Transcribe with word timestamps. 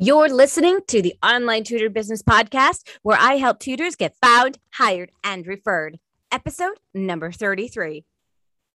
You're 0.00 0.28
listening 0.28 0.78
to 0.86 1.02
the 1.02 1.16
Online 1.24 1.64
Tutor 1.64 1.90
Business 1.90 2.22
Podcast, 2.22 2.86
where 3.02 3.18
I 3.18 3.34
help 3.34 3.58
tutors 3.58 3.96
get 3.96 4.14
found, 4.22 4.56
hired, 4.72 5.10
and 5.24 5.44
referred. 5.44 5.98
Episode 6.30 6.78
number 6.94 7.32
33. 7.32 8.04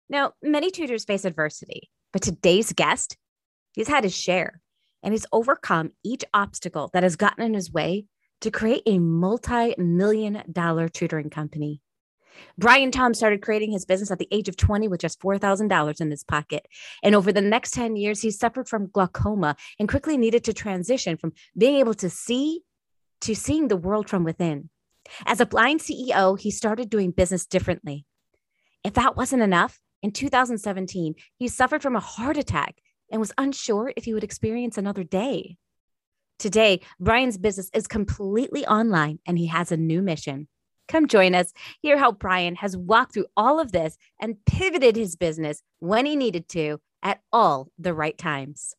Now, 0.10 0.32
many 0.42 0.72
tutors 0.72 1.04
face 1.04 1.26
adversity, 1.26 1.90
but 2.14 2.22
today's 2.22 2.72
guest, 2.72 3.18
he's 3.74 3.90
had 3.90 4.06
his 4.06 4.16
share 4.16 4.62
and 5.04 5.14
he's 5.14 5.26
overcome 5.34 5.92
each 6.06 6.24
obstacle 6.34 6.90
that 6.94 7.04
has 7.04 7.18
gotten 7.18 7.44
in 7.44 7.54
his 7.54 7.70
way 7.70 8.06
to 8.40 8.50
create 8.50 8.84
a 8.86 8.98
multi 8.98 9.76
million 9.78 10.42
dollar 10.50 10.88
tutoring 10.88 11.30
company. 11.30 11.82
Brian 12.58 12.92
Tom 12.92 13.14
started 13.14 13.42
creating 13.42 13.72
his 13.72 13.86
business 13.86 14.12
at 14.12 14.20
the 14.20 14.28
age 14.32 14.50
of 14.50 14.58
20 14.58 14.88
with 14.88 15.00
just 15.00 15.20
$4,000 15.20 16.02
in 16.02 16.12
his 16.12 16.24
pocket. 16.24 16.68
And 17.04 17.16
over 17.16 17.32
the 17.32 17.42
next 17.42 17.72
10 17.72 17.96
years, 17.96 18.22
he 18.22 18.32
suffered 18.32 18.68
from 18.68 18.90
glaucoma 18.92 19.56
and 19.80 19.90
quickly 19.90 20.18
needed 20.18 20.44
to 20.46 20.54
transition 20.54 21.18
from 21.18 21.34
being 21.58 21.76
able 21.78 21.94
to 21.96 22.10
see 22.10 22.62
to 23.22 23.36
seeing 23.36 23.68
the 23.68 23.78
world 23.78 24.10
from 24.10 24.24
within. 24.24 24.70
As 25.26 25.42
a 25.42 25.46
blind 25.46 25.82
CEO, 25.82 26.40
he 26.40 26.52
started 26.52 26.90
doing 26.90 27.12
business 27.12 27.46
differently. 27.46 28.06
If 28.84 28.94
that 28.94 29.18
wasn't 29.18 29.42
enough, 29.42 29.80
in 30.02 30.12
2017, 30.12 31.16
he 31.38 31.48
suffered 31.48 31.82
from 31.82 31.96
a 31.96 32.00
heart 32.00 32.38
attack 32.38 32.76
and 33.12 33.20
was 33.20 33.34
unsure 33.38 33.92
if 33.98 34.06
he 34.06 34.14
would 34.14 34.24
experience 34.24 34.78
another 34.78 35.04
day. 35.04 35.58
Today, 36.38 36.80
Brian's 37.00 37.38
business 37.38 37.70
is 37.74 37.88
completely 37.88 38.66
online 38.66 39.20
and 39.26 39.38
he 39.38 39.48
has 39.48 39.72
a 39.72 39.78
new 39.78 40.02
mission 40.02 40.48
Come 40.90 41.08
join 41.08 41.36
us. 41.36 41.54
Hear 41.82 41.98
how 41.98 42.12
Brian 42.12 42.56
has 42.56 42.76
walked 42.76 43.14
through 43.14 43.28
all 43.38 43.60
of 43.60 43.72
this 43.72 43.98
and 44.20 44.44
pivoted 44.46 44.96
his 44.96 45.16
business 45.16 45.62
when 45.78 46.06
he 46.06 46.16
needed 46.16 46.50
to 46.50 46.80
at 47.04 47.22
all 47.32 47.70
the 47.78 47.94
right 47.94 48.18
times. 48.18 48.76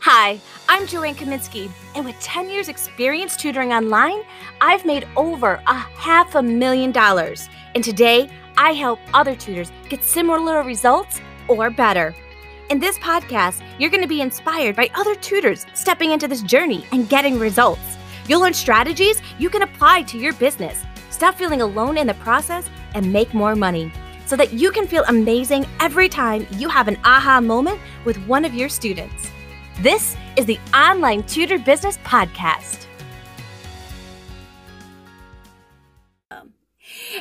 Hi, 0.00 0.40
I'm 0.68 0.86
Joanne 0.86 1.16
Kaminsky, 1.16 1.70
and 1.96 2.04
with 2.04 2.18
10 2.20 2.50
years' 2.50 2.68
experience 2.68 3.36
tutoring 3.36 3.72
online, 3.72 4.22
I've 4.60 4.84
made 4.84 5.08
over 5.16 5.60
a 5.66 5.74
half 5.74 6.34
a 6.34 6.42
million 6.42 6.92
dollars. 6.92 7.48
And 7.74 7.82
today, 7.82 8.30
I 8.56 8.72
help 8.72 9.00
other 9.12 9.34
tutors 9.34 9.72
get 9.88 10.04
similar 10.04 10.62
results 10.62 11.20
or 11.48 11.70
better. 11.70 12.14
In 12.70 12.78
this 12.78 12.98
podcast, 12.98 13.62
you're 13.78 13.90
going 13.90 14.02
to 14.02 14.08
be 14.08 14.20
inspired 14.20 14.76
by 14.76 14.90
other 14.94 15.14
tutors 15.16 15.66
stepping 15.74 16.12
into 16.12 16.28
this 16.28 16.42
journey 16.42 16.84
and 16.92 17.08
getting 17.08 17.38
results. 17.38 17.96
You'll 18.28 18.40
learn 18.40 18.54
strategies 18.54 19.22
you 19.38 19.48
can 19.48 19.62
apply 19.62 20.02
to 20.02 20.18
your 20.18 20.34
business. 20.34 20.84
Stop 21.10 21.34
feeling 21.36 21.62
alone 21.62 21.96
in 21.96 22.06
the 22.06 22.14
process 22.14 22.68
and 22.94 23.12
make 23.12 23.32
more 23.32 23.56
money 23.56 23.90
so 24.26 24.36
that 24.36 24.52
you 24.52 24.70
can 24.70 24.86
feel 24.86 25.04
amazing 25.08 25.64
every 25.80 26.08
time 26.08 26.46
you 26.52 26.68
have 26.68 26.86
an 26.88 26.98
aha 27.04 27.40
moment 27.40 27.80
with 28.04 28.18
one 28.26 28.44
of 28.44 28.52
your 28.52 28.68
students. 28.68 29.30
This 29.80 30.16
is 30.36 30.44
the 30.44 30.58
Online 30.74 31.22
Tutor 31.22 31.58
Business 31.58 31.96
Podcast. 31.98 32.87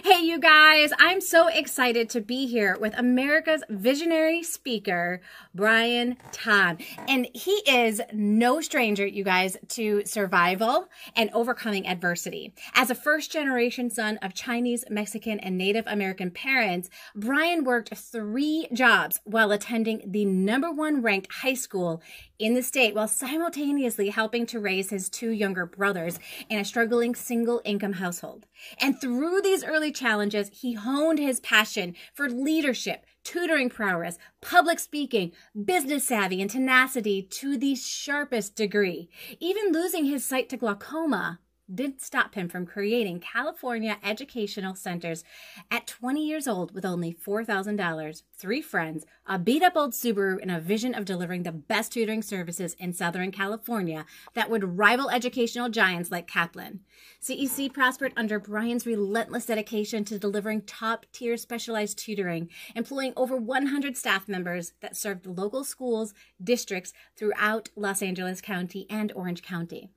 Hey, 0.10 0.24
you 0.24 0.40
guys, 0.40 0.94
I'm 1.00 1.20
so 1.20 1.50
excited 1.50 2.10
to 2.12 2.22
be 2.22 2.48
here 2.48 2.78
with 2.80 2.98
America's 2.98 3.62
visionary 3.68 4.42
speaker, 4.42 5.20
Brian 5.54 6.16
Tom. 6.32 6.78
And 7.10 7.28
he 7.34 7.52
is 7.68 8.00
no 8.14 8.62
stranger, 8.62 9.06
you 9.06 9.26
guys, 9.26 9.58
to 9.68 10.06
survival 10.06 10.88
and 11.18 11.30
overcoming 11.34 11.86
adversity. 11.86 12.54
As 12.74 12.90
a 12.90 12.96
first 12.96 13.34
generation 13.34 13.90
son 13.90 14.16
of 14.22 14.34
Chinese, 14.34 14.86
Mexican, 14.90 15.42
and 15.42 15.58
Native 15.58 15.84
American 15.88 16.32
parents, 16.32 16.90
Brian 17.14 17.66
worked 17.66 17.94
three 17.94 18.70
jobs 18.72 19.20
while 19.26 19.52
attending 19.52 20.04
the 20.10 20.24
number 20.24 20.72
one 20.72 21.02
ranked 21.02 21.34
high 21.34 21.54
school 21.54 22.02
in 22.40 22.54
the 22.54 22.64
state 22.64 22.94
while 22.94 23.08
simultaneously 23.08 24.10
helping 24.10 24.46
to 24.46 24.60
raise 24.60 24.90
his 24.90 25.10
two 25.10 25.32
younger 25.32 25.66
brothers 25.66 26.20
in 26.50 26.60
a 26.60 26.66
struggling 26.66 27.16
single 27.16 27.62
income 27.66 27.94
household. 27.94 28.46
And 28.80 29.00
through 29.00 29.42
these 29.42 29.64
early 29.64 29.92
challenges, 29.92 30.50
he 30.54 30.74
honed 30.74 31.20
his 31.20 31.40
passion 31.40 31.96
for 32.14 32.30
leadership, 32.30 33.06
tutoring 33.24 33.70
prowess, 33.70 34.18
public 34.42 34.80
speaking, 34.80 35.32
business 35.66 36.08
savvy, 36.08 36.42
and 36.42 36.50
tenacity 36.50 37.22
to 37.22 37.58
the 37.58 37.76
sharpest 37.76 38.56
degree. 38.56 39.10
Even 39.40 39.72
losing 39.72 40.06
his 40.06 40.24
sight 40.24 40.50
to 40.50 40.58
glaucoma 40.58 41.40
didn't 41.74 42.02
stop 42.02 42.36
him 42.36 42.48
from 42.48 42.66
creating 42.66 43.20
California 43.20 43.98
educational 44.04 44.76
centers 44.76 45.24
at 45.70 45.88
20 45.88 46.26
years 46.26 46.48
old 46.48 46.74
with 46.74 46.86
only 46.86 47.14
$4,000, 47.14 48.24
three 48.38 48.62
friends, 48.62 49.06
a 49.26 49.38
beat 49.38 49.64
up 49.64 49.76
old 49.76 49.92
Subaru, 49.92 50.42
and 50.42 50.50
a 50.50 50.60
vision 50.60 50.96
of 50.96 51.06
delivering 51.06 51.44
the 51.44 51.52
best 51.52 51.92
tutoring 51.92 52.22
services 52.22 52.76
in 52.80 52.94
Southern 52.94 53.32
California 53.32 54.06
that 54.34 54.50
would 54.50 54.78
rival 54.78 55.10
educational 55.10 55.70
giants 55.70 56.12
like 56.12 56.28
Kaplan. 56.28 56.82
CEC 57.22 57.74
prospered 57.74 58.14
under 58.16 58.40
Brian's 58.40 58.86
relentless 58.86 59.46
dedication 59.46 60.06
to 60.06 60.18
delivering 60.18 60.62
top 60.62 61.06
tier 61.12 61.36
specialized 61.38 61.98
tutoring, 61.98 62.50
employing 62.76 63.14
over 63.16 63.36
100 63.36 63.98
staff 63.98 64.28
members 64.28 64.74
that 64.82 64.96
served 64.96 65.26
local 65.26 65.64
schools, 65.64 66.14
districts 66.42 66.94
throughout 67.16 67.70
Los 67.76 68.02
Angeles 68.02 68.42
County 68.42 68.86
and 68.90 69.12
Orange 69.14 69.42
County. 69.42 69.90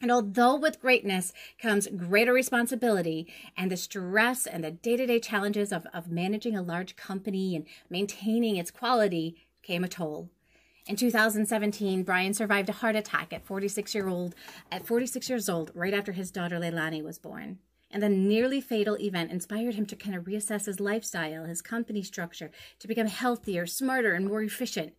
And 0.00 0.12
although 0.12 0.56
with 0.56 0.80
greatness 0.80 1.32
comes 1.60 1.88
greater 1.88 2.32
responsibility 2.32 3.32
and 3.56 3.70
the 3.70 3.76
stress 3.76 4.46
and 4.46 4.62
the 4.62 4.70
day 4.70 4.96
to 4.96 5.06
day 5.06 5.20
challenges 5.20 5.72
of, 5.72 5.86
of 5.94 6.10
managing 6.10 6.56
a 6.56 6.62
large 6.62 6.96
company 6.96 7.56
and 7.56 7.66
maintaining 7.88 8.56
its 8.56 8.70
quality 8.70 9.36
came 9.62 9.84
a 9.84 9.88
toll. 9.88 10.28
In 10.86 10.94
2017, 10.94 12.04
Brian 12.04 12.32
survived 12.32 12.68
a 12.68 12.72
heart 12.72 12.94
attack 12.94 13.32
at 13.32 13.44
46 13.44 13.94
year 13.94 14.08
old 14.08 14.34
at 14.70 14.86
46 14.86 15.28
years 15.28 15.48
old, 15.48 15.72
right 15.74 15.94
after 15.94 16.12
his 16.12 16.30
daughter 16.30 16.60
Leilani 16.60 17.02
was 17.02 17.18
born. 17.18 17.58
And 17.90 18.02
the 18.02 18.08
nearly 18.08 18.60
fatal 18.60 18.96
event 18.98 19.32
inspired 19.32 19.74
him 19.74 19.86
to 19.86 19.96
kind 19.96 20.14
of 20.14 20.24
reassess 20.24 20.66
his 20.66 20.78
lifestyle, 20.78 21.44
his 21.46 21.62
company 21.62 22.02
structure, 22.02 22.50
to 22.78 22.86
become 22.86 23.06
healthier, 23.06 23.66
smarter, 23.66 24.12
and 24.12 24.26
more 24.26 24.42
efficient. 24.42 24.92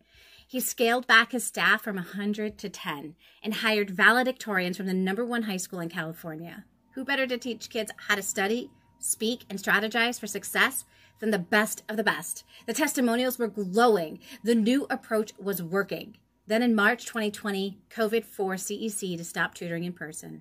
He 0.50 0.60
scaled 0.60 1.06
back 1.06 1.32
his 1.32 1.44
staff 1.44 1.82
from 1.82 1.96
100 1.96 2.56
to 2.56 2.70
10 2.70 3.16
and 3.42 3.54
hired 3.54 3.94
valedictorians 3.94 4.78
from 4.78 4.86
the 4.86 4.94
number 4.94 5.22
one 5.22 5.42
high 5.42 5.58
school 5.58 5.78
in 5.78 5.90
California. 5.90 6.64
Who 6.94 7.04
better 7.04 7.26
to 7.26 7.36
teach 7.36 7.68
kids 7.68 7.92
how 8.08 8.14
to 8.14 8.22
study, 8.22 8.70
speak, 8.98 9.44
and 9.50 9.58
strategize 9.58 10.18
for 10.18 10.26
success 10.26 10.86
than 11.18 11.32
the 11.32 11.38
best 11.38 11.82
of 11.86 11.98
the 11.98 12.02
best? 12.02 12.44
The 12.64 12.72
testimonials 12.72 13.38
were 13.38 13.48
glowing. 13.48 14.20
The 14.42 14.54
new 14.54 14.86
approach 14.88 15.34
was 15.38 15.62
working. 15.62 16.16
Then 16.46 16.62
in 16.62 16.74
March 16.74 17.04
2020, 17.04 17.76
COVID 17.90 18.24
forced 18.24 18.70
CEC 18.70 19.18
to 19.18 19.24
stop 19.24 19.52
tutoring 19.52 19.84
in 19.84 19.92
person. 19.92 20.40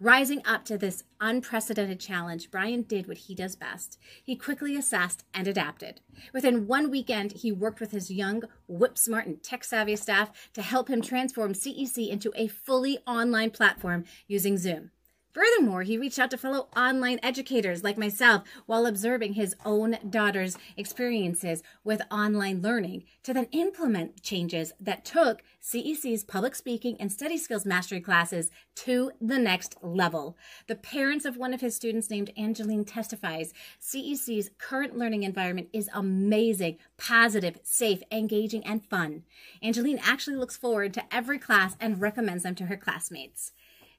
Rising 0.00 0.42
up 0.44 0.64
to 0.66 0.78
this 0.78 1.04
unprecedented 1.20 2.00
challenge, 2.00 2.50
Brian 2.50 2.82
did 2.82 3.06
what 3.06 3.18
he 3.18 3.34
does 3.34 3.56
best. 3.56 3.98
He 4.22 4.36
quickly 4.36 4.76
assessed 4.76 5.24
and 5.32 5.46
adapted. 5.46 6.00
Within 6.32 6.66
one 6.66 6.90
weekend, 6.90 7.32
he 7.32 7.52
worked 7.52 7.80
with 7.80 7.92
his 7.92 8.10
young, 8.10 8.42
whip 8.66 8.98
smart, 8.98 9.26
and 9.26 9.42
tech 9.42 9.64
savvy 9.64 9.96
staff 9.96 10.50
to 10.52 10.62
help 10.62 10.88
him 10.88 11.00
transform 11.00 11.52
CEC 11.52 12.08
into 12.08 12.32
a 12.34 12.48
fully 12.48 12.98
online 13.06 13.50
platform 13.50 14.04
using 14.26 14.58
Zoom. 14.58 14.90
Furthermore, 15.34 15.82
he 15.82 15.98
reached 15.98 16.20
out 16.20 16.30
to 16.30 16.38
fellow 16.38 16.68
online 16.76 17.18
educators 17.20 17.82
like 17.82 17.98
myself 17.98 18.44
while 18.66 18.86
observing 18.86 19.32
his 19.32 19.56
own 19.64 19.96
daughter's 20.08 20.56
experiences 20.76 21.60
with 21.82 22.02
online 22.08 22.62
learning 22.62 23.02
to 23.24 23.34
then 23.34 23.48
implement 23.50 24.22
changes 24.22 24.72
that 24.78 25.04
took 25.04 25.42
CEC's 25.60 26.22
public 26.22 26.54
speaking 26.54 26.96
and 27.00 27.10
study 27.10 27.36
skills 27.36 27.66
mastery 27.66 28.00
classes 28.00 28.52
to 28.76 29.10
the 29.20 29.38
next 29.38 29.76
level. 29.82 30.36
The 30.68 30.76
parents 30.76 31.24
of 31.24 31.36
one 31.36 31.52
of 31.52 31.60
his 31.60 31.74
students 31.74 32.10
named 32.10 32.30
Angeline 32.36 32.84
testifies 32.84 33.52
CEC's 33.80 34.50
current 34.58 34.96
learning 34.96 35.24
environment 35.24 35.68
is 35.72 35.90
amazing, 35.92 36.78
positive, 36.96 37.58
safe, 37.64 38.04
engaging, 38.12 38.64
and 38.64 38.84
fun. 38.84 39.24
Angeline 39.60 39.98
actually 40.00 40.36
looks 40.36 40.56
forward 40.56 40.94
to 40.94 41.02
every 41.12 41.40
class 41.40 41.74
and 41.80 42.00
recommends 42.00 42.44
them 42.44 42.54
to 42.54 42.66
her 42.66 42.76
classmates. 42.76 43.50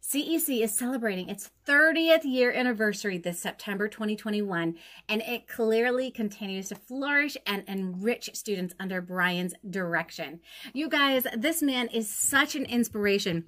CEC 0.08 0.62
is 0.62 0.78
celebrating 0.78 1.30
its 1.30 1.50
30th 1.68 2.26
year 2.26 2.52
anniversary 2.52 3.18
this 3.18 3.40
September 3.40 3.88
2021, 3.88 4.76
and 5.10 5.22
it 5.24 5.48
clearly 5.48 6.12
continues 6.12 6.70
to 6.70 6.76
flourish 6.76 7.36
and 7.48 7.64
enrich 7.68 8.30
students 8.36 8.76
under 8.80 9.02
Brian's 9.02 9.56
direction. 9.68 10.42
You 10.74 10.90
guys, 10.90 11.26
this 11.36 11.64
man 11.64 11.88
is 11.88 12.08
such 12.08 12.56
an 12.56 12.66
inspiration. 12.66 13.46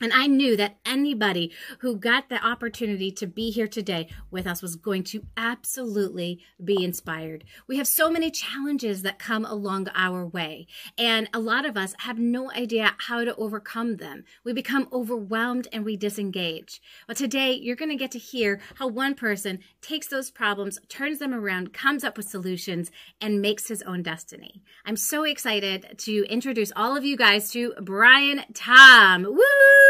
And 0.00 0.12
I 0.12 0.26
knew 0.26 0.56
that 0.56 0.78
anybody 0.86 1.52
who 1.80 1.96
got 1.96 2.28
the 2.28 2.44
opportunity 2.44 3.10
to 3.12 3.26
be 3.26 3.50
here 3.50 3.66
today 3.66 4.08
with 4.30 4.46
us 4.46 4.62
was 4.62 4.76
going 4.76 5.02
to 5.04 5.24
absolutely 5.36 6.40
be 6.62 6.84
inspired. 6.84 7.44
We 7.66 7.78
have 7.78 7.88
so 7.88 8.10
many 8.10 8.30
challenges 8.30 9.02
that 9.02 9.18
come 9.18 9.44
along 9.44 9.88
our 9.94 10.24
way, 10.24 10.66
and 10.96 11.28
a 11.34 11.40
lot 11.40 11.66
of 11.66 11.76
us 11.76 11.94
have 11.98 12.18
no 12.18 12.50
idea 12.52 12.94
how 12.98 13.24
to 13.24 13.34
overcome 13.36 13.96
them. 13.96 14.24
We 14.44 14.52
become 14.52 14.88
overwhelmed 14.92 15.66
and 15.72 15.84
we 15.84 15.96
disengage. 15.96 16.80
Well, 17.08 17.14
today 17.16 17.52
you're 17.52 17.76
going 17.76 17.90
to 17.90 17.96
get 17.96 18.12
to 18.12 18.18
hear 18.18 18.60
how 18.76 18.86
one 18.86 19.14
person 19.14 19.58
takes 19.82 20.06
those 20.06 20.30
problems, 20.30 20.78
turns 20.88 21.18
them 21.18 21.34
around, 21.34 21.72
comes 21.72 22.04
up 22.04 22.16
with 22.16 22.28
solutions, 22.28 22.90
and 23.20 23.42
makes 23.42 23.68
his 23.68 23.82
own 23.82 24.02
destiny. 24.02 24.62
I'm 24.84 24.96
so 24.96 25.24
excited 25.24 25.96
to 25.98 26.24
introduce 26.28 26.72
all 26.76 26.96
of 26.96 27.04
you 27.04 27.16
guys 27.16 27.50
to 27.52 27.74
Brian 27.80 28.44
Tom. 28.54 29.24
Woo! 29.24 29.87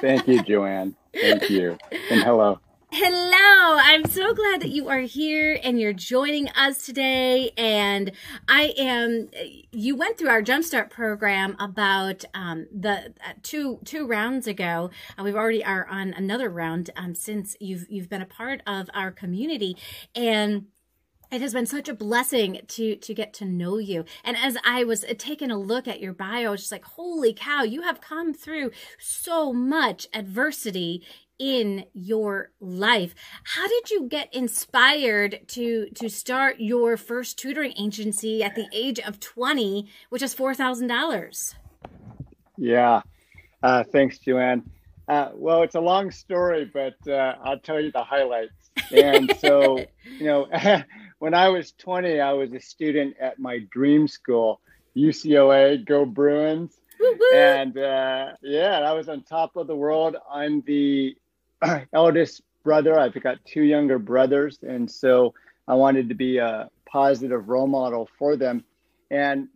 Thank 0.00 0.28
you, 0.28 0.42
Joanne. 0.42 0.94
Thank 1.12 1.50
you. 1.50 1.78
And 2.10 2.22
hello. 2.22 2.60
Hello, 2.92 3.78
I'm 3.82 4.04
so 4.06 4.32
glad 4.32 4.62
that 4.62 4.70
you 4.70 4.88
are 4.88 5.00
here 5.00 5.58
and 5.62 5.78
you're 5.78 5.92
joining 5.92 6.48
us 6.50 6.86
today. 6.86 7.50
And 7.56 8.12
I 8.48 8.72
am. 8.78 9.28
You 9.72 9.96
went 9.96 10.16
through 10.16 10.28
our 10.28 10.40
Jumpstart 10.40 10.88
program 10.88 11.56
about 11.58 12.24
um, 12.32 12.68
the 12.72 13.12
uh, 13.22 13.32
two 13.42 13.80
two 13.84 14.06
rounds 14.06 14.46
ago. 14.46 14.90
Uh, 15.18 15.24
we've 15.24 15.34
already 15.34 15.64
are 15.64 15.86
on 15.88 16.14
another 16.14 16.48
round 16.48 16.90
um, 16.96 17.14
since 17.14 17.56
you've 17.60 17.86
you've 17.90 18.08
been 18.08 18.22
a 18.22 18.26
part 18.26 18.62
of 18.66 18.88
our 18.94 19.10
community, 19.10 19.76
and 20.14 20.66
it 21.30 21.40
has 21.40 21.52
been 21.52 21.66
such 21.66 21.88
a 21.88 21.94
blessing 21.94 22.60
to 22.68 22.96
to 22.96 23.14
get 23.14 23.32
to 23.34 23.44
know 23.44 23.78
you. 23.78 24.04
And 24.24 24.36
as 24.36 24.56
i 24.64 24.84
was 24.84 25.04
taking 25.18 25.50
a 25.50 25.58
look 25.58 25.88
at 25.88 26.00
your 26.00 26.12
bio 26.12 26.48
i 26.48 26.50
was 26.50 26.60
just 26.60 26.72
like 26.72 26.84
holy 26.84 27.32
cow 27.32 27.62
you 27.62 27.82
have 27.82 28.00
come 28.00 28.32
through 28.32 28.70
so 28.98 29.52
much 29.52 30.06
adversity 30.12 31.02
in 31.38 31.84
your 31.92 32.50
life. 32.60 33.14
How 33.44 33.68
did 33.68 33.90
you 33.90 34.08
get 34.08 34.32
inspired 34.34 35.40
to 35.48 35.88
to 35.90 36.08
start 36.08 36.56
your 36.60 36.96
first 36.96 37.38
tutoring 37.38 37.74
agency 37.78 38.42
at 38.42 38.54
the 38.54 38.66
age 38.72 38.98
of 39.00 39.20
20 39.20 39.88
which 40.08 40.22
is 40.22 40.34
$4000 40.34 41.54
yeah. 42.58 43.02
Uh, 43.62 43.84
thanks 43.84 44.18
joanne. 44.18 44.62
Uh, 45.08 45.30
well 45.34 45.62
it's 45.62 45.74
a 45.74 45.80
long 45.80 46.10
story 46.10 46.70
but 46.72 46.96
uh, 47.06 47.34
i'll 47.44 47.58
tell 47.58 47.80
you 47.80 47.92
the 47.92 48.02
highlights. 48.02 48.70
And 48.92 49.32
so 49.38 49.78
you 50.18 50.26
know 50.26 50.48
when 51.18 51.34
I 51.34 51.48
was 51.48 51.72
20, 51.72 52.20
I 52.20 52.32
was 52.32 52.52
a 52.52 52.60
student 52.60 53.16
at 53.20 53.38
my 53.38 53.60
dream 53.70 54.08
school, 54.08 54.60
UCLA. 54.96 55.84
Go 55.84 56.04
Bruins! 56.04 56.78
And 57.34 57.76
uh, 57.76 58.32
yeah, 58.42 58.80
I 58.80 58.92
was 58.92 59.08
on 59.08 59.22
top 59.22 59.56
of 59.56 59.66
the 59.66 59.76
world. 59.76 60.16
I'm 60.30 60.62
the 60.62 61.16
eldest 61.92 62.42
brother. 62.64 62.98
I've 62.98 63.20
got 63.20 63.44
two 63.44 63.62
younger 63.62 63.98
brothers, 63.98 64.58
and 64.62 64.90
so 64.90 65.34
I 65.68 65.74
wanted 65.74 66.08
to 66.08 66.14
be 66.14 66.38
a 66.38 66.70
positive 66.86 67.48
role 67.48 67.66
model 67.66 68.08
for 68.18 68.36
them. 68.36 68.64
And 69.10 69.48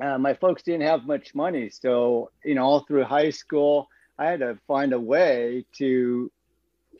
uh, 0.00 0.18
my 0.18 0.34
folks 0.34 0.62
didn't 0.62 0.86
have 0.86 1.06
much 1.06 1.34
money, 1.34 1.70
so 1.70 2.30
you 2.44 2.54
know, 2.54 2.64
all 2.64 2.80
through 2.80 3.04
high 3.04 3.30
school, 3.30 3.88
I 4.18 4.26
had 4.26 4.40
to 4.40 4.58
find 4.66 4.92
a 4.92 5.00
way 5.00 5.66
to 5.78 6.30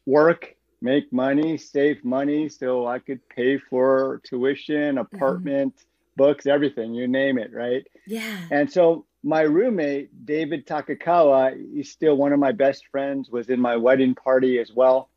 work 0.04 0.55
make 0.86 1.12
money, 1.12 1.58
save 1.58 2.04
money 2.04 2.48
so 2.48 2.86
I 2.86 3.00
could 3.00 3.20
pay 3.28 3.58
for 3.58 4.20
tuition, 4.24 4.94
mm-hmm. 4.94 4.98
apartment, 4.98 5.74
mm-hmm. 5.74 6.22
books, 6.22 6.46
everything, 6.46 6.94
you 6.94 7.08
name 7.08 7.38
it, 7.38 7.52
right? 7.52 7.84
Yeah. 8.06 8.38
And 8.50 8.72
so 8.72 9.04
my 9.22 9.42
roommate, 9.42 10.24
David 10.24 10.66
Takakawa, 10.66 11.40
he's 11.74 11.90
still 11.90 12.16
one 12.16 12.32
of 12.32 12.38
my 12.38 12.52
best 12.52 12.86
friends, 12.92 13.28
was 13.28 13.50
in 13.50 13.60
my 13.60 13.76
wedding 13.76 14.14
party 14.14 14.60
as 14.60 14.70
well. 14.72 15.10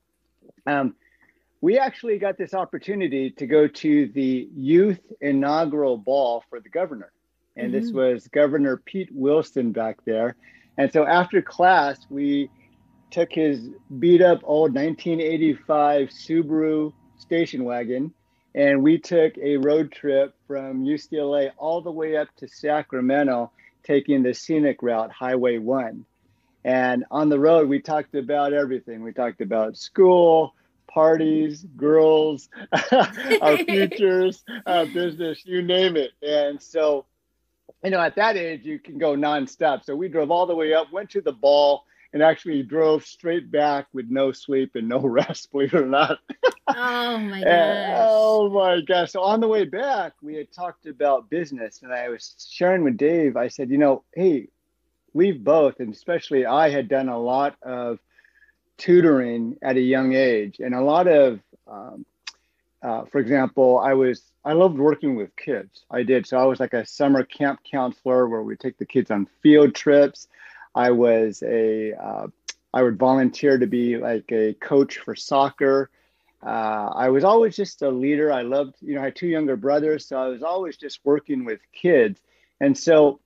Um, 0.66 0.96
we 1.62 1.78
actually 1.78 2.18
got 2.18 2.36
this 2.38 2.54
opportunity 2.54 3.30
to 3.32 3.46
go 3.46 3.68
to 3.68 4.08
the 4.08 4.50
youth 4.56 5.02
inaugural 5.22 5.98
ball 5.98 6.44
for 6.50 6.60
the 6.60 6.70
governor. 6.70 7.12
And 7.56 7.72
mm-hmm. 7.72 7.80
this 7.80 7.92
was 7.92 8.28
Governor 8.30 8.78
Pete 8.78 9.10
Wilson 9.12 9.72
back 9.72 9.98
there. 10.06 10.36
And 10.78 10.92
so 10.92 11.06
after 11.06 11.42
class, 11.42 12.00
we 12.10 12.50
took 13.12 13.32
his 13.32 13.70
beat 14.00 14.22
up 14.22 14.40
old 14.44 14.74
1985 14.74 16.10
Subaru 16.10 16.94
station 17.18 17.64
wagon 17.64 18.14
and 18.56 18.84
we 18.84 18.98
took 18.98 19.38
a 19.38 19.58
road 19.58 19.92
trip 19.92 20.34
from 20.48 20.84
UCLA 20.84 21.52
all 21.58 21.82
the 21.82 21.92
way 21.92 22.18
up 22.18 22.28
to 22.38 22.48
Sacramento, 22.48 23.52
taking 23.84 24.24
the 24.24 24.34
scenic 24.34 24.82
route, 24.82 25.12
Highway 25.12 25.60
1. 25.60 26.06
And 26.66 27.06
on 27.12 27.30
the 27.30 27.40
road, 27.40 27.70
we 27.70 27.80
talked 27.80 28.16
about 28.16 28.54
everything. 28.54 29.04
We 29.04 29.14
talked 29.14 29.42
about 29.42 29.78
school, 29.78 30.56
parties, 30.88 31.64
girls, 31.78 32.50
our 33.42 33.58
futures, 33.58 34.44
our 34.66 34.86
business, 34.88 35.46
you 35.46 35.62
name 35.62 35.96
it. 35.96 36.12
And 36.22 36.62
so, 36.62 37.06
you 37.84 37.92
know, 37.92 38.02
at 38.02 38.16
that 38.16 38.36
age, 38.36 38.66
you 38.66 38.80
can 38.80 38.98
go 38.98 39.16
nonstop. 39.16 39.86
So 39.86 39.96
we 39.96 40.10
drove 40.10 40.32
all 40.32 40.48
the 40.48 40.56
way 40.56 40.74
up, 40.74 40.92
went 40.92 41.12
to 41.12 41.22
the 41.22 41.32
ball, 41.32 41.86
and 42.14 42.24
actually 42.24 42.64
drove 42.64 43.06
straight 43.06 43.52
back 43.52 43.88
with 43.94 44.08
no 44.10 44.32
sleep 44.32 44.76
and 44.76 44.90
no 44.90 45.00
rest, 45.04 45.52
believe 45.52 45.74
it 45.74 45.82
or 45.82 45.86
not. 45.86 46.20
oh 46.68 47.18
my 47.18 47.42
gosh. 47.44 47.98
oh 48.00 48.50
my 48.50 48.82
gosh. 48.82 49.12
So 49.12 49.22
on 49.22 49.40
the 49.40 49.48
way 49.48 49.66
back, 49.66 50.14
we 50.22 50.36
had 50.36 50.52
talked 50.52 50.86
about 50.86 51.30
business 51.30 51.82
and 51.84 51.94
I 51.94 52.10
was 52.10 52.36
sharing 52.50 52.84
with 52.84 52.98
Dave, 52.98 53.38
I 53.38 53.48
said, 53.48 53.70
you 53.70 53.78
know, 53.78 54.04
hey, 54.14 54.48
we've 55.14 55.44
both, 55.44 55.80
and 55.80 55.94
especially 55.94 56.46
I 56.46 56.70
had 56.70 56.88
done 56.88 57.10
a 57.10 57.20
lot 57.20 57.56
of 57.62 58.00
tutoring 58.78 59.58
at 59.62 59.76
a 59.76 59.82
young 59.82 60.14
age 60.14 60.60
and 60.60 60.74
a 60.74 60.82
lot 60.82 61.08
of 61.08 61.40
um, 61.68 62.06
uh, 62.82 63.04
for 63.06 63.20
example, 63.20 63.78
I 63.80 63.94
was 63.94 64.24
I 64.46 64.54
loved 64.54 64.78
working 64.78 65.16
with 65.16 65.36
kids. 65.36 65.84
I 65.92 66.04
did. 66.04 66.26
So 66.26 66.38
I 66.38 66.46
was 66.46 66.60
like 66.60 66.74
a 66.74 66.86
summer 66.86 67.24
camp 67.24 67.60
counselor 67.70 68.28
where 68.28 68.42
we 68.42 68.56
take 68.56 68.78
the 68.78 68.86
kids 68.86 69.12
on 69.12 69.28
field 69.44 69.76
trips. 69.76 70.28
I 70.76 70.92
was 70.92 71.44
a 71.44 71.94
uh, 71.94 72.28
I 72.74 72.84
would 72.84 72.98
volunteer 72.98 73.58
to 73.58 73.68
be 73.68 73.98
like 73.98 74.32
a 74.32 74.54
coach 74.54 74.98
for 75.00 75.16
soccer. 75.16 75.90
Uh, 76.46 76.90
I 76.96 77.10
was 77.10 77.24
always 77.24 77.56
just 77.56 77.82
a 77.82 77.90
leader. 77.90 78.32
I 78.32 78.44
loved, 78.44 78.76
you 78.82 78.96
know, 78.96 79.02
I 79.02 79.06
had 79.06 79.16
two 79.16 79.28
younger 79.28 79.58
brothers, 79.58 80.06
so 80.06 80.18
I 80.18 80.28
was 80.28 80.44
always 80.44 80.78
just 80.78 81.00
working 81.04 81.46
with 81.46 81.60
kids. 81.74 82.22
And 82.62 82.78
so, 82.78 83.20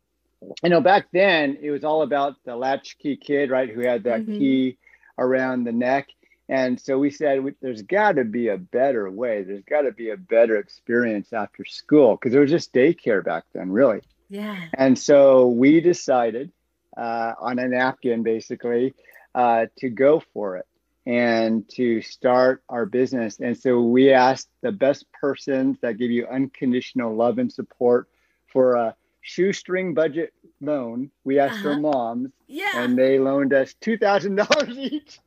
you 0.64 0.70
know, 0.70 0.82
back 0.82 1.08
then 1.12 1.58
it 1.62 1.72
was 1.72 1.84
all 1.84 2.02
about 2.02 2.36
the 2.46 2.56
latchkey 2.56 3.18
kid, 3.18 3.52
right, 3.52 3.70
who 3.70 3.82
had 3.82 4.04
that 4.04 4.22
mm-hmm. 4.22 4.38
key 4.38 4.78
around 5.18 5.64
the 5.64 5.72
neck. 5.72 6.10
And 6.50 6.80
so 6.80 6.98
we 6.98 7.12
said, 7.12 7.44
there's 7.62 7.84
got 7.84 8.14
to 8.14 8.26
be 8.26 8.48
a 8.48 8.58
better 8.58 9.10
way. 9.10 9.44
There's 9.44 9.64
got 9.64 9.82
to 9.82 9.92
be 9.92 10.10
a 10.10 10.18
better 10.18 10.58
experience 10.58 11.34
after 11.34 11.66
school 11.66 12.16
because 12.16 12.34
it 12.34 12.40
was 12.40 12.50
just 12.50 12.74
daycare 12.74 13.24
back 13.24 13.44
then, 13.54 13.72
really. 13.72 14.02
Yeah. 14.30 14.58
And 14.74 14.98
so 14.98 15.48
we 15.48 15.82
decided 15.82 16.52
uh, 16.98 17.34
on 17.40 17.60
a 17.60 17.68
napkin, 17.68 18.24
basically, 18.24 18.94
uh, 19.36 19.66
to 19.78 19.90
go 19.90 20.22
for 20.34 20.58
it 20.58 20.68
and 21.06 21.68
to 21.70 22.02
start 22.02 22.64
our 22.70 22.86
business. 22.86 23.40
And 23.40 23.58
so 23.58 23.82
we 23.82 24.12
asked 24.12 24.50
the 24.62 24.72
best 24.72 25.06
persons 25.12 25.78
that 25.82 25.98
give 25.98 26.12
you 26.12 26.28
unconditional 26.28 27.16
love 27.16 27.40
and 27.40 27.52
support 27.52 28.08
for 28.48 28.76
a 28.76 28.96
shoestring 29.22 29.94
budget 29.94 30.34
loan. 30.62 31.10
We 31.24 31.40
asked 31.40 31.60
uh-huh. 31.60 31.70
our 31.70 31.80
moms, 31.80 32.32
yeah. 32.48 32.72
and 32.76 32.98
they 32.98 33.20
loaned 33.20 33.54
us 33.54 33.74
two 33.82 33.98
thousand 33.98 34.36
dollars 34.36 34.70
each, 34.78 35.20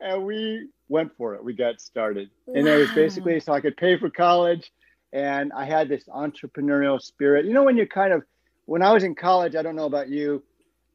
and 0.00 0.24
we 0.24 0.68
went 0.88 1.16
for 1.16 1.34
it. 1.34 1.44
We 1.44 1.52
got 1.52 1.80
started, 1.80 2.30
wow. 2.46 2.54
and 2.58 2.68
it 2.68 2.76
was 2.76 2.90
basically 2.92 3.40
so 3.40 3.52
I 3.52 3.60
could 3.60 3.76
pay 3.76 3.98
for 3.98 4.08
college, 4.08 4.70
and 5.12 5.52
I 5.52 5.64
had 5.64 5.88
this 5.88 6.04
entrepreneurial 6.04 7.02
spirit. 7.02 7.44
You 7.44 7.52
know, 7.52 7.64
when 7.64 7.76
you're 7.76 7.86
kind 7.86 8.12
of 8.12 8.22
when 8.66 8.82
I 8.82 8.92
was 8.92 9.02
in 9.02 9.14
college, 9.14 9.56
I 9.56 9.62
don't 9.62 9.76
know 9.76 9.86
about 9.86 10.08
you, 10.08 10.42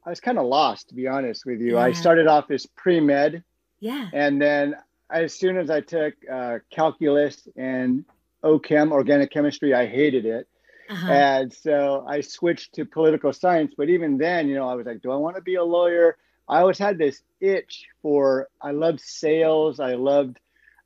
I 0.05 0.09
was 0.09 0.19
kind 0.19 0.39
of 0.39 0.45
lost, 0.45 0.89
to 0.89 0.95
be 0.95 1.07
honest 1.07 1.45
with 1.45 1.61
you. 1.61 1.73
Yeah. 1.73 1.83
I 1.83 1.91
started 1.91 2.27
off 2.27 2.49
as 2.51 2.65
pre 2.65 2.99
med. 2.99 3.43
Yeah. 3.79 4.09
And 4.13 4.41
then 4.41 4.75
as 5.09 5.33
soon 5.33 5.57
as 5.57 5.69
I 5.69 5.81
took 5.81 6.13
uh, 6.31 6.59
calculus 6.71 7.47
and 7.55 8.05
OChem, 8.43 8.91
organic 8.91 9.31
chemistry, 9.31 9.73
I 9.73 9.85
hated 9.85 10.25
it. 10.25 10.47
Uh-huh. 10.89 11.11
And 11.11 11.53
so 11.53 12.05
I 12.07 12.21
switched 12.21 12.73
to 12.75 12.85
political 12.85 13.31
science. 13.31 13.73
But 13.77 13.89
even 13.89 14.17
then, 14.17 14.47
you 14.47 14.55
know, 14.55 14.67
I 14.67 14.73
was 14.73 14.85
like, 14.85 15.01
do 15.01 15.11
I 15.11 15.15
want 15.15 15.35
to 15.35 15.41
be 15.41 15.55
a 15.55 15.63
lawyer? 15.63 16.17
I 16.49 16.59
always 16.59 16.77
had 16.77 16.97
this 16.97 17.21
itch 17.39 17.85
for, 18.01 18.49
I 18.61 18.71
loved 18.71 18.99
sales. 18.99 19.79
I 19.79 19.93
loved 19.93 20.39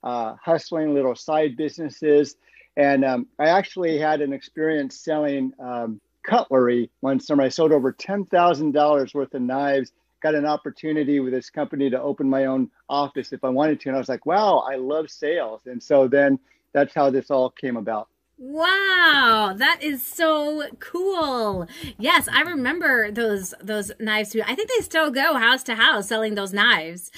uh, 0.04 0.36
hustling 0.44 0.94
little 0.94 1.16
side 1.16 1.58
businesses. 1.58 2.36
And 2.78 3.06
um, 3.06 3.28
I 3.40 3.50
actually 3.50 3.98
had 3.98 4.22
an 4.22 4.34
experience 4.34 5.00
selling 5.00 5.54
um, 5.60 6.02
cutlery 6.28 6.90
one 7.02 7.20
summer. 7.20 7.44
I 7.44 7.50
sold 7.50 7.72
over 7.72 7.94
$10,000 7.94 9.14
worth 9.14 9.34
of 9.34 9.42
knives, 9.42 9.92
got 10.22 10.36
an 10.36 10.46
opportunity 10.46 11.20
with 11.20 11.34
this 11.34 11.50
company 11.50 11.90
to 11.90 12.02
open 12.02 12.30
my 12.30 12.46
own 12.46 12.70
office 12.90 13.32
if 13.32 13.44
I 13.44 13.50
wanted 13.50 13.80
to. 13.82 13.90
And 13.90 13.96
I 13.96 14.00
was 14.00 14.10
like, 14.10 14.26
wow, 14.26 14.60
I 14.60 14.76
love 14.76 15.10
sales. 15.10 15.62
And 15.66 15.82
so 15.82 16.08
then 16.08 16.40
that's 16.74 16.94
how 16.94 17.10
this 17.10 17.30
all 17.30 17.50
came 17.50 17.78
about. 17.78 18.10
Wow, 18.38 19.56
that 19.58 19.82
is 19.82 20.06
so 20.06 20.68
cool. 20.80 21.68
Yes, 21.98 22.28
I 22.28 22.42
remember 22.42 23.10
those 23.10 23.54
those 23.62 23.92
knives. 23.98 24.36
I 24.36 24.56
think 24.56 24.70
they 24.70 24.84
still 24.84 25.10
go 25.10 25.36
house 25.36 25.64
to 25.64 25.76
house 25.76 26.10
selling 26.10 26.36
those 26.36 26.52
knives. 26.52 27.12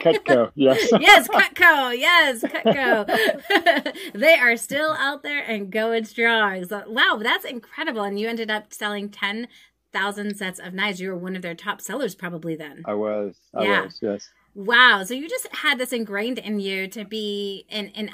Cutco, 0.00 0.50
yes. 0.54 0.88
yes, 0.98 1.28
Cutco, 1.28 1.98
yes, 1.98 2.42
Cutco. 2.42 3.92
they 4.14 4.34
are 4.34 4.56
still 4.56 4.92
out 4.92 5.22
there 5.22 5.44
and 5.44 5.70
going 5.70 6.04
strong. 6.04 6.64
So, 6.64 6.84
wow, 6.86 7.18
that's 7.22 7.44
incredible. 7.44 8.02
And 8.02 8.18
you 8.18 8.28
ended 8.28 8.50
up 8.50 8.72
selling 8.72 9.10
10,000 9.10 10.36
sets 10.36 10.58
of 10.58 10.72
knives. 10.72 11.00
You 11.00 11.10
were 11.10 11.18
one 11.18 11.36
of 11.36 11.42
their 11.42 11.54
top 11.54 11.82
sellers 11.82 12.14
probably 12.14 12.56
then. 12.56 12.82
I 12.86 12.94
was. 12.94 13.36
I 13.54 13.64
yeah. 13.64 13.84
was, 13.84 13.98
yes. 14.00 14.30
Wow. 14.54 15.02
So 15.04 15.12
you 15.12 15.28
just 15.28 15.48
had 15.54 15.78
this 15.78 15.92
ingrained 15.92 16.38
in 16.38 16.60
you 16.60 16.88
to 16.88 17.04
be 17.04 17.66
an, 17.68 17.92
an 17.94 18.10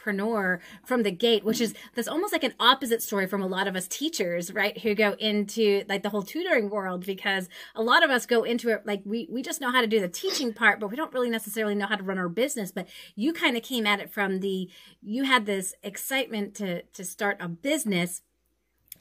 entrepreneur 0.00 0.60
from 0.84 1.02
the 1.02 1.10
gate, 1.10 1.44
which 1.44 1.60
is 1.60 1.74
that's 1.94 2.08
almost 2.08 2.32
like 2.32 2.44
an 2.44 2.54
opposite 2.58 3.02
story 3.02 3.26
from 3.26 3.42
a 3.42 3.46
lot 3.46 3.68
of 3.68 3.76
us 3.76 3.86
teachers, 3.88 4.52
right? 4.52 4.78
Who 4.78 4.94
go 4.94 5.14
into 5.18 5.84
like 5.88 6.02
the 6.02 6.08
whole 6.08 6.22
tutoring 6.22 6.70
world 6.70 7.04
because 7.04 7.48
a 7.74 7.82
lot 7.82 8.02
of 8.02 8.10
us 8.10 8.26
go 8.26 8.42
into 8.42 8.70
it 8.70 8.86
like 8.86 9.02
we 9.04 9.28
we 9.30 9.42
just 9.42 9.60
know 9.60 9.70
how 9.70 9.80
to 9.80 9.86
do 9.86 10.00
the 10.00 10.08
teaching 10.08 10.52
part, 10.52 10.80
but 10.80 10.90
we 10.90 10.96
don't 10.96 11.12
really 11.12 11.30
necessarily 11.30 11.74
know 11.74 11.86
how 11.86 11.96
to 11.96 12.02
run 12.02 12.18
our 12.18 12.28
business. 12.28 12.72
But 12.72 12.88
you 13.14 13.32
kind 13.32 13.56
of 13.56 13.62
came 13.62 13.86
at 13.86 14.00
it 14.00 14.12
from 14.12 14.40
the 14.40 14.70
you 15.02 15.24
had 15.24 15.46
this 15.46 15.74
excitement 15.82 16.54
to 16.56 16.82
to 16.82 17.04
start 17.04 17.36
a 17.40 17.48
business 17.48 18.22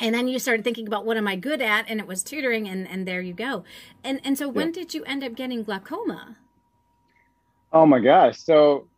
and 0.01 0.15
then 0.15 0.29
you 0.29 0.39
started 0.39 0.63
thinking 0.63 0.87
about 0.87 1.05
what 1.05 1.17
am 1.17 1.27
I 1.27 1.35
good 1.35 1.61
at, 1.61 1.89
and 1.89 1.99
it 1.99 2.07
was 2.07 2.23
tutoring, 2.23 2.69
and 2.69 2.87
and 2.87 3.05
there 3.05 3.19
you 3.19 3.33
go. 3.33 3.65
And 4.03 4.21
and 4.23 4.37
so 4.37 4.47
when 4.47 4.67
yeah. 4.67 4.73
did 4.73 4.93
you 4.93 5.03
end 5.03 5.25
up 5.25 5.35
getting 5.35 5.63
glaucoma? 5.63 6.37
Oh 7.73 7.85
my 7.85 7.99
gosh. 7.99 8.39
So 8.39 8.88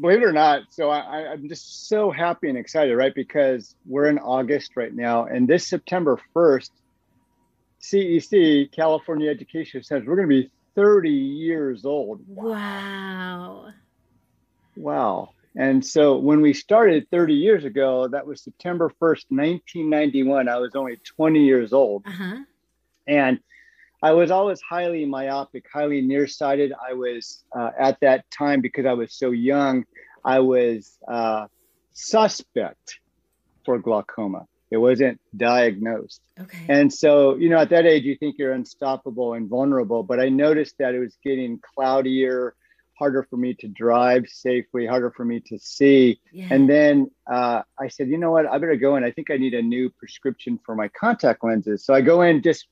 believe 0.00 0.22
it 0.22 0.24
or 0.24 0.32
not, 0.32 0.62
so 0.70 0.90
I, 0.90 1.32
I'm 1.32 1.48
just 1.48 1.88
so 1.88 2.10
happy 2.10 2.48
and 2.48 2.58
excited, 2.58 2.96
right? 2.96 3.14
Because 3.14 3.74
we're 3.86 4.06
in 4.06 4.18
August 4.18 4.72
right 4.76 4.94
now, 4.94 5.24
and 5.24 5.48
this 5.48 5.68
September 5.68 6.18
1st, 6.34 6.70
CEC, 7.80 8.72
California 8.72 9.30
Education 9.30 9.82
says 9.82 10.02
we're 10.06 10.16
going 10.16 10.28
to 10.28 10.42
be 10.42 10.50
30 10.74 11.10
years 11.10 11.84
old. 11.84 12.20
Wow. 12.26 13.68
Wow. 14.76 15.30
And 15.56 15.86
so 15.86 16.18
when 16.18 16.40
we 16.40 16.52
started 16.52 17.08
30 17.10 17.34
years 17.34 17.64
ago, 17.64 18.08
that 18.08 18.26
was 18.26 18.42
September 18.42 18.88
1st, 19.00 19.26
1991. 19.28 20.48
I 20.48 20.58
was 20.58 20.74
only 20.74 20.96
20 20.96 21.44
years 21.44 21.72
old. 21.72 22.04
Uh-huh. 22.06 22.38
And 23.06 23.38
I 24.04 24.12
was 24.12 24.30
always 24.30 24.60
highly 24.60 25.06
myopic, 25.06 25.64
highly 25.72 26.02
nearsighted. 26.02 26.74
I 26.74 26.92
was 26.92 27.42
uh, 27.56 27.70
at 27.78 27.98
that 28.00 28.30
time 28.30 28.60
because 28.60 28.84
I 28.84 28.92
was 28.92 29.14
so 29.14 29.30
young. 29.30 29.86
I 30.22 30.40
was 30.40 30.98
uh, 31.08 31.46
suspect 31.94 33.00
for 33.64 33.78
glaucoma. 33.78 34.46
It 34.70 34.76
wasn't 34.76 35.22
diagnosed. 35.34 36.20
Okay. 36.38 36.66
And 36.68 36.92
so, 36.92 37.36
you 37.36 37.48
know, 37.48 37.56
at 37.58 37.70
that 37.70 37.86
age, 37.86 38.04
you 38.04 38.14
think 38.16 38.36
you're 38.38 38.52
unstoppable 38.52 39.32
and 39.32 39.48
vulnerable. 39.48 40.02
But 40.02 40.20
I 40.20 40.28
noticed 40.28 40.74
that 40.80 40.94
it 40.94 40.98
was 40.98 41.16
getting 41.24 41.58
cloudier, 41.74 42.54
harder 42.98 43.26
for 43.30 43.38
me 43.38 43.54
to 43.60 43.68
drive 43.68 44.26
safely, 44.28 44.84
harder 44.84 45.12
for 45.12 45.24
me 45.24 45.40
to 45.46 45.58
see. 45.58 46.20
Yeah. 46.30 46.48
And 46.50 46.68
then 46.68 47.10
uh, 47.26 47.62
I 47.80 47.88
said, 47.88 48.08
you 48.08 48.18
know 48.18 48.32
what? 48.32 48.46
I 48.46 48.58
better 48.58 48.76
go 48.76 48.96
in. 48.96 49.04
I 49.04 49.12
think 49.12 49.30
I 49.30 49.38
need 49.38 49.54
a 49.54 49.62
new 49.62 49.88
prescription 49.88 50.60
for 50.66 50.74
my 50.74 50.88
contact 50.88 51.42
lenses. 51.42 51.86
So 51.86 51.94
I 51.94 52.02
go 52.02 52.20
in 52.20 52.42
just 52.42 52.66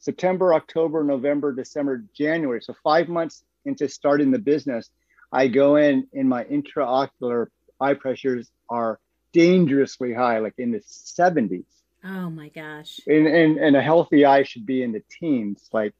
September, 0.00 0.54
October, 0.54 1.04
November, 1.04 1.52
December, 1.52 2.04
January. 2.14 2.60
So 2.62 2.74
five 2.82 3.08
months 3.08 3.44
into 3.64 3.88
starting 3.88 4.30
the 4.30 4.38
business, 4.38 4.90
I 5.30 5.46
go 5.46 5.76
in 5.76 6.08
and 6.12 6.28
my 6.28 6.44
intraocular 6.44 7.46
eye 7.78 7.94
pressures 7.94 8.50
are 8.68 8.98
dangerously 9.32 10.12
high, 10.12 10.38
like 10.38 10.54
in 10.58 10.72
the 10.72 10.80
70s. 10.80 11.64
Oh 12.02 12.30
my 12.30 12.48
gosh. 12.48 12.98
And, 13.06 13.26
and, 13.26 13.58
and 13.58 13.76
a 13.76 13.82
healthy 13.82 14.24
eye 14.24 14.42
should 14.42 14.64
be 14.64 14.82
in 14.82 14.92
the 14.92 15.02
teens, 15.10 15.68
like 15.72 15.94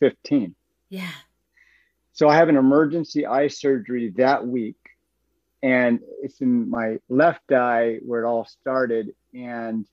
15. 0.00 0.54
Yeah. 0.90 1.08
So 2.12 2.28
I 2.28 2.36
have 2.36 2.50
an 2.50 2.56
emergency 2.56 3.26
eye 3.26 3.48
surgery 3.48 4.12
that 4.16 4.46
week. 4.46 4.76
And 5.62 6.00
it's 6.22 6.40
in 6.40 6.68
my 6.70 6.98
left 7.08 7.52
eye 7.52 7.98
where 8.04 8.22
it 8.22 8.26
all 8.26 8.44
started. 8.44 9.14
And 9.34 9.86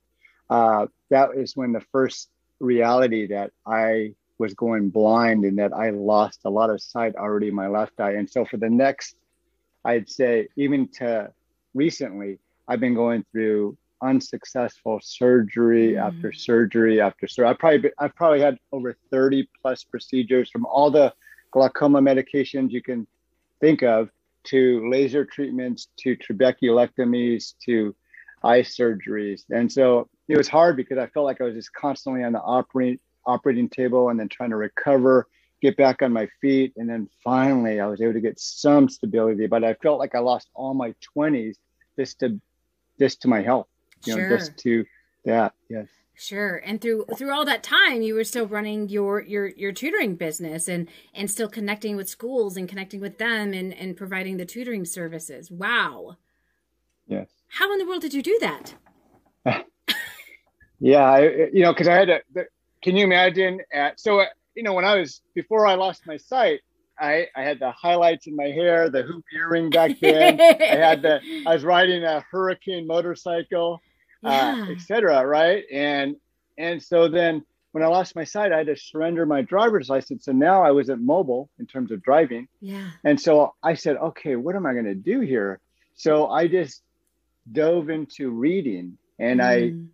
uh, 0.49 0.87
that 1.09 1.29
is 1.35 1.55
when 1.55 1.71
the 1.71 1.83
first 1.91 2.29
reality 2.59 3.27
that 3.27 3.51
I 3.65 4.13
was 4.37 4.53
going 4.53 4.89
blind 4.89 5.45
and 5.45 5.57
that 5.57 5.73
I 5.73 5.89
lost 5.89 6.41
a 6.45 6.49
lot 6.49 6.69
of 6.69 6.81
sight 6.81 7.15
already 7.15 7.47
in 7.47 7.55
my 7.55 7.67
left 7.67 7.99
eye. 7.99 8.13
And 8.13 8.29
so 8.29 8.45
for 8.45 8.57
the 8.57 8.69
next, 8.69 9.15
I'd 9.83 10.09
say, 10.09 10.47
even 10.55 10.87
to 10.99 11.31
recently, 11.73 12.39
I've 12.67 12.79
been 12.79 12.93
going 12.93 13.25
through 13.31 13.77
unsuccessful 14.01 14.99
surgery 15.01 15.93
mm. 15.93 16.05
after 16.05 16.31
surgery 16.31 17.01
after 17.01 17.27
surgery. 17.27 17.49
I 17.49 17.53
probably 17.53 17.91
I've 17.97 18.15
probably 18.15 18.41
had 18.41 18.57
over 18.71 18.95
30 19.11 19.49
plus 19.61 19.83
procedures 19.83 20.49
from 20.49 20.65
all 20.65 20.91
the 20.91 21.13
glaucoma 21.51 22.01
medications 22.01 22.71
you 22.71 22.81
can 22.81 23.07
think 23.59 23.81
of 23.81 24.09
to 24.45 24.87
laser 24.89 25.25
treatments 25.25 25.87
to 25.97 26.15
trabeculectomies 26.15 27.53
to 27.65 27.95
eye 28.43 28.61
surgeries. 28.61 29.43
And 29.49 29.71
so 29.71 30.07
it 30.27 30.37
was 30.37 30.47
hard 30.47 30.75
because 30.75 30.97
I 30.97 31.07
felt 31.07 31.25
like 31.25 31.41
I 31.41 31.45
was 31.45 31.55
just 31.55 31.73
constantly 31.73 32.23
on 32.23 32.33
the 32.33 32.41
operating 32.41 32.99
operating 33.25 33.67
table 33.67 34.09
and 34.09 34.19
then 34.19 34.29
trying 34.29 34.51
to 34.51 34.55
recover, 34.55 35.27
get 35.61 35.75
back 35.75 36.01
on 36.01 36.13
my 36.13 36.27
feet, 36.39 36.73
and 36.77 36.89
then 36.89 37.09
finally 37.23 37.79
I 37.79 37.87
was 37.87 38.01
able 38.01 38.13
to 38.13 38.21
get 38.21 38.39
some 38.39 38.87
stability. 38.87 39.47
But 39.47 39.63
I 39.63 39.73
felt 39.75 39.99
like 39.99 40.15
I 40.15 40.19
lost 40.19 40.49
all 40.53 40.73
my 40.73 40.93
twenties 41.01 41.57
just 41.97 42.19
to 42.19 42.39
just 42.99 43.21
to 43.21 43.27
my 43.27 43.41
health, 43.41 43.67
you 44.05 44.13
sure. 44.13 44.29
know, 44.29 44.37
just 44.37 44.57
to 44.59 44.85
that. 45.25 45.53
Yes. 45.69 45.87
Sure. 46.19 46.55
And 46.65 46.81
through 46.81 47.05
through 47.15 47.31
all 47.31 47.45
that 47.45 47.61
time 47.61 48.01
you 48.01 48.15
were 48.15 48.23
still 48.23 48.47
running 48.47 48.89
your 48.89 49.21
your 49.21 49.47
your 49.49 49.71
tutoring 49.71 50.15
business 50.15 50.67
and 50.67 50.87
and 51.13 51.29
still 51.29 51.47
connecting 51.47 51.95
with 51.95 52.09
schools 52.09 52.57
and 52.57 52.67
connecting 52.67 52.99
with 52.99 53.19
them 53.19 53.53
and 53.53 53.71
and 53.73 53.95
providing 53.95 54.37
the 54.37 54.45
tutoring 54.45 54.83
services. 54.83 55.51
Wow. 55.51 56.17
Yes. 57.07 57.29
How 57.49 57.71
in 57.71 57.79
the 57.79 57.85
world 57.85 58.01
did 58.01 58.13
you 58.13 58.21
do 58.21 58.39
that? 58.41 58.75
Yeah, 60.79 61.03
I, 61.03 61.21
you 61.53 61.63
know, 61.63 61.73
because 61.73 61.87
I 61.87 61.93
had 61.93 62.05
to. 62.05 62.45
Can 62.83 62.95
you 62.95 63.03
imagine? 63.03 63.61
At 63.73 63.99
so, 63.99 64.19
uh, 64.19 64.25
you 64.55 64.63
know, 64.63 64.73
when 64.73 64.85
I 64.85 64.95
was 64.95 65.21
before 65.33 65.65
I 65.65 65.75
lost 65.75 66.05
my 66.05 66.17
sight, 66.17 66.61
I 66.99 67.27
I 67.35 67.43
had 67.43 67.59
the 67.59 67.71
highlights 67.71 68.27
in 68.27 68.35
my 68.35 68.45
hair, 68.45 68.89
the 68.89 69.03
hoop 69.03 69.25
earring 69.33 69.69
back 69.69 69.99
then. 69.99 70.39
I 70.39 70.75
had 70.75 71.01
the. 71.01 71.19
I 71.45 71.53
was 71.53 71.63
riding 71.63 72.03
a 72.03 72.23
Hurricane 72.31 72.85
motorcycle, 72.85 73.81
uh, 74.23 74.29
yeah. 74.29 74.65
uh, 74.67 74.71
etc. 74.71 75.25
Right, 75.25 75.63
and 75.71 76.15
and 76.57 76.81
so 76.81 77.07
then 77.07 77.43
when 77.71 77.83
I 77.83 77.87
lost 77.87 78.15
my 78.15 78.23
sight, 78.23 78.51
I 78.51 78.57
had 78.57 78.67
to 78.67 78.77
surrender 78.77 79.25
my 79.25 79.41
driver's 79.41 79.89
license, 79.89 80.27
and 80.27 80.39
now 80.39 80.63
I 80.63 80.71
wasn't 80.71 81.01
mobile 81.01 81.49
in 81.59 81.65
terms 81.65 81.91
of 81.91 82.03
driving. 82.03 82.47
Yeah. 82.61 82.89
And 83.03 83.19
so 83.19 83.53
I 83.61 83.73
said, 83.75 83.97
okay, 83.97 84.35
what 84.35 84.55
am 84.55 84.65
I 84.65 84.73
going 84.73 84.85
to 84.85 84.95
do 84.95 85.19
here? 85.19 85.59
So 85.95 86.27
I 86.27 86.47
just 86.47 86.81
dove 87.51 87.89
into 87.89 88.29
reading, 88.29 88.97
and 89.19 89.39
mm. 89.39 89.43
I 89.43 89.87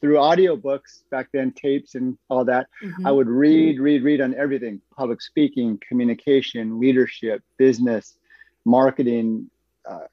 through 0.00 0.16
audiobooks 0.16 1.02
back 1.10 1.28
then, 1.32 1.52
tapes 1.52 1.94
and 1.94 2.18
all 2.28 2.44
that. 2.44 2.66
Mm-hmm. 2.82 3.06
I 3.06 3.10
would 3.10 3.28
read, 3.28 3.80
read, 3.80 4.02
read 4.04 4.20
on 4.20 4.34
everything 4.34 4.80
public 4.96 5.22
speaking, 5.22 5.80
communication, 5.86 6.78
leadership, 6.78 7.42
business, 7.56 8.18
marketing, 8.64 9.50
uh, 9.88 10.06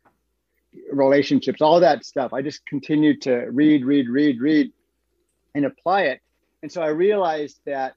relationships, 0.92 1.62
all 1.62 1.80
that 1.80 2.06
stuff. 2.06 2.34
I 2.34 2.42
just 2.42 2.66
continued 2.66 3.22
to 3.24 3.36
read, 3.52 3.86
read, 3.86 4.08
read, 4.10 4.40
read, 4.40 4.72
and 5.56 5.66
apply 5.66 6.04
it. 6.04 6.22
And 6.62 6.72
so 6.72 6.82
I 6.82 6.88
realized 6.88 7.60
that, 7.66 7.96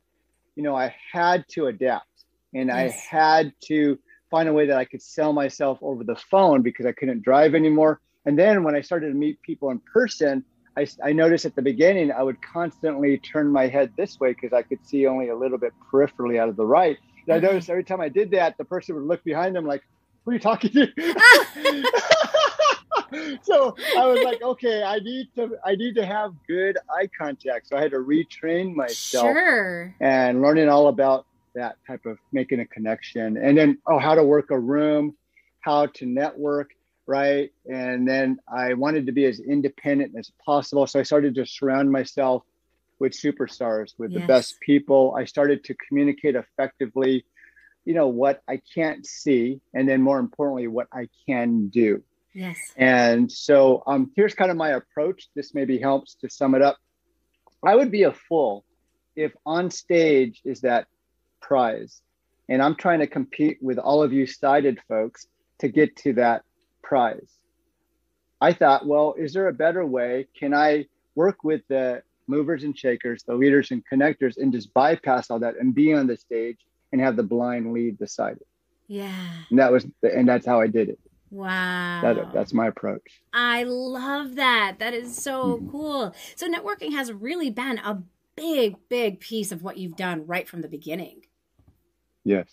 you 0.57 0.63
know, 0.63 0.77
I 0.77 0.95
had 1.13 1.45
to 1.51 1.67
adapt 1.67 2.07
and 2.55 2.69
yes. 2.69 2.93
I 3.13 3.17
had 3.17 3.53
to 3.65 3.99
find 4.31 4.49
a 4.49 4.53
way 4.53 4.67
that 4.67 4.77
I 4.77 4.85
could 4.85 5.03
sell 5.03 5.33
myself 5.33 5.79
over 5.83 6.05
the 6.05 6.17
phone 6.17 6.63
because 6.63 6.87
I 6.87 6.93
couldn't 6.93 7.23
drive 7.23 7.55
anymore. 7.55 8.01
And 8.25 8.39
then 8.39 8.63
when 8.63 8.75
I 8.75 8.81
started 8.81 9.09
to 9.09 9.15
meet 9.15 9.41
people 9.43 9.71
in 9.71 9.81
person, 9.81 10.45
I, 10.77 10.87
I 11.03 11.13
noticed 11.13 11.45
at 11.45 11.55
the 11.55 11.63
beginning 11.63 12.13
I 12.13 12.23
would 12.23 12.41
constantly 12.41 13.19
turn 13.19 13.49
my 13.49 13.67
head 13.67 13.93
this 13.97 14.19
way 14.19 14.33
because 14.33 14.53
I 14.53 14.63
could 14.63 14.85
see 14.87 15.07
only 15.07 15.29
a 15.29 15.37
little 15.37 15.59
bit 15.59 15.73
peripherally 15.91 16.39
out 16.39 16.49
of 16.49 16.57
the 16.57 16.65
right. 16.65 16.97
And 17.27 17.35
I 17.35 17.39
mm-hmm. 17.39 17.47
noticed 17.47 17.71
every 17.71 17.85
time 17.85 18.01
I 18.01 18.09
did 18.09 18.31
that, 18.33 18.57
the 18.59 18.65
person 18.65 18.95
would 18.95 19.05
look 19.05 19.23
behind 19.25 19.55
them 19.55 19.67
like, 19.67 19.83
"Who 20.25 20.31
are 20.31 20.35
you 20.35 20.41
talking 20.41 20.71
to?" 20.73 20.87
so 23.43 23.77
I 23.97 24.07
was 24.07 24.23
like, 24.25 24.43
"Okay, 24.43 24.83
I 24.83 24.99
need 24.99 25.29
to 25.37 25.57
I 25.65 25.75
need 25.75 25.95
to 25.97 26.07
have 26.07 26.33
good 26.49 26.79
eye 26.91 27.09
contact." 27.17 27.69
So 27.69 27.77
I 27.77 27.83
had 27.83 27.93
to 27.93 27.99
retrain 27.99 28.75
myself 28.75 29.27
sure. 29.27 29.95
and 30.01 30.43
learning 30.43 30.69
all 30.69 30.89
about 30.89 31.27
that 31.55 31.77
type 31.87 32.07
of 32.07 32.19
making 32.33 32.61
a 32.61 32.67
connection, 32.67 33.37
and 33.37 33.57
then 33.57 33.79
oh, 33.87 33.99
how 33.99 34.15
to 34.15 34.25
work 34.25 34.51
a 34.51 34.59
room, 34.59 35.15
how 35.61 35.87
to 35.87 36.07
network 36.07 36.71
right? 37.07 37.51
And 37.71 38.07
then 38.07 38.39
I 38.49 38.75
wanted 38.75 39.07
to 39.07 39.13
be 39.13 39.25
as 39.25 39.41
independent 39.41 40.15
as 40.19 40.31
possible. 40.45 40.87
So 40.87 41.01
I 41.01 41.03
started 41.03 41.35
to 41.37 41.47
surround 41.47 41.91
myself 41.91 42.45
with 42.99 43.13
superstars, 43.13 43.95
with 43.99 44.13
yes. 44.13 44.21
the 44.21 44.27
best 44.27 44.61
people. 44.61 45.15
I 45.19 45.25
started 45.25 45.65
to 45.65 45.75
communicate 45.75 46.37
effectively, 46.37 47.25
you 47.85 47.95
know, 47.95 48.07
what 48.07 48.43
I 48.49 48.61
can't 48.75 49.05
see, 49.05 49.61
and 49.75 49.89
then 49.89 50.01
more 50.01 50.21
importantly, 50.21 50.69
what 50.69 50.87
I 50.93 51.09
can 51.27 51.69
do. 51.69 52.03
Yes. 52.33 52.59
And 52.77 53.31
so 53.31 53.83
um, 53.87 54.11
here's 54.17 54.35
kind 54.35 54.51
of 54.51 54.57
my 54.57 54.71
approach. 54.71 55.29
This 55.35 55.55
maybe 55.55 55.79
helps 55.79 56.15
to 56.17 56.31
sum 56.31 56.55
it 56.55 56.63
up. 56.63 56.79
I 57.65 57.75
would 57.75 57.91
be 57.91 58.05
a 58.05 58.13
fool 58.13 58.65
if 59.17 59.33
on 59.45 59.71
stage 59.71 60.41
is 60.45 60.61
that 60.63 60.87
prize. 61.41 62.01
And 62.49 62.63
I'm 62.63 62.75
trying 62.77 63.01
to 63.01 63.07
compete 63.07 63.59
with 63.61 63.79
all 63.79 64.03
of 64.03 64.13
you 64.13 64.27
sighted 64.27 64.81
folks 64.89 65.27
to 65.59 65.69
get 65.69 65.97
to 65.97 66.15
that 66.15 66.45
prize. 66.93 67.39
I 68.43 68.53
thought, 68.53 68.87
well, 68.87 69.15
is 69.17 69.33
there 69.33 69.49
a 69.49 69.53
better 69.55 69.87
way? 69.87 70.29
Can 70.39 70.53
I 70.53 70.85
work 71.15 71.43
with 71.43 71.63
the 71.69 72.03
movers 72.27 72.65
and 72.65 72.77
shakers, 72.77 73.23
the 73.23 73.35
leaders 73.35 73.71
and 73.71 73.83
connectors, 73.91 74.37
and 74.37 74.53
just 74.53 74.75
bypass 74.75 75.31
all 75.31 75.39
that 75.39 75.55
and 75.59 75.75
be 75.75 75.95
on 75.95 76.07
the 76.07 76.19
stage 76.19 76.59
and 76.93 77.01
have 77.01 77.17
the 77.17 77.23
blind 77.23 77.73
lead 77.73 77.99
beside 77.99 78.37
it? 78.37 78.47
Yeah. 78.89 79.27
And 79.49 79.59
that 79.59 79.73
was, 79.73 79.87
and 80.03 80.29
that's 80.29 80.45
how 80.45 80.61
I 80.61 80.67
did 80.67 80.91
it. 80.91 80.99
Wow. 81.31 82.03
That, 82.03 82.35
that's 82.35 82.53
my 82.53 82.67
approach. 82.67 83.23
I 83.33 83.63
love 83.63 84.35
that. 84.35 84.75
That 84.81 84.93
is 84.93 85.17
so 85.17 85.57
mm-hmm. 85.57 85.71
cool. 85.71 86.15
So, 86.37 86.47
networking 86.47 86.93
has 86.93 87.11
really 87.11 87.49
been 87.49 87.79
a 87.79 88.03
big, 88.37 88.77
big 88.91 89.19
piece 89.19 89.51
of 89.51 89.63
what 89.63 89.79
you've 89.79 89.97
done 89.97 90.27
right 90.27 90.47
from 90.47 90.61
the 90.61 90.69
beginning. 90.69 91.23
Yes. 92.23 92.51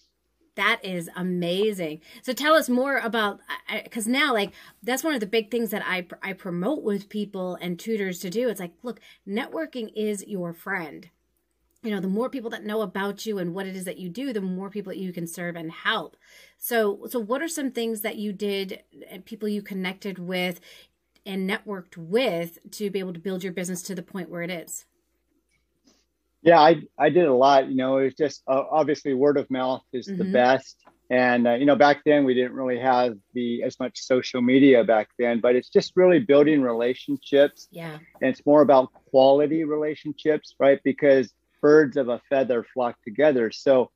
That 0.55 0.83
is 0.83 1.09
amazing. 1.15 2.01
So 2.21 2.33
tell 2.33 2.53
us 2.53 2.69
more 2.69 2.97
about 2.97 3.39
because 3.83 4.07
now 4.07 4.33
like 4.33 4.51
that's 4.83 5.03
one 5.03 5.13
of 5.13 5.19
the 5.19 5.25
big 5.25 5.51
things 5.51 5.69
that 5.71 5.83
I 5.85 6.05
I 6.21 6.33
promote 6.33 6.83
with 6.83 7.09
people 7.09 7.55
and 7.61 7.79
tutors 7.79 8.19
to 8.19 8.29
do. 8.29 8.49
It's 8.49 8.59
like, 8.59 8.73
look, 8.83 8.99
networking 9.27 9.91
is 9.95 10.25
your 10.27 10.53
friend. 10.53 11.09
You 11.81 11.91
know, 11.91 12.01
the 12.01 12.09
more 12.09 12.29
people 12.29 12.49
that 12.49 12.65
know 12.65 12.81
about 12.81 13.25
you 13.25 13.37
and 13.37 13.53
what 13.53 13.65
it 13.65 13.75
is 13.75 13.85
that 13.85 13.99
you 13.99 14.09
do, 14.09 14.33
the 14.33 14.41
more 14.41 14.69
people 14.69 14.91
that 14.91 14.99
you 14.99 15.13
can 15.13 15.27
serve 15.27 15.55
and 15.55 15.71
help. 15.71 16.17
So 16.57 17.07
so 17.09 17.19
what 17.19 17.41
are 17.41 17.47
some 17.47 17.71
things 17.71 18.01
that 18.01 18.17
you 18.17 18.33
did 18.33 18.83
and 19.09 19.25
people 19.25 19.47
you 19.47 19.61
connected 19.61 20.19
with 20.19 20.59
and 21.25 21.49
networked 21.49 21.95
with 21.95 22.57
to 22.71 22.89
be 22.89 22.99
able 22.99 23.13
to 23.13 23.19
build 23.19 23.43
your 23.43 23.53
business 23.53 23.81
to 23.83 23.95
the 23.95 24.03
point 24.03 24.29
where 24.29 24.41
it 24.41 24.51
is? 24.51 24.85
Yeah, 26.41 26.59
I 26.59 26.81
I 26.97 27.09
did 27.09 27.25
a 27.25 27.33
lot. 27.33 27.69
You 27.69 27.75
know, 27.75 27.97
it 27.97 28.05
was 28.05 28.15
just 28.15 28.43
uh, 28.47 28.63
obviously 28.71 29.13
word 29.13 29.37
of 29.37 29.49
mouth 29.49 29.83
is 29.91 30.07
mm-hmm. 30.07 30.19
the 30.19 30.25
best. 30.25 30.77
And 31.09 31.47
uh, 31.47 31.53
you 31.55 31.65
know, 31.65 31.75
back 31.75 32.03
then 32.05 32.23
we 32.23 32.33
didn't 32.33 32.53
really 32.53 32.79
have 32.79 33.17
the 33.33 33.63
as 33.63 33.79
much 33.79 33.99
social 33.99 34.41
media 34.41 34.83
back 34.83 35.09
then, 35.17 35.39
but 35.39 35.55
it's 35.55 35.69
just 35.69 35.93
really 35.95 36.19
building 36.19 36.61
relationships. 36.61 37.67
Yeah. 37.71 37.97
And 38.21 38.31
it's 38.31 38.45
more 38.45 38.61
about 38.61 38.93
quality 39.09 39.63
relationships, 39.63 40.55
right? 40.59 40.79
Because 40.83 41.33
birds 41.61 41.97
of 41.97 42.09
a 42.09 42.21
feather 42.29 42.63
flock 42.73 42.95
together. 43.03 43.51
So 43.51 43.91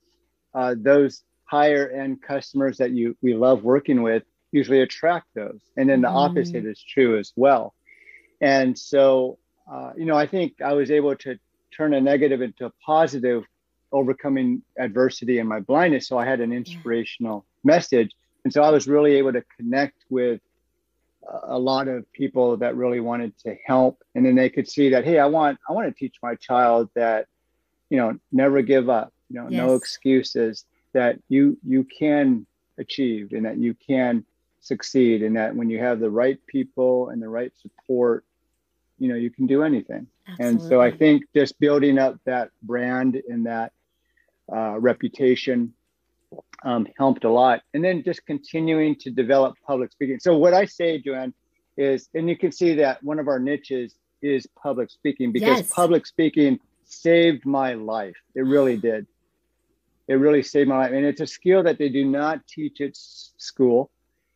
uh, 0.54 0.76
those 0.78 1.24
higher 1.46 1.90
end 1.90 2.22
customers 2.22 2.78
that 2.78 2.92
you 2.92 3.16
we 3.22 3.36
love 3.36 3.64
working 3.64 4.02
with 4.02 4.24
usually 4.52 4.82
attract 4.82 5.28
those, 5.36 5.62
and 5.78 5.90
then 5.90 6.02
the 6.02 6.08
mm. 6.08 6.16
opposite 6.16 6.66
is 6.66 6.82
true 6.82 7.18
as 7.18 7.32
well. 7.36 7.74
And 8.42 8.78
so, 8.78 9.40
uh, 9.72 9.92
you 9.96 10.06
know, 10.06 10.16
I 10.16 10.28
think 10.28 10.62
I 10.62 10.74
was 10.74 10.92
able 10.92 11.16
to 11.18 11.40
turn 11.76 11.94
a 11.94 12.02
negative 12.02 12.42
into 12.42 12.66
a 12.66 12.72
positive, 12.86 13.44
overcoming 13.92 14.62
adversity 14.78 15.40
and 15.40 15.48
my 15.48 15.60
blindness. 15.60 16.08
So 16.08 16.18
I 16.18 16.26
had 16.26 16.40
an 16.40 16.52
inspirational 16.52 17.46
yeah. 17.46 17.76
message. 17.76 18.12
And 18.44 18.52
so 18.52 18.64
I 18.64 18.70
was 18.70 18.88
really 18.88 19.14
able 19.16 19.34
to 19.34 19.44
connect 19.58 20.04
with 20.10 20.42
a 21.44 21.58
lot 21.58 21.88
of 21.88 22.12
people 22.12 22.58
that 22.58 22.76
really 22.76 23.00
wanted 23.00 23.38
to 23.40 23.56
help. 23.66 24.04
And 24.14 24.26
then 24.26 24.36
they 24.36 24.50
could 24.50 24.68
see 24.68 24.90
that, 24.90 25.06
hey, 25.06 25.20
I 25.20 25.26
want 25.28 25.58
I 25.70 25.74
want 25.74 25.88
to 25.88 25.98
teach 25.98 26.16
my 26.22 26.36
child 26.36 26.90
that, 26.96 27.28
you 27.90 27.98
know, 27.98 28.20
never 28.32 28.62
give 28.62 28.90
up, 28.90 29.14
you 29.30 29.40
know, 29.40 29.48
yes. 29.50 29.58
no 29.58 29.76
excuses, 29.76 30.66
that 30.94 31.20
you 31.30 31.58
you 31.66 31.86
can 31.86 32.46
achieve 32.78 33.32
and 33.34 33.46
that 33.46 33.58
you 33.58 33.76
can 33.76 34.26
succeed 34.62 35.22
and 35.24 35.36
that 35.36 35.56
when 35.56 35.70
you 35.70 35.78
have 35.78 36.00
the 36.00 36.10
right 36.10 36.40
people 36.48 37.10
and 37.10 37.22
the 37.22 37.28
right 37.28 37.52
support 37.62 38.24
you 38.98 39.10
know 39.10 39.16
you 39.16 39.30
can 39.30 39.46
do 39.46 39.62
anything 39.62 40.08
Absolutely. 40.28 40.46
and 40.46 40.70
so 40.70 40.82
i 40.82 40.90
think 40.90 41.24
just 41.36 41.60
building 41.60 41.98
up 41.98 42.18
that 42.26 42.50
brand 42.62 43.22
and 43.28 43.46
that 43.46 43.74
uh, 44.54 44.80
reputation 44.80 45.74
um, 46.64 46.88
helped 46.98 47.24
a 47.24 47.30
lot. 47.30 47.62
And 47.74 47.84
then 47.84 48.04
just 48.04 48.26
continuing 48.26 48.96
to 48.98 49.12
develop 49.12 49.56
public 49.66 49.92
speaking. 49.92 50.20
So 50.20 50.38
what 50.38 50.54
i 50.54 50.66
say 50.66 51.00
joanne 51.00 51.34
is 51.78 52.10
and 52.14 52.30
you 52.30 52.38
can 52.38 52.52
see 52.52 52.76
that 52.76 53.04
one 53.04 53.20
of 53.20 53.28
our 53.28 53.40
niches 53.40 53.96
is 54.22 54.48
public 54.62 54.90
speaking 54.90 55.32
because 55.32 55.60
yes. 55.60 55.72
public 55.72 56.06
speaking 56.06 56.60
saved 56.86 57.46
my 57.46 57.74
life. 57.74 58.16
It 58.36 58.42
really 58.42 58.78
did. 58.78 59.08
It 60.08 60.16
really 60.16 60.44
saved 60.44 60.70
my 60.70 60.78
life. 60.78 60.92
And 60.92 61.06
it's 61.06 61.22
a 61.22 61.28
skill 61.28 61.64
that 61.64 61.78
they 61.78 61.90
do 61.90 62.06
not 62.06 62.46
teach 62.48 62.82
at 62.82 62.92
school. 62.96 63.90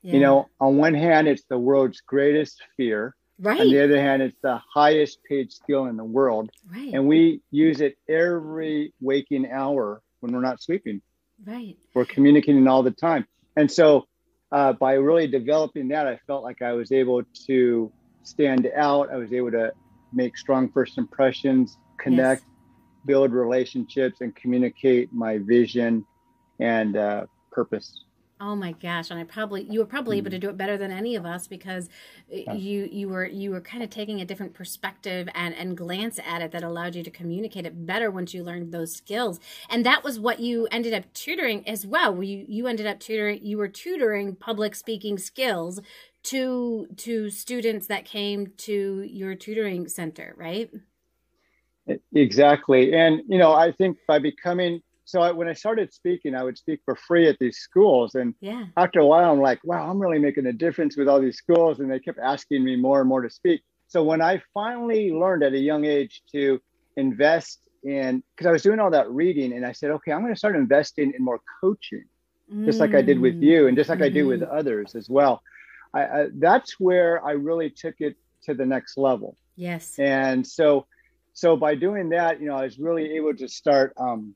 Yeah. 0.03 0.13
you 0.13 0.20
know 0.20 0.48
on 0.60 0.77
one 0.77 0.94
hand 0.94 1.27
it's 1.27 1.44
the 1.50 1.58
world's 1.58 2.01
greatest 2.01 2.62
fear 2.77 3.15
Right. 3.39 3.62
On 3.62 3.70
the 3.70 3.84
other 3.84 4.01
hand, 4.01 4.22
it's 4.22 4.38
the 4.41 4.60
highest 4.74 5.24
paid 5.24 5.51
skill 5.51 5.86
in 5.86 5.98
the 5.98 6.03
world. 6.03 6.50
Right. 6.70 6.91
And 6.94 7.08
we 7.08 7.41
use 7.51 7.82
it 7.82 7.98
every 8.10 8.94
waking 9.00 9.51
hour 9.51 10.01
when 10.22 10.34
we're 10.34 10.41
not 10.41 10.62
sleeping. 10.62 11.01
Right. 11.46 11.77
We're 11.94 12.06
communicating 12.06 12.68
all 12.68 12.81
the 12.81 12.92
time. 12.92 13.27
And 13.55 13.72
so 13.72 14.07
uh, 14.51 14.74
by 14.74 14.94
really 14.94 15.27
developing 15.27 15.90
that, 15.90 16.07
I 16.07 16.20
felt 16.25 16.44
like 16.44 16.62
I 16.62 16.74
was 16.74 16.92
able 16.92 17.24
to 17.48 17.92
stand 18.24 18.70
out. 18.75 19.12
I 19.12 19.18
was 19.18 19.31
able 19.33 19.51
to 19.51 19.72
make 20.14 20.38
strong 20.38 20.70
first 20.72 20.98
impressions, 20.98 21.77
connect, 22.00 22.42
yes. 22.42 22.51
build 23.05 23.33
relationships, 23.33 24.22
and 24.22 24.35
communicate 24.35 25.14
my 25.14 25.38
vision 25.38 26.05
and 26.59 26.98
uh, 26.98 27.25
purpose. 27.51 28.03
Oh 28.40 28.56
my 28.56 28.74
gosh! 28.74 29.10
And 29.10 29.20
I 29.20 29.24
probably 29.24 29.64
you 29.64 29.80
were 29.80 29.86
probably 29.86 30.18
able 30.18 30.30
to 30.30 30.38
mm. 30.38 30.42
do 30.42 30.50
it 30.50 30.58
better 30.58 30.78
than 30.78 30.92
any 30.92 31.16
of 31.16 31.26
us 31.26 31.48
because 31.48 31.90
uh, 32.32 32.54
you 32.54 32.88
you 32.92 33.10
were 33.10 33.26
you 33.26 33.50
were 33.50 33.62
kind 33.62 33.82
of 33.82 33.90
taking 33.90 34.22
a 34.22 34.26
different 34.26 34.54
perspective 34.54 35.28
and 35.34 35.56
and 35.56 35.76
glance 35.76 36.20
at 36.26 36.42
it 36.44 36.52
that 36.52 36.64
allowed 36.64 36.96
you 36.96 37.04
to 37.04 37.10
communicate 37.10 37.66
it 37.66 37.86
better 37.88 38.12
once 38.12 38.34
you 38.34 38.44
learned 38.44 38.72
those 38.72 38.96
skills. 38.96 39.40
And 39.70 39.86
that 39.86 40.04
was 40.04 40.20
what 40.20 40.40
you 40.40 40.68
ended 40.70 40.94
up 40.94 41.12
tutoring 41.14 41.68
as 41.68 41.86
well. 41.86 42.22
You 42.22 42.46
you 42.48 42.68
ended 42.68 42.86
up 42.86 43.00
tutoring 43.00 43.40
you 43.44 43.58
were 43.58 43.68
tutoring 43.68 44.36
public 44.36 44.76
speaking 44.76 45.18
skills 45.18 45.80
to 46.24 46.88
to 46.98 47.30
students 47.32 47.88
that 47.88 48.06
came 48.06 48.54
to 48.58 49.02
your 49.10 49.34
tutoring 49.34 49.88
center, 49.88 50.36
right? 50.38 50.70
Exactly. 52.14 52.94
And 52.94 53.22
you 53.28 53.38
know, 53.38 53.54
I 53.54 53.72
think 53.72 53.98
by 54.08 54.20
becoming 54.20 54.82
so 55.07 55.22
I, 55.22 55.31
when 55.31 55.48
I 55.48 55.53
started 55.53 55.93
speaking, 55.93 56.35
I 56.35 56.43
would 56.43 56.57
speak 56.57 56.81
for 56.83 56.93
free 56.93 57.29
at 57.29 57.39
these 57.39 57.59
schools. 57.59 58.15
And 58.15 58.35
yeah. 58.41 58.65
after 58.75 59.00
a 59.00 59.05
while, 59.05 59.31
I'm 59.31 59.39
like, 59.39 59.61
wow, 59.63 59.89
I'm 59.89 60.00
really 60.00 60.20
making 60.20 60.46
a 60.48 60.51
difference 60.51 60.98
with 60.98 61.07
all 61.07 61.22
these 61.22 61.37
schools. 61.37 61.79
And 61.79 61.89
they 61.89 61.98
kept 61.98 62.20
asking 62.20 62.61
me 62.61 62.75
more 62.75 63.00
and 63.00 63.07
more 63.07 63.22
to 63.22 63.29
speak. 63.29 63.61
So 63.87 64.03
when 64.03 64.22
I 64.22 64.41
finally 64.53 65.13
learned 65.13 65.43
at 65.43 65.53
a 65.53 65.57
young 65.57 65.85
age 65.85 66.24
to 66.33 66.61
invest 66.98 67.61
in, 67.85 68.22
because 68.35 68.48
I 68.48 68.51
was 68.51 68.61
doing 68.61 68.81
all 68.81 68.91
that 68.91 69.09
reading, 69.09 69.53
and 69.53 69.65
I 69.65 69.72
said, 69.72 69.91
okay, 69.91 70.11
I'm 70.11 70.20
going 70.24 70.33
to 70.33 70.37
start 70.37 70.57
investing 70.57 71.13
in 71.17 71.24
more 71.24 71.39
coaching, 71.61 72.03
mm. 72.53 72.65
just 72.65 72.81
like 72.81 72.93
I 72.93 73.01
did 73.01 73.22
with 73.22 73.41
you, 73.41 73.67
and 73.67 73.77
just 73.77 73.89
like 73.89 74.00
mm-hmm. 74.00 74.05
I 74.07 74.09
do 74.09 74.27
with 74.27 74.41
mm-hmm. 74.41 74.57
others 74.57 74.93
as 74.93 75.09
well. 75.09 75.41
I, 75.93 76.01
I, 76.01 76.27
that's 76.33 76.81
where 76.81 77.25
I 77.25 77.31
really 77.31 77.70
took 77.70 77.96
it 78.00 78.17
to 78.43 78.53
the 78.53 78.65
next 78.65 78.98
level. 78.98 79.37
Yes. 79.55 79.98
And 79.98 80.46
so, 80.46 80.85
so 81.31 81.55
by 81.55 81.75
doing 81.75 82.09
that, 82.09 82.41
you 82.41 82.50
know, 82.50 82.57
I 82.57 82.63
was 82.63 82.77
really 82.77 83.13
able 83.13 83.33
to 83.37 83.48
start. 83.48 83.93
Um, 83.96 84.35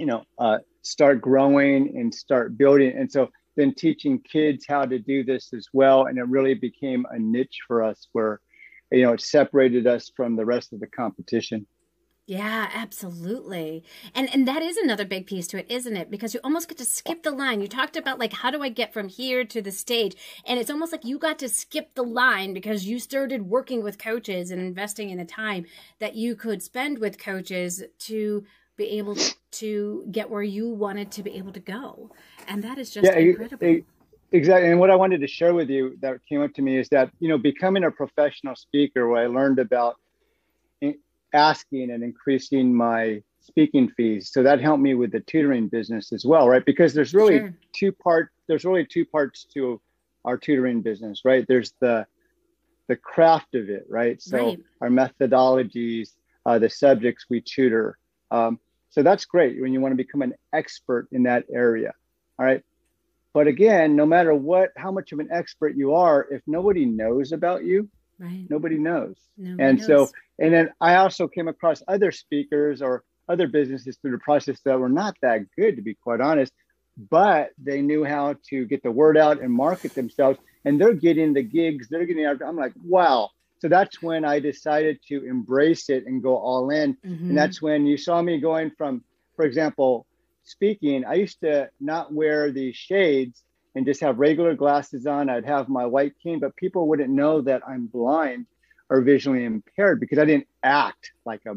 you 0.00 0.06
know, 0.06 0.24
uh, 0.38 0.58
start 0.80 1.20
growing 1.20 1.94
and 1.98 2.12
start 2.12 2.56
building. 2.56 2.96
And 2.96 3.12
so 3.12 3.28
then 3.56 3.74
teaching 3.74 4.18
kids 4.20 4.64
how 4.66 4.86
to 4.86 4.98
do 4.98 5.22
this 5.22 5.52
as 5.52 5.66
well. 5.74 6.06
And 6.06 6.16
it 6.18 6.26
really 6.26 6.54
became 6.54 7.04
a 7.10 7.18
niche 7.18 7.58
for 7.66 7.82
us 7.82 8.08
where, 8.12 8.40
you 8.90 9.02
know, 9.02 9.12
it 9.12 9.20
separated 9.20 9.86
us 9.86 10.10
from 10.16 10.36
the 10.36 10.46
rest 10.46 10.72
of 10.72 10.80
the 10.80 10.86
competition. 10.86 11.66
Yeah, 12.26 12.70
absolutely. 12.72 13.82
And 14.14 14.32
and 14.32 14.46
that 14.46 14.62
is 14.62 14.76
another 14.76 15.04
big 15.04 15.26
piece 15.26 15.48
to 15.48 15.58
it, 15.58 15.66
isn't 15.68 15.96
it? 15.96 16.12
Because 16.12 16.32
you 16.32 16.38
almost 16.44 16.68
get 16.68 16.78
to 16.78 16.84
skip 16.84 17.24
the 17.24 17.32
line. 17.32 17.60
You 17.60 17.66
talked 17.66 17.96
about 17.96 18.20
like 18.20 18.32
how 18.32 18.52
do 18.52 18.62
I 18.62 18.68
get 18.68 18.92
from 18.92 19.08
here 19.08 19.44
to 19.44 19.60
the 19.60 19.72
stage? 19.72 20.14
And 20.46 20.60
it's 20.60 20.70
almost 20.70 20.92
like 20.92 21.04
you 21.04 21.18
got 21.18 21.40
to 21.40 21.48
skip 21.48 21.94
the 21.94 22.04
line 22.04 22.54
because 22.54 22.86
you 22.86 23.00
started 23.00 23.48
working 23.50 23.82
with 23.82 23.98
coaches 23.98 24.52
and 24.52 24.62
investing 24.62 25.10
in 25.10 25.18
the 25.18 25.24
time 25.24 25.66
that 25.98 26.14
you 26.14 26.36
could 26.36 26.62
spend 26.62 27.00
with 27.00 27.18
coaches 27.18 27.82
to 28.00 28.44
be 28.80 28.98
able 28.98 29.16
to 29.52 30.06
get 30.10 30.30
where 30.30 30.42
you 30.42 30.68
wanted 30.68 31.08
to 31.12 31.22
be 31.22 31.32
able 31.40 31.52
to 31.52 31.60
go. 31.60 32.10
And 32.48 32.64
that 32.64 32.78
is 32.78 32.90
just 32.90 33.04
yeah, 33.04 33.18
incredible. 33.18 33.66
It, 33.66 33.70
it, 33.70 33.84
exactly. 34.32 34.70
And 34.70 34.80
what 34.80 34.90
I 34.90 34.96
wanted 34.96 35.20
to 35.20 35.26
share 35.28 35.54
with 35.54 35.68
you 35.68 35.98
that 36.00 36.14
came 36.28 36.40
up 36.42 36.52
to 36.54 36.62
me 36.62 36.78
is 36.78 36.88
that, 36.88 37.10
you 37.20 37.28
know, 37.28 37.38
becoming 37.38 37.84
a 37.84 37.90
professional 37.90 38.56
speaker, 38.56 39.08
where 39.08 39.22
I 39.22 39.26
learned 39.26 39.58
about 39.58 39.96
asking 41.32 41.90
and 41.90 42.02
increasing 42.02 42.74
my 42.74 43.22
speaking 43.40 43.88
fees. 43.96 44.30
So 44.32 44.42
that 44.42 44.60
helped 44.60 44.82
me 44.82 44.94
with 44.94 45.12
the 45.12 45.20
tutoring 45.20 45.68
business 45.68 46.12
as 46.12 46.24
well, 46.24 46.48
right? 46.48 46.64
Because 46.64 46.94
there's 46.94 47.14
really 47.14 47.38
sure. 47.38 47.54
two 47.72 47.92
part 47.92 48.30
there's 48.48 48.64
really 48.64 48.84
two 48.84 49.04
parts 49.04 49.44
to 49.54 49.80
our 50.24 50.36
tutoring 50.36 50.82
business, 50.82 51.22
right? 51.24 51.44
There's 51.46 51.72
the 51.80 52.06
the 52.88 52.96
craft 52.96 53.54
of 53.54 53.68
it, 53.68 53.86
right? 53.88 54.20
So 54.20 54.38
right. 54.38 54.60
our 54.80 54.88
methodologies, 54.88 56.08
uh, 56.44 56.58
the 56.58 56.68
subjects 56.68 57.26
we 57.30 57.40
tutor, 57.40 57.96
um, 58.32 58.58
so 58.90 59.02
that's 59.02 59.24
great 59.24 59.60
when 59.60 59.72
you 59.72 59.80
want 59.80 59.92
to 59.92 59.96
become 59.96 60.22
an 60.22 60.34
expert 60.52 61.08
in 61.12 61.22
that 61.22 61.44
area. 61.52 61.92
All 62.38 62.44
right. 62.44 62.62
But 63.32 63.46
again, 63.46 63.94
no 63.94 64.04
matter 64.04 64.34
what, 64.34 64.70
how 64.76 64.90
much 64.90 65.12
of 65.12 65.20
an 65.20 65.28
expert 65.30 65.76
you 65.76 65.94
are, 65.94 66.26
if 66.30 66.42
nobody 66.46 66.84
knows 66.84 67.30
about 67.30 67.64
you, 67.64 67.88
right. 68.18 68.46
nobody 68.50 68.76
knows. 68.76 69.16
Nobody 69.38 69.62
and 69.62 69.78
knows. 69.78 69.86
so, 69.86 70.10
and 70.40 70.52
then 70.52 70.70
I 70.80 70.96
also 70.96 71.28
came 71.28 71.46
across 71.46 71.82
other 71.86 72.10
speakers 72.10 72.82
or 72.82 73.04
other 73.28 73.46
businesses 73.46 73.96
through 73.98 74.10
the 74.10 74.18
process 74.18 74.60
that 74.64 74.80
were 74.80 74.88
not 74.88 75.16
that 75.22 75.42
good, 75.56 75.76
to 75.76 75.82
be 75.82 75.94
quite 75.94 76.20
honest, 76.20 76.52
but 76.96 77.50
they 77.56 77.80
knew 77.80 78.04
how 78.04 78.34
to 78.48 78.66
get 78.66 78.82
the 78.82 78.90
word 78.90 79.16
out 79.16 79.40
and 79.40 79.52
market 79.52 79.94
themselves. 79.94 80.40
And 80.64 80.80
they're 80.80 80.92
getting 80.92 81.32
the 81.32 81.42
gigs, 81.42 81.88
they're 81.88 82.06
getting 82.06 82.26
out. 82.26 82.42
I'm 82.44 82.56
like, 82.56 82.72
wow. 82.84 83.30
So 83.60 83.68
that's 83.68 84.02
when 84.02 84.24
I 84.24 84.40
decided 84.40 85.00
to 85.08 85.26
embrace 85.26 85.90
it 85.90 86.06
and 86.06 86.22
go 86.22 86.36
all 86.36 86.70
in. 86.70 86.94
Mm-hmm. 86.94 87.30
And 87.30 87.38
that's 87.38 87.60
when 87.60 87.86
you 87.86 87.96
saw 87.98 88.22
me 88.22 88.40
going 88.40 88.70
from, 88.76 89.04
for 89.36 89.44
example, 89.44 90.06
speaking, 90.44 91.04
I 91.04 91.14
used 91.14 91.40
to 91.40 91.70
not 91.78 92.12
wear 92.12 92.50
these 92.50 92.74
shades 92.74 93.42
and 93.74 93.84
just 93.84 94.00
have 94.00 94.18
regular 94.18 94.54
glasses 94.54 95.06
on. 95.06 95.28
I'd 95.28 95.44
have 95.44 95.68
my 95.68 95.84
white 95.86 96.14
cane, 96.22 96.40
but 96.40 96.56
people 96.56 96.88
wouldn't 96.88 97.10
know 97.10 97.42
that 97.42 97.62
I'm 97.68 97.86
blind 97.86 98.46
or 98.88 99.02
visually 99.02 99.44
impaired 99.44 100.00
because 100.00 100.18
I 100.18 100.24
didn't 100.24 100.48
act 100.62 101.12
like 101.24 101.42
a 101.46 101.54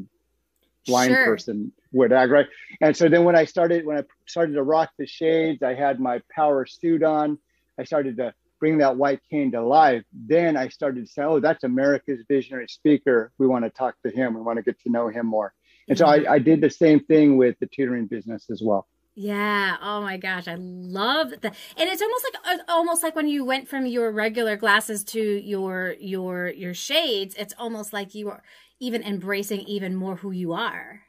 blind 0.86 1.14
sure. 1.14 1.26
person 1.26 1.72
would 1.94 2.12
act, 2.12 2.32
right? 2.32 2.48
And 2.82 2.96
so 2.96 3.08
then 3.08 3.24
when 3.24 3.36
I 3.36 3.46
started, 3.46 3.86
when 3.86 3.98
I 3.98 4.04
started 4.26 4.54
to 4.54 4.64
rock 4.64 4.92
the 4.98 5.08
shades, 5.08 5.64
I 5.64 5.74
had 5.74 6.00
my 6.00 6.22
power 6.36 6.66
suit 6.66 7.02
on. 7.02 7.40
I 7.80 7.86
started 7.86 8.18
to 8.18 8.34
bring 8.64 8.78
that 8.78 8.96
white 8.96 9.20
cane 9.30 9.52
to 9.52 9.62
life. 9.62 10.06
Then 10.14 10.56
I 10.56 10.70
started 10.70 11.06
to 11.06 11.12
say, 11.12 11.22
oh, 11.24 11.42
that's 11.42 11.66
America's 11.66 12.22
visionary 12.30 12.70
speaker. 12.70 13.34
We 13.38 13.46
want 13.46 13.66
to 13.66 13.70
talk 13.70 13.96
to 14.06 14.10
him. 14.10 14.36
We 14.36 14.40
want 14.40 14.56
to 14.56 14.64
get 14.64 14.80
to 14.84 14.90
know 14.90 15.10
him 15.10 15.26
more. 15.26 15.54
And 15.90 15.98
so 15.98 16.06
I, 16.06 16.20
mm-hmm. 16.20 16.32
I 16.32 16.40
did 16.40 16.62
the 16.62 16.70
same 16.70 17.02
thing 17.02 17.36
with 17.36 17.60
the 17.60 17.66
tutoring 17.66 18.06
business 18.06 18.50
as 18.50 18.62
well. 18.64 18.88
Yeah. 19.16 19.76
Oh 19.82 20.00
my 20.00 20.16
gosh, 20.16 20.48
I 20.48 20.56
love 20.56 21.32
that. 21.42 21.54
And 21.76 21.90
it's 21.90 22.02
almost 22.02 22.26
like 22.26 22.60
almost 22.70 23.04
like 23.04 23.18
when 23.18 23.28
you 23.28 23.44
went 23.44 23.68
from 23.68 23.86
your 23.86 24.10
regular 24.14 24.56
glasses 24.56 25.04
to 25.16 25.22
your 25.22 25.96
your 26.00 26.48
your 26.48 26.74
shades. 26.74 27.36
It's 27.38 27.54
almost 27.58 27.92
like 27.92 28.16
you 28.16 28.30
are 28.30 28.44
even 28.80 29.04
embracing 29.04 29.60
even 29.68 29.94
more 29.94 30.16
who 30.16 30.32
you 30.32 30.54
are. 30.54 31.02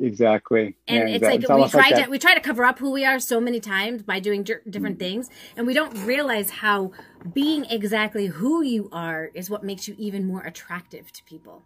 Exactly. 0.00 0.76
And 0.88 1.08
yeah, 1.08 1.14
it's 1.14 1.22
exactly. 1.22 1.46
like 1.48 1.64
it's 1.66 1.74
we 1.74 1.80
try 1.80 1.90
like 1.90 2.04
to 2.04 2.10
we 2.10 2.18
try 2.18 2.34
to 2.34 2.40
cover 2.40 2.64
up 2.64 2.78
who 2.78 2.90
we 2.90 3.04
are 3.04 3.18
so 3.18 3.40
many 3.40 3.60
times 3.60 4.02
by 4.02 4.20
doing 4.20 4.42
different 4.42 4.72
mm-hmm. 4.72 4.94
things, 4.94 5.30
and 5.56 5.66
we 5.66 5.74
don't 5.74 5.94
realize 6.04 6.50
how 6.50 6.92
being 7.32 7.64
exactly 7.66 8.26
who 8.26 8.62
you 8.62 8.88
are 8.92 9.30
is 9.34 9.48
what 9.48 9.62
makes 9.62 9.88
you 9.88 9.94
even 9.98 10.26
more 10.26 10.42
attractive 10.42 11.12
to 11.12 11.22
people. 11.24 11.62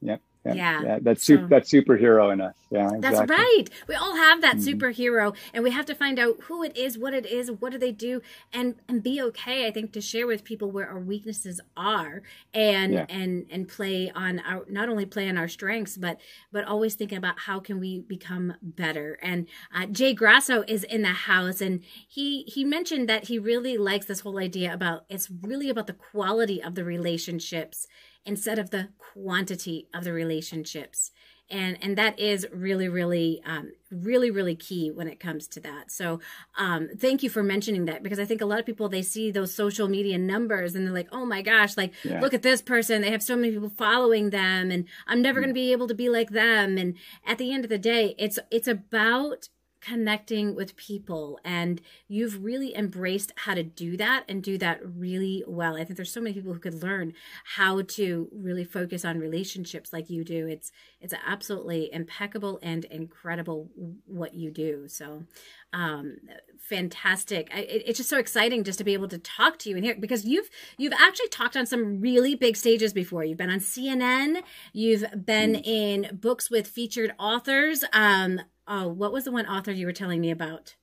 Yep. 0.00 0.20
Yeah, 0.44 0.54
yeah. 0.54 0.82
yeah. 0.82 0.98
That's 1.00 1.24
so, 1.24 1.36
that's 1.48 1.70
superhero 1.70 2.32
in 2.32 2.40
us. 2.40 2.54
Yeah, 2.70 2.86
exactly. 2.86 3.00
that's 3.00 3.30
right. 3.30 3.64
We 3.86 3.94
all 3.94 4.16
have 4.16 4.40
that 4.40 4.56
mm-hmm. 4.56 4.78
superhero, 4.78 5.36
and 5.52 5.62
we 5.62 5.70
have 5.70 5.86
to 5.86 5.94
find 5.94 6.18
out 6.18 6.40
who 6.44 6.62
it 6.62 6.76
is, 6.76 6.98
what 6.98 7.14
it 7.14 7.26
is, 7.26 7.50
what 7.50 7.72
do 7.72 7.78
they 7.78 7.92
do, 7.92 8.22
and 8.52 8.76
and 8.88 9.02
be 9.02 9.20
okay. 9.22 9.66
I 9.66 9.70
think 9.70 9.92
to 9.92 10.00
share 10.00 10.26
with 10.26 10.42
people 10.42 10.70
where 10.70 10.88
our 10.88 10.98
weaknesses 10.98 11.60
are, 11.76 12.22
and 12.52 12.92
yeah. 12.92 13.06
and 13.08 13.46
and 13.50 13.68
play 13.68 14.10
on 14.14 14.40
our 14.40 14.64
not 14.68 14.88
only 14.88 15.06
play 15.06 15.28
on 15.28 15.38
our 15.38 15.48
strengths, 15.48 15.96
but 15.96 16.18
but 16.50 16.64
always 16.64 16.94
thinking 16.94 17.18
about 17.18 17.40
how 17.40 17.60
can 17.60 17.78
we 17.78 18.00
become 18.00 18.54
better. 18.62 19.18
And 19.22 19.46
uh, 19.74 19.86
Jay 19.86 20.12
Grasso 20.12 20.64
is 20.66 20.82
in 20.84 21.02
the 21.02 21.08
house, 21.08 21.60
and 21.60 21.82
he 22.08 22.42
he 22.44 22.64
mentioned 22.64 23.08
that 23.08 23.28
he 23.28 23.38
really 23.38 23.76
likes 23.78 24.06
this 24.06 24.20
whole 24.20 24.38
idea 24.38 24.72
about 24.72 25.04
it's 25.08 25.30
really 25.42 25.68
about 25.68 25.86
the 25.86 25.92
quality 25.92 26.62
of 26.62 26.74
the 26.74 26.84
relationships 26.84 27.86
instead 28.24 28.58
of 28.58 28.70
the 28.70 28.88
quantity 28.98 29.88
of 29.94 30.04
the 30.04 30.12
relationships 30.12 31.10
and 31.52 31.76
and 31.82 31.98
that 31.98 32.18
is 32.18 32.46
really 32.52 32.88
really 32.88 33.42
um, 33.44 33.72
really 33.90 34.30
really 34.30 34.56
key 34.56 34.90
when 34.90 35.06
it 35.06 35.20
comes 35.20 35.46
to 35.46 35.60
that 35.60 35.90
so 35.90 36.18
um, 36.56 36.88
thank 36.98 37.22
you 37.22 37.30
for 37.30 37.42
mentioning 37.42 37.84
that 37.84 38.02
because 38.02 38.18
i 38.18 38.24
think 38.24 38.40
a 38.40 38.46
lot 38.46 38.58
of 38.58 38.66
people 38.66 38.88
they 38.88 39.02
see 39.02 39.30
those 39.30 39.54
social 39.54 39.88
media 39.88 40.18
numbers 40.18 40.74
and 40.74 40.86
they're 40.86 40.94
like 40.94 41.08
oh 41.12 41.26
my 41.26 41.42
gosh 41.42 41.76
like 41.76 41.92
yeah. 42.02 42.20
look 42.20 42.34
at 42.34 42.42
this 42.42 42.62
person 42.62 43.02
they 43.02 43.10
have 43.10 43.22
so 43.22 43.36
many 43.36 43.52
people 43.52 43.70
following 43.70 44.30
them 44.30 44.70
and 44.70 44.86
i'm 45.06 45.22
never 45.22 45.38
mm. 45.38 45.44
going 45.44 45.50
to 45.50 45.54
be 45.54 45.72
able 45.72 45.86
to 45.86 45.94
be 45.94 46.08
like 46.08 46.30
them 46.30 46.78
and 46.78 46.96
at 47.26 47.38
the 47.38 47.52
end 47.52 47.64
of 47.64 47.68
the 47.68 47.78
day 47.78 48.14
it's 48.18 48.38
it's 48.50 48.68
about 48.68 49.48
connecting 49.82 50.54
with 50.54 50.76
people 50.76 51.40
and 51.44 51.80
you've 52.06 52.42
really 52.42 52.74
embraced 52.76 53.32
how 53.36 53.52
to 53.52 53.64
do 53.64 53.96
that 53.96 54.24
and 54.28 54.42
do 54.42 54.56
that 54.56 54.80
really 54.84 55.42
well. 55.46 55.74
I 55.74 55.84
think 55.84 55.96
there's 55.96 56.12
so 56.12 56.20
many 56.20 56.34
people 56.34 56.52
who 56.52 56.60
could 56.60 56.82
learn 56.82 57.14
how 57.56 57.82
to 57.82 58.28
really 58.32 58.64
focus 58.64 59.04
on 59.04 59.18
relationships 59.18 59.92
like 59.92 60.08
you 60.08 60.24
do. 60.24 60.46
It's 60.46 60.70
it's 61.00 61.14
absolutely 61.26 61.92
impeccable 61.92 62.60
and 62.62 62.84
incredible 62.86 63.70
what 64.06 64.34
you 64.34 64.52
do. 64.52 64.86
So 64.86 65.24
um 65.72 66.16
fantastic. 66.58 67.50
I, 67.52 67.60
it, 67.60 67.82
it's 67.86 67.96
just 67.98 68.08
so 68.08 68.18
exciting 68.18 68.62
just 68.62 68.78
to 68.78 68.84
be 68.84 68.92
able 68.92 69.08
to 69.08 69.18
talk 69.18 69.58
to 69.60 69.68
you 69.68 69.76
and 69.76 69.84
hear 69.84 69.96
because 69.98 70.24
you've 70.24 70.48
you've 70.78 70.92
actually 70.92 71.28
talked 71.28 71.56
on 71.56 71.66
some 71.66 72.00
really 72.00 72.36
big 72.36 72.56
stages 72.56 72.92
before. 72.92 73.24
You've 73.24 73.38
been 73.38 73.50
on 73.50 73.58
cnn 73.58 74.42
you've 74.72 75.04
been 75.26 75.54
mm. 75.54 75.66
in 75.66 76.18
books 76.20 76.50
with 76.50 76.68
featured 76.68 77.14
authors 77.18 77.84
um 77.92 78.40
oh, 78.66 78.88
what 78.88 79.12
was 79.12 79.24
the 79.24 79.32
one 79.32 79.46
author 79.46 79.72
you 79.72 79.86
were 79.86 79.92
telling 79.92 80.20
me 80.20 80.30
about? 80.30 80.74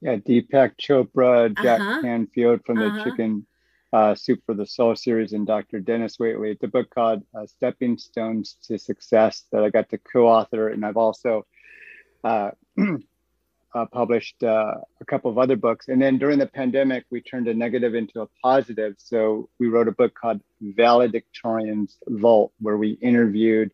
Yeah, 0.00 0.16
Deepak 0.16 0.72
Chopra, 0.80 1.54
Jack 1.62 1.80
uh-huh. 1.80 2.02
Canfield 2.02 2.64
from 2.64 2.78
the 2.78 2.86
uh-huh. 2.86 3.04
Chicken 3.04 3.46
uh, 3.92 4.14
Soup 4.14 4.40
for 4.46 4.54
the 4.54 4.66
Soul 4.66 4.96
series, 4.96 5.32
and 5.32 5.46
Dr. 5.46 5.80
Dennis 5.80 6.16
Waitley. 6.16 6.52
It's 6.52 6.62
a 6.62 6.68
book 6.68 6.88
called 6.94 7.22
uh, 7.34 7.46
Stepping 7.46 7.98
Stones 7.98 8.56
to 8.66 8.78
Success 8.78 9.44
that 9.52 9.62
I 9.64 9.70
got 9.70 9.88
to 9.90 9.98
co-author, 9.98 10.68
and 10.68 10.84
I've 10.84 10.96
also 10.96 11.46
uh, 12.24 12.52
uh 13.74 13.86
published 13.86 14.42
uh, 14.42 14.74
a 15.00 15.04
couple 15.06 15.30
of 15.30 15.38
other 15.38 15.56
books. 15.56 15.88
And 15.88 16.00
then 16.00 16.18
during 16.18 16.38
the 16.38 16.46
pandemic, 16.46 17.04
we 17.10 17.20
turned 17.20 17.48
a 17.48 17.54
negative 17.54 17.94
into 17.94 18.22
a 18.22 18.28
positive. 18.42 18.94
So 18.98 19.48
we 19.58 19.68
wrote 19.68 19.88
a 19.88 19.92
book 19.92 20.14
called 20.14 20.40
Valedictorian's 20.60 21.98
Vault, 22.08 22.52
where 22.60 22.76
we 22.76 22.92
interviewed 23.02 23.72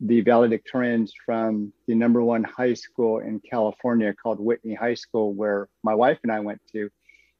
the 0.00 0.22
valedictorians 0.22 1.10
from 1.24 1.72
the 1.86 1.94
number 1.94 2.22
one 2.22 2.44
high 2.44 2.74
school 2.74 3.18
in 3.18 3.40
California 3.40 4.14
called 4.14 4.38
Whitney 4.38 4.74
High 4.74 4.94
School, 4.94 5.34
where 5.34 5.68
my 5.82 5.94
wife 5.94 6.18
and 6.22 6.30
I 6.30 6.40
went 6.40 6.60
to. 6.72 6.90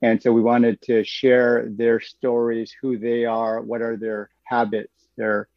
And 0.03 0.23
so 0.23 0.33
we 0.33 0.42
wanted 0.42 0.81
to 0.83 1.05
share 1.05 1.68
their 1.68 2.01
stories, 2.01 2.75
who 2.81 2.99
they 2.99 3.25
are, 3.25 3.61
what 3.61 3.83
are 3.83 3.97
their 3.97 4.31
habits, 4.44 4.92
their 5.16 5.49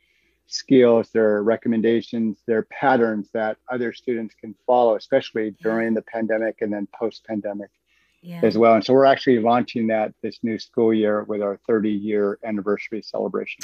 skills, 0.47 1.09
their 1.11 1.41
recommendations, 1.43 2.39
their 2.45 2.63
patterns 2.63 3.29
that 3.33 3.57
other 3.71 3.93
students 3.93 4.35
can 4.35 4.55
follow, 4.65 4.95
especially 4.95 5.55
during 5.61 5.93
the 5.93 6.01
pandemic 6.01 6.61
and 6.61 6.73
then 6.73 6.87
post 6.93 7.23
pandemic 7.25 7.69
yeah. 8.21 8.41
as 8.43 8.57
well. 8.57 8.75
And 8.75 8.83
so 8.83 8.93
we're 8.93 9.05
actually 9.05 9.39
launching 9.39 9.87
that 9.87 10.13
this 10.21 10.39
new 10.43 10.59
school 10.59 10.93
year 10.93 11.23
with 11.23 11.41
our 11.41 11.59
30 11.67 11.89
year 11.89 12.37
anniversary 12.43 13.01
celebration. 13.01 13.63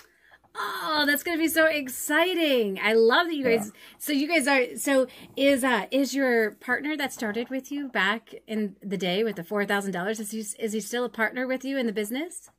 Oh, 0.59 1.03
that's 1.05 1.23
gonna 1.23 1.37
be 1.37 1.47
so 1.47 1.65
exciting! 1.65 2.79
I 2.81 2.93
love 2.93 3.27
that 3.27 3.35
you 3.35 3.43
guys. 3.43 3.67
Yeah. 3.67 3.79
So 3.99 4.11
you 4.11 4.27
guys 4.27 4.47
are. 4.47 4.77
So 4.77 5.07
is 5.35 5.63
uh 5.63 5.85
is 5.91 6.15
your 6.15 6.51
partner 6.51 6.97
that 6.97 7.13
started 7.13 7.49
with 7.49 7.71
you 7.71 7.89
back 7.89 8.33
in 8.47 8.75
the 8.81 8.97
day 8.97 9.23
with 9.23 9.35
the 9.35 9.43
four 9.43 9.65
thousand 9.65 9.91
dollars? 9.91 10.19
Is 10.19 10.31
he 10.31 10.39
is 10.39 10.73
he 10.73 10.79
still 10.79 11.05
a 11.05 11.09
partner 11.09 11.45
with 11.45 11.63
you 11.63 11.77
in 11.77 11.85
the 11.85 11.93
business? 11.93 12.49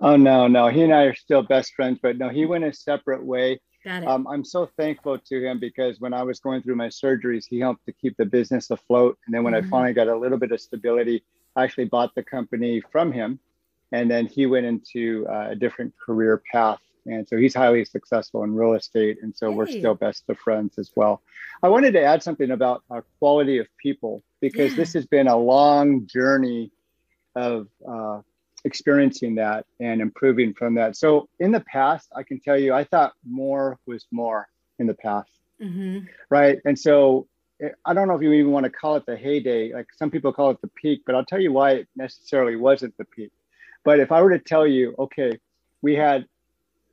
Oh 0.00 0.16
no, 0.16 0.48
no. 0.48 0.68
He 0.68 0.82
and 0.82 0.94
I 0.94 1.02
are 1.04 1.14
still 1.14 1.42
best 1.42 1.74
friends, 1.74 1.98
but 2.02 2.16
no, 2.16 2.30
he 2.30 2.46
went 2.46 2.64
a 2.64 2.72
separate 2.72 3.24
way. 3.24 3.60
Got 3.84 4.04
it. 4.04 4.08
Um, 4.08 4.26
I'm 4.26 4.44
so 4.44 4.70
thankful 4.76 5.18
to 5.18 5.44
him 5.44 5.58
because 5.58 6.00
when 6.00 6.14
I 6.14 6.22
was 6.22 6.40
going 6.40 6.62
through 6.62 6.76
my 6.76 6.88
surgeries, 6.88 7.44
he 7.48 7.58
helped 7.58 7.84
to 7.86 7.92
keep 7.92 8.16
the 8.16 8.24
business 8.24 8.70
afloat. 8.70 9.18
And 9.26 9.34
then 9.34 9.42
when 9.42 9.54
mm-hmm. 9.54 9.66
I 9.66 9.70
finally 9.70 9.92
got 9.92 10.08
a 10.08 10.16
little 10.16 10.38
bit 10.38 10.52
of 10.52 10.60
stability, 10.60 11.24
I 11.56 11.64
actually 11.64 11.86
bought 11.86 12.14
the 12.14 12.22
company 12.22 12.80
from 12.90 13.12
him, 13.12 13.38
and 13.90 14.10
then 14.10 14.26
he 14.26 14.46
went 14.46 14.66
into 14.66 15.26
uh, 15.28 15.48
a 15.50 15.56
different 15.56 15.92
career 15.98 16.42
path 16.50 16.80
and 17.06 17.26
so 17.28 17.36
he's 17.36 17.54
highly 17.54 17.84
successful 17.84 18.44
in 18.44 18.54
real 18.54 18.74
estate. 18.74 19.18
And 19.22 19.34
so 19.36 19.50
hey. 19.50 19.56
we're 19.56 19.66
still 19.66 19.94
best 19.94 20.24
of 20.28 20.38
friends 20.38 20.78
as 20.78 20.90
well. 20.94 21.22
I 21.62 21.68
wanted 21.68 21.92
to 21.92 22.02
add 22.02 22.22
something 22.22 22.50
about 22.50 22.82
uh, 22.90 23.00
quality 23.18 23.58
of 23.58 23.66
people 23.78 24.22
because 24.40 24.72
yeah. 24.72 24.76
this 24.76 24.92
has 24.94 25.06
been 25.06 25.28
a 25.28 25.36
long 25.36 26.06
journey 26.06 26.70
of 27.34 27.68
uh, 27.86 28.20
experiencing 28.64 29.36
that 29.36 29.66
and 29.80 30.00
improving 30.00 30.54
from 30.54 30.74
that. 30.74 30.96
So 30.96 31.28
in 31.40 31.50
the 31.50 31.60
past, 31.60 32.08
I 32.14 32.22
can 32.22 32.40
tell 32.40 32.56
you, 32.56 32.72
I 32.72 32.84
thought 32.84 33.14
more 33.28 33.78
was 33.86 34.06
more 34.10 34.48
in 34.78 34.86
the 34.86 34.94
past. 34.94 35.30
Mm-hmm. 35.60 36.06
Right. 36.30 36.58
And 36.64 36.78
so 36.78 37.26
eh, 37.60 37.70
I 37.84 37.94
don't 37.94 38.08
know 38.08 38.14
if 38.14 38.22
you 38.22 38.32
even 38.32 38.52
want 38.52 38.64
to 38.64 38.70
call 38.70 38.96
it 38.96 39.06
the 39.06 39.16
heyday. 39.16 39.72
Like 39.72 39.88
some 39.96 40.10
people 40.10 40.32
call 40.32 40.50
it 40.50 40.60
the 40.60 40.68
peak, 40.68 41.02
but 41.06 41.14
I'll 41.14 41.24
tell 41.24 41.40
you 41.40 41.52
why 41.52 41.72
it 41.72 41.88
necessarily 41.96 42.56
wasn't 42.56 42.96
the 42.96 43.04
peak. 43.04 43.32
But 43.84 43.98
if 43.98 44.12
I 44.12 44.22
were 44.22 44.30
to 44.30 44.38
tell 44.38 44.66
you, 44.66 44.94
okay, 44.98 45.32
we 45.80 45.96
had 45.96 46.26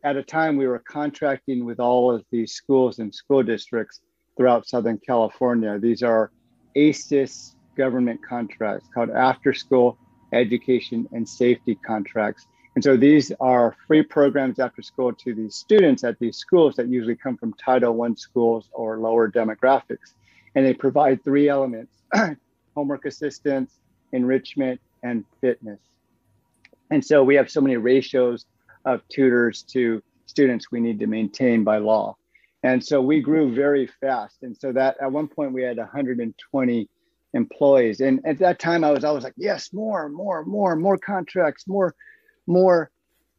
at 0.04 0.16
a 0.16 0.24
time 0.24 0.56
we 0.56 0.68
were 0.68 0.80
contracting 0.80 1.66
with 1.66 1.80
all 1.80 2.14
of 2.14 2.24
these 2.32 2.54
schools 2.54 3.00
and 3.00 3.14
school 3.14 3.44
districts 3.44 4.02
throughout 4.38 4.68
Southern 4.68 4.98
California. 4.98 5.78
These 5.78 6.04
are 6.04 6.32
ASES 6.76 7.56
government 7.76 8.22
contracts 8.28 8.88
called 8.94 9.10
after 9.10 9.54
school 9.54 9.98
education 10.32 11.08
and 11.12 11.28
safety 11.28 11.76
contracts. 11.76 12.46
And 12.76 12.84
so 12.84 12.96
these 12.96 13.32
are 13.40 13.76
free 13.88 14.04
programs 14.04 14.60
after 14.60 14.82
school 14.82 15.12
to 15.12 15.34
these 15.34 15.56
students 15.56 16.04
at 16.04 16.18
these 16.20 16.38
schools 16.38 16.76
that 16.76 16.88
usually 16.88 17.16
come 17.16 17.36
from 17.36 17.54
Title 17.54 18.02
I 18.02 18.14
schools 18.14 18.70
or 18.72 19.00
lower 19.00 19.30
demographics. 19.30 20.14
and 20.56 20.66
they 20.66 20.74
provide 20.74 21.24
three 21.24 21.50
elements 21.50 21.94
homework 22.76 23.06
assistance, 23.06 23.80
enrichment, 24.14 24.80
and 25.04 25.26
fitness. 25.42 25.80
And 26.92 27.04
so 27.04 27.24
we 27.24 27.36
have 27.36 27.52
so 27.52 27.62
many 27.62 27.78
ratios 27.78 28.46
of 28.86 29.08
tutors 29.10 29.64
to 29.64 30.02
students 30.26 30.72
we 30.72 30.80
need 30.80 31.00
to 31.00 31.08
maintain 31.08 31.64
by 31.64 31.78
law. 31.78 32.16
And 32.64 32.84
so 32.84 33.02
we 33.02 33.22
grew 33.22 33.54
very 33.54 33.88
fast. 33.88 34.44
And 34.44 34.56
so 34.58 34.72
that 34.74 34.98
at 35.02 35.12
one 35.12 35.28
point 35.28 35.54
we 35.54 35.64
had 35.64 35.78
120 35.78 36.90
employees. 37.34 38.02
And 38.02 38.26
at 38.26 38.40
that 38.40 38.60
time 38.60 38.84
I 38.84 38.92
was 38.92 39.04
always 39.04 39.24
like, 39.24 39.34
yes, 39.38 39.72
more, 39.74 40.10
more, 40.10 40.44
more, 40.46 40.76
more 40.76 40.98
contracts, 40.98 41.68
more, 41.68 41.96
more, 42.48 42.92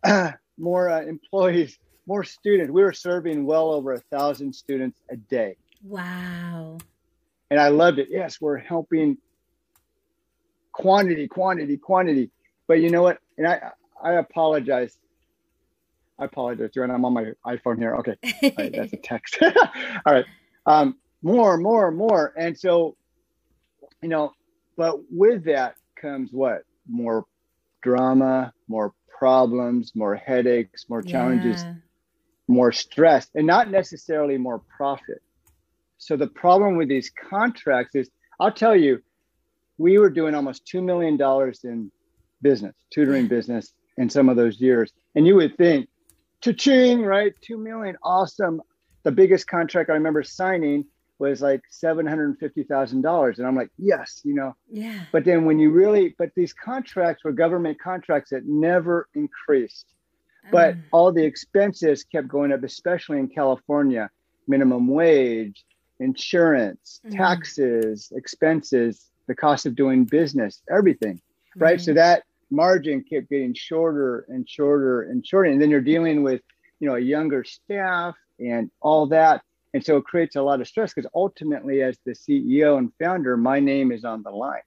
uh, 0.04 0.32
more 0.58 0.90
uh, 0.90 1.02
employees, 1.02 1.78
more 2.06 2.24
students. 2.24 2.70
We 2.70 2.82
were 2.82 2.92
serving 2.92 3.46
well 3.46 3.70
over 3.70 3.92
a 3.92 4.00
thousand 4.00 4.54
students 4.54 5.00
a 5.10 5.16
day. 5.16 5.56
Wow. 5.82 6.78
And 7.50 7.58
I 7.58 7.68
loved 7.68 7.98
it. 7.98 8.08
Yes, 8.10 8.40
we're 8.40 8.58
helping 8.58 9.18
quantity, 10.72 11.28
quantity, 11.28 11.76
quantity. 11.76 12.30
But 12.66 12.80
you 12.80 12.90
know 12.90 13.02
what? 13.02 13.18
And 13.38 13.46
I 13.46 13.72
I 14.02 14.12
apologize. 14.14 14.96
I 16.20 16.26
apologize, 16.26 16.70
and 16.76 16.92
I'm 16.92 17.04
on 17.04 17.14
my 17.14 17.32
iPhone 17.46 17.78
here. 17.78 17.96
Okay, 17.96 18.16
right, 18.58 18.72
that's 18.72 18.92
a 18.92 18.96
text. 18.96 19.38
All 19.42 20.12
right, 20.12 20.26
um, 20.66 20.96
more, 21.22 21.56
more, 21.56 21.90
more, 21.90 22.34
and 22.36 22.56
so, 22.58 22.96
you 24.02 24.08
know, 24.08 24.32
but 24.76 24.98
with 25.10 25.44
that 25.44 25.76
comes 26.00 26.30
what? 26.32 26.62
More 26.88 27.24
drama, 27.82 28.52
more 28.68 28.92
problems, 29.18 29.92
more 29.94 30.14
headaches, 30.14 30.86
more 30.88 31.02
challenges, 31.02 31.62
yeah. 31.62 31.74
more 32.48 32.72
stress, 32.72 33.28
and 33.34 33.46
not 33.46 33.70
necessarily 33.70 34.38
more 34.38 34.62
profit. 34.76 35.22
So 35.98 36.16
the 36.16 36.26
problem 36.26 36.76
with 36.76 36.88
these 36.88 37.10
contracts 37.10 37.94
is, 37.94 38.10
I'll 38.40 38.52
tell 38.52 38.74
you, 38.74 39.02
we 39.76 39.98
were 39.98 40.08
doing 40.08 40.34
almost 40.34 40.66
$2 40.66 40.82
million 40.82 41.18
in 41.64 41.92
business, 42.40 42.74
tutoring 42.90 43.28
business 43.28 43.74
in 43.98 44.08
some 44.08 44.30
of 44.30 44.36
those 44.36 44.58
years. 44.58 44.92
And 45.14 45.26
you 45.26 45.36
would 45.36 45.58
think, 45.58 45.89
cha-ching, 46.40 47.02
right? 47.02 47.32
2 47.42 47.58
million, 47.58 47.96
awesome. 48.02 48.60
The 49.02 49.12
biggest 49.12 49.46
contract 49.46 49.90
I 49.90 49.94
remember 49.94 50.22
signing 50.22 50.84
was 51.18 51.42
like 51.42 51.60
$750,000. 51.70 53.38
And 53.38 53.46
I'm 53.46 53.54
like, 53.54 53.70
yes, 53.78 54.22
you 54.24 54.34
know. 54.34 54.56
Yeah. 54.70 55.00
But 55.12 55.24
then 55.24 55.44
when 55.44 55.58
you 55.58 55.70
really, 55.70 56.14
but 56.18 56.30
these 56.34 56.52
contracts 56.52 57.24
were 57.24 57.32
government 57.32 57.78
contracts 57.80 58.30
that 58.30 58.46
never 58.46 59.08
increased. 59.14 59.86
But 60.50 60.76
mm. 60.76 60.82
all 60.90 61.12
the 61.12 61.24
expenses 61.24 62.02
kept 62.04 62.26
going 62.26 62.52
up, 62.52 62.64
especially 62.64 63.18
in 63.18 63.28
California 63.28 64.10
minimum 64.48 64.88
wage, 64.88 65.64
insurance, 66.00 67.00
mm. 67.06 67.16
taxes, 67.16 68.10
expenses 68.16 69.10
the 69.28 69.34
cost 69.34 69.66
of 69.66 69.76
doing 69.76 70.04
business, 70.04 70.62
everything, 70.74 71.20
right? 71.56 71.72
right? 71.72 71.80
So 71.80 71.92
that 71.94 72.24
margin 72.50 73.04
kept 73.04 73.30
getting 73.30 73.54
shorter 73.54 74.26
and 74.28 74.48
shorter 74.48 75.02
and 75.02 75.26
shorter. 75.26 75.50
And 75.50 75.60
then 75.60 75.70
you're 75.70 75.80
dealing 75.80 76.22
with, 76.22 76.42
you 76.78 76.88
know, 76.88 76.96
a 76.96 77.00
younger 77.00 77.44
staff 77.44 78.14
and 78.38 78.70
all 78.80 79.06
that. 79.08 79.42
And 79.72 79.84
so 79.84 79.98
it 79.98 80.04
creates 80.04 80.36
a 80.36 80.42
lot 80.42 80.60
of 80.60 80.66
stress 80.66 80.92
because 80.92 81.10
ultimately, 81.14 81.82
as 81.82 81.98
the 82.04 82.12
CEO 82.12 82.76
and 82.78 82.92
founder, 83.00 83.36
my 83.36 83.60
name 83.60 83.92
is 83.92 84.04
on 84.04 84.22
the 84.22 84.30
line. 84.30 84.62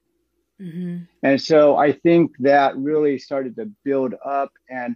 Mm-hmm. 0.62 0.98
And 1.24 1.41
so 1.41 1.76
I 1.76 1.91
think 1.91 2.32
that 2.39 2.78
really 2.78 3.19
started 3.19 3.56
to 3.58 3.69
build 3.84 4.13
up. 4.24 4.52
And 4.69 4.96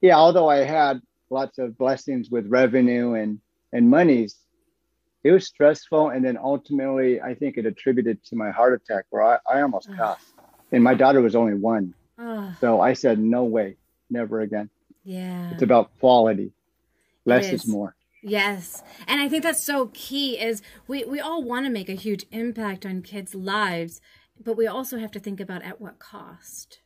yeah, 0.00 0.16
although 0.16 0.48
I 0.48 0.58
had 0.58 1.00
lots 1.30 1.58
of 1.58 1.76
blessings 1.76 2.30
with 2.30 2.46
revenue 2.46 3.14
and 3.14 3.40
and 3.72 3.90
monies, 3.90 4.36
it 5.24 5.32
was 5.32 5.44
stressful. 5.44 6.10
And 6.10 6.24
then 6.24 6.38
ultimately, 6.38 7.20
I 7.20 7.34
think 7.34 7.56
it 7.56 7.66
attributed 7.66 8.24
to 8.26 8.36
my 8.36 8.50
heart 8.50 8.80
attack 8.80 9.06
where 9.10 9.24
I, 9.24 9.38
I 9.52 9.62
almost 9.62 9.90
passed. 9.96 10.35
And 10.72 10.82
my 10.82 10.94
daughter 10.94 11.20
was 11.20 11.36
only 11.36 11.54
one. 11.54 11.94
So 12.60 12.80
I 12.80 12.94
said, 12.94 13.18
no 13.18 13.44
way, 13.44 13.76
never 14.08 14.40
again. 14.40 14.70
Yeah. 15.04 15.50
It's 15.52 15.62
about 15.62 15.90
quality. 16.00 16.52
Less 17.24 17.46
is. 17.46 17.64
is 17.64 17.68
more. 17.68 17.94
Yes. 18.22 18.82
And 19.06 19.20
I 19.20 19.28
think 19.28 19.42
that's 19.42 19.62
so 19.62 19.90
key 19.92 20.38
is 20.38 20.62
we, 20.88 21.04
we 21.04 21.20
all 21.20 21.42
want 21.42 21.66
to 21.66 21.70
make 21.70 21.88
a 21.88 21.94
huge 21.94 22.24
impact 22.32 22.86
on 22.86 23.02
kids' 23.02 23.34
lives, 23.34 24.00
but 24.42 24.56
we 24.56 24.66
also 24.66 24.98
have 24.98 25.12
to 25.12 25.20
think 25.20 25.40
about 25.40 25.62
at 25.62 25.80
what 25.80 25.98
cost 25.98 26.80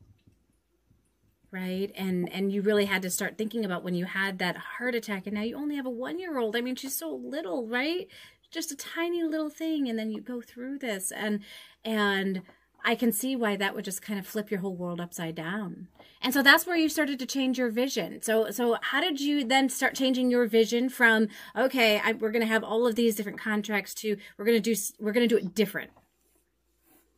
right 1.53 1.91
and 1.97 2.33
and 2.33 2.53
you 2.53 2.63
really 2.63 2.85
had 2.85 3.03
to 3.03 3.11
start 3.11 3.37
thinking 3.37 3.65
about 3.65 3.83
when 3.83 3.93
you 3.93 4.05
had 4.05 4.39
that 4.39 4.57
heart 4.57 4.95
attack 4.95 5.27
and 5.27 5.35
now 5.35 5.43
you 5.43 5.57
only 5.57 5.75
have 5.75 5.85
a 5.85 5.91
one 5.91 6.19
year 6.21 6.39
old 6.39 6.55
i 6.55 6.61
mean 6.61 6.77
she's 6.77 6.97
so 6.97 7.11
little 7.11 7.67
right 7.67 8.07
just 8.53 8.71
a 8.71 8.77
tiny 8.77 9.25
little 9.25 9.51
thing 9.51 9.89
and 9.89 9.99
then 9.99 10.13
you 10.13 10.21
go 10.21 10.41
through 10.41 10.79
this 10.79 11.11
and 11.11 11.41
and 11.85 12.43
i 12.85 12.95
can 12.95 13.13
see 13.13 13.37
why 13.37 13.57
that 13.57 13.75
would 13.75 13.85
just 13.85 14.03
kind 14.03 14.19
of 14.19 14.27
flip 14.27 14.51
your 14.51 14.61
whole 14.61 14.75
world 14.75 15.01
upside 15.01 15.35
down 15.35 15.89
and 16.23 16.35
so 16.35 16.43
that's 16.43 16.67
where 16.67 16.77
you 16.77 16.89
started 16.89 17.19
to 17.19 17.27
change 17.27 17.59
your 17.59 17.71
vision 17.71 18.21
so 18.23 18.51
so 18.51 18.77
how 18.81 19.01
did 19.01 19.21
you 19.21 19.45
then 19.45 19.69
start 19.69 19.95
changing 19.95 20.31
your 20.31 20.47
vision 20.47 20.89
from 20.89 21.29
okay 21.57 22.01
I, 22.05 22.13
we're 22.13 22.33
going 22.33 22.43
to 22.43 22.49
have 22.49 22.65
all 22.65 22.87
of 22.87 22.95
these 22.95 23.17
different 23.17 23.41
contracts 23.41 23.95
to 23.97 24.17
we're 24.37 24.45
going 24.45 24.61
to 24.61 24.75
do 24.75 24.81
we're 24.99 25.13
going 25.13 25.29
to 25.29 25.35
do 25.35 25.39
it 25.39 25.55
different 25.55 25.91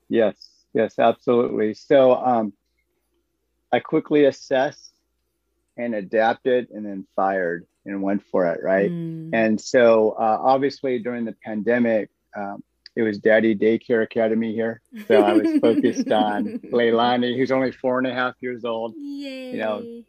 yes 0.09 0.35
yes 0.75 0.99
absolutely 0.99 1.75
so 1.75 2.15
um 2.15 2.53
I 3.73 3.81
quickly 3.81 4.27
assessed 4.27 4.93
and 5.77 5.95
adapted 5.95 6.69
and 6.71 6.85
then 6.85 7.07
fired 7.17 7.67
and 7.87 8.03
went 8.03 8.23
for 8.25 8.47
it. 8.47 8.61
Right. 8.63 8.91
Mm. 8.91 9.31
And 9.33 9.61
so 9.61 10.11
uh, 10.11 10.39
obviously 10.41 10.99
during 10.99 11.25
the 11.25 11.35
pandemic, 11.45 12.11
um, 12.37 12.63
it 12.95 13.03
was 13.03 13.19
Daddy 13.19 13.55
Daycare 13.55 14.03
Academy 14.03 14.53
here. 14.53 14.81
So 15.09 15.23
I 15.23 15.33
was 15.33 15.61
focused 15.61 16.11
on 16.11 16.45
Leilani, 16.73 17.37
who's 17.37 17.51
only 17.51 17.73
four 17.73 17.99
and 17.99 18.07
a 18.07 18.15
half 18.15 18.35
years 18.41 18.65
old. 18.65 18.95
Yay. 18.97 19.53
You 19.53 19.57
know, 19.59 20.03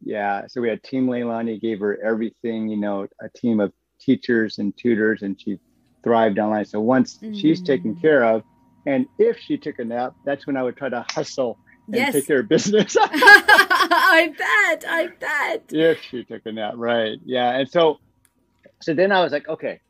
yeah. 0.00 0.46
So 0.48 0.60
we 0.60 0.68
had 0.68 0.82
Team 0.82 1.06
Leilani, 1.06 1.60
gave 1.60 1.80
her 1.80 1.98
everything, 2.02 2.68
you 2.68 2.76
know, 2.76 3.06
a 3.20 3.28
team 3.28 3.60
of 3.60 3.72
teachers 4.00 4.58
and 4.58 4.76
tutors, 4.76 5.22
and 5.22 5.40
she 5.40 5.58
thrived 6.02 6.38
online. 6.38 6.64
So 6.64 6.80
once 6.80 7.18
mm. 7.18 7.38
she's 7.38 7.62
taken 7.62 7.94
mm. 7.94 8.00
care 8.00 8.24
of, 8.24 8.42
and 8.86 9.06
if 9.18 9.38
she 9.38 9.56
took 9.56 9.78
a 9.78 9.84
nap, 9.84 10.14
that's 10.24 10.46
when 10.46 10.56
I 10.56 10.62
would 10.62 10.76
try 10.76 10.88
to 10.88 11.04
hustle 11.10 11.58
and 11.86 11.96
yes. 11.96 12.12
take 12.12 12.26
care 12.26 12.40
of 12.40 12.48
business. 12.48 12.96
I 13.00 14.32
bet. 14.36 14.84
I 14.88 15.08
bet. 15.18 15.64
If 15.70 16.02
she 16.02 16.24
took 16.24 16.44
a 16.46 16.52
nap, 16.52 16.74
right? 16.76 17.18
Yeah. 17.24 17.56
And 17.56 17.68
so, 17.68 17.98
so 18.82 18.94
then 18.94 19.12
I 19.12 19.22
was 19.22 19.32
like, 19.32 19.48
okay, 19.48 19.80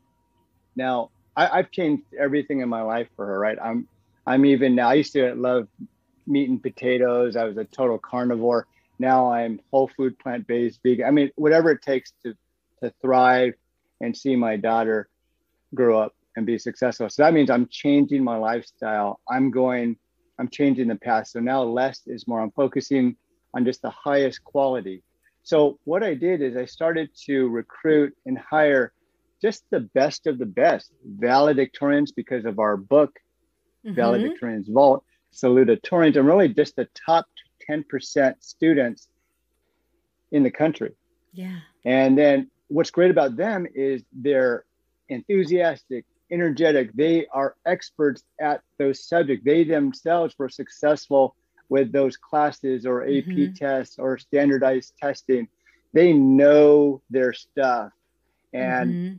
now 0.75 1.11
I, 1.37 1.57
have 1.57 1.71
changed 1.71 2.03
everything 2.19 2.61
in 2.61 2.69
my 2.69 2.81
life 2.81 3.07
for 3.15 3.25
her. 3.27 3.39
Right? 3.39 3.57
I'm, 3.61 3.87
I'm 4.25 4.45
even 4.45 4.75
now. 4.75 4.89
I 4.89 4.95
used 4.95 5.13
to 5.13 5.33
love 5.35 5.67
meat 6.25 6.49
and 6.49 6.61
potatoes. 6.61 7.35
I 7.35 7.45
was 7.45 7.57
a 7.57 7.63
total 7.63 7.97
carnivore. 7.97 8.67
Now 8.99 9.31
I'm 9.31 9.61
whole 9.71 9.89
food, 9.95 10.17
plant 10.19 10.47
based, 10.47 10.79
vegan. 10.83 11.05
I 11.05 11.11
mean, 11.11 11.31
whatever 11.35 11.71
it 11.71 11.81
takes 11.81 12.13
to 12.23 12.33
to 12.81 12.93
thrive 13.01 13.53
and 14.01 14.15
see 14.15 14.35
my 14.35 14.55
daughter 14.55 15.09
grow 15.73 15.99
up 15.99 16.15
and 16.35 16.45
be 16.45 16.57
successful. 16.57 17.09
So 17.09 17.23
that 17.23 17.33
means 17.33 17.49
I'm 17.49 17.67
changing 17.67 18.23
my 18.23 18.37
lifestyle. 18.37 19.19
I'm 19.29 19.51
going 19.51 19.97
I'm 20.39 20.49
changing 20.49 20.87
the 20.87 20.95
path. 20.95 21.29
So 21.29 21.39
now 21.39 21.63
less 21.63 22.01
is 22.05 22.27
more. 22.27 22.41
I'm 22.41 22.51
focusing 22.51 23.15
on 23.55 23.65
just 23.65 23.81
the 23.81 23.89
highest 23.89 24.43
quality. 24.43 25.03
So 25.43 25.79
what 25.85 26.03
I 26.03 26.13
did 26.13 26.41
is 26.41 26.55
I 26.55 26.65
started 26.65 27.09
to 27.25 27.47
recruit 27.47 28.15
and 28.25 28.37
hire 28.37 28.91
just 29.41 29.63
the 29.69 29.81
best 29.81 30.27
of 30.27 30.37
the 30.37 30.45
best 30.45 30.91
valedictorians 31.19 32.09
because 32.15 32.45
of 32.45 32.59
our 32.59 32.77
book, 32.77 33.19
mm-hmm. 33.85 33.99
Valedictorians 33.99 34.71
Vault, 34.71 35.03
salutatorians, 35.33 36.17
and 36.17 36.27
really 36.27 36.49
just 36.49 36.75
the 36.75 36.87
top 37.05 37.27
10% 37.69 38.35
students 38.39 39.09
in 40.31 40.43
the 40.43 40.51
country. 40.51 40.93
Yeah. 41.33 41.59
And 41.85 42.17
then 42.17 42.49
what's 42.67 42.91
great 42.91 43.11
about 43.11 43.35
them 43.35 43.67
is 43.73 44.03
they're 44.11 44.65
enthusiastic, 45.09 46.05
energetic. 46.31 46.93
They 46.93 47.27
are 47.27 47.55
experts 47.65 48.23
at 48.39 48.61
those 48.77 49.07
subjects. 49.07 49.45
They 49.45 49.63
themselves 49.63 50.35
were 50.37 50.49
successful 50.49 51.35
with 51.69 51.91
those 51.91 52.17
classes 52.17 52.85
or 52.85 53.03
AP 53.03 53.09
mm-hmm. 53.09 53.53
tests 53.53 53.99
or 53.99 54.17
standardized 54.17 54.93
testing. 55.01 55.47
They 55.93 56.13
know 56.13 57.01
their 57.09 57.33
stuff 57.33 57.91
and 58.53 58.91
mm-hmm. 58.91 59.15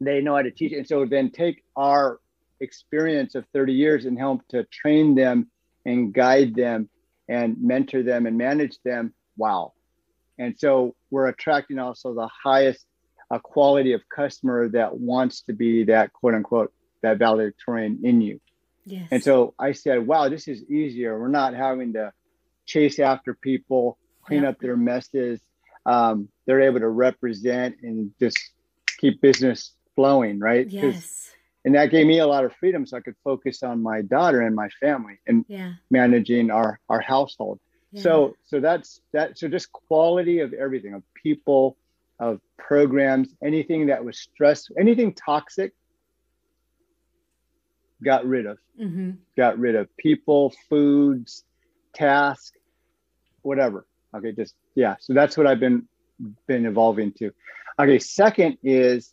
They 0.00 0.20
know 0.20 0.36
how 0.36 0.42
to 0.42 0.50
teach. 0.50 0.72
And 0.72 0.86
so 0.86 1.04
then 1.04 1.30
take 1.30 1.62
our 1.76 2.20
experience 2.60 3.34
of 3.34 3.44
30 3.52 3.72
years 3.72 4.04
and 4.04 4.18
help 4.18 4.46
to 4.48 4.64
train 4.64 5.14
them 5.14 5.48
and 5.84 6.12
guide 6.12 6.54
them 6.54 6.88
and 7.28 7.56
mentor 7.60 8.02
them 8.02 8.26
and 8.26 8.36
manage 8.36 8.78
them. 8.84 9.12
Wow. 9.36 9.72
And 10.38 10.58
so 10.58 10.94
we're 11.10 11.28
attracting 11.28 11.78
also 11.78 12.14
the 12.14 12.28
highest 12.42 12.86
a 13.30 13.40
quality 13.40 13.92
of 13.92 14.02
customer 14.14 14.68
that 14.68 14.96
wants 14.96 15.42
to 15.42 15.52
be 15.52 15.84
that 15.84 16.12
quote 16.12 16.34
unquote 16.34 16.72
that 17.02 17.18
valedictorian 17.18 18.00
in 18.04 18.20
you. 18.20 18.40
Yes. 18.84 19.08
And 19.10 19.24
so 19.24 19.54
I 19.58 19.72
said, 19.72 20.06
wow, 20.06 20.28
this 20.28 20.46
is 20.46 20.62
easier. 20.70 21.18
We're 21.18 21.28
not 21.28 21.54
having 21.54 21.94
to 21.94 22.12
chase 22.66 22.98
after 22.98 23.34
people, 23.34 23.98
clean 24.26 24.42
yep. 24.42 24.54
up 24.54 24.60
their 24.60 24.76
messes. 24.76 25.40
Um, 25.86 26.28
they're 26.46 26.62
able 26.62 26.80
to 26.80 26.88
represent 26.88 27.76
and 27.82 28.12
just 28.20 28.38
keep 29.04 29.20
business 29.20 29.72
flowing, 29.96 30.38
right? 30.38 30.66
Yes. 30.70 31.30
and 31.66 31.74
that 31.74 31.90
gave 31.90 32.06
me 32.06 32.18
a 32.20 32.26
lot 32.26 32.44
of 32.44 32.52
freedom 32.60 32.86
so 32.86 32.96
I 32.96 33.00
could 33.00 33.16
focus 33.22 33.62
on 33.62 33.82
my 33.82 34.00
daughter 34.02 34.40
and 34.42 34.54
my 34.54 34.68
family 34.80 35.18
and 35.26 35.44
Yeah. 35.48 35.72
managing 35.90 36.50
our 36.50 36.80
our 36.88 37.00
household. 37.00 37.58
yeah. 37.92 38.02
So 38.02 38.34
so 38.44 38.60
that's 38.60 39.00
that. 39.12 39.38
So 39.38 39.48
just 39.48 39.70
quality 39.72 40.40
of 40.40 40.52
everything 40.54 40.94
of 40.94 41.02
people, 41.22 41.76
of 42.18 42.40
programs, 42.58 43.28
anything 43.42 43.86
that 43.90 44.04
was 44.04 44.18
stress, 44.18 44.68
anything 44.78 45.14
toxic, 45.14 45.72
got 48.02 48.24
rid 48.26 48.46
of. 48.46 48.58
hmm 48.78 49.10
Got 49.36 49.58
rid 49.58 49.74
of 49.74 49.88
people, 49.96 50.52
foods, 50.70 51.44
tasks, 51.92 52.56
whatever. 53.42 53.86
Okay, 54.16 54.32
just 54.32 54.54
yeah. 54.76 54.94
So 55.00 55.12
that's 55.12 55.36
what 55.36 55.46
I've 55.46 55.60
been 55.60 55.88
been 56.46 56.66
evolving 56.66 57.12
to. 57.18 57.32
Okay, 57.78 57.98
second 57.98 58.58
is 58.62 59.12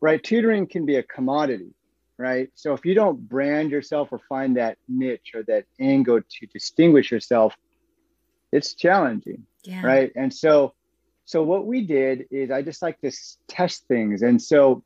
right. 0.00 0.22
Tutoring 0.22 0.66
can 0.66 0.84
be 0.86 0.96
a 0.96 1.02
commodity, 1.02 1.74
right? 2.18 2.48
So 2.54 2.72
if 2.74 2.84
you 2.84 2.94
don't 2.94 3.18
brand 3.28 3.70
yourself 3.70 4.08
or 4.12 4.20
find 4.28 4.56
that 4.56 4.78
niche 4.88 5.32
or 5.34 5.42
that 5.44 5.64
angle 5.80 6.20
to 6.20 6.46
distinguish 6.46 7.10
yourself, 7.10 7.54
it's 8.52 8.74
challenging 8.74 9.44
Yeah. 9.64 9.84
right 9.84 10.12
and 10.14 10.32
so 10.32 10.72
so 11.24 11.42
what 11.42 11.66
we 11.66 11.82
did 11.82 12.26
is 12.30 12.50
i 12.50 12.62
just 12.62 12.82
like 12.82 13.00
to 13.00 13.10
test 13.48 13.86
things 13.88 14.22
and 14.22 14.40
so 14.40 14.82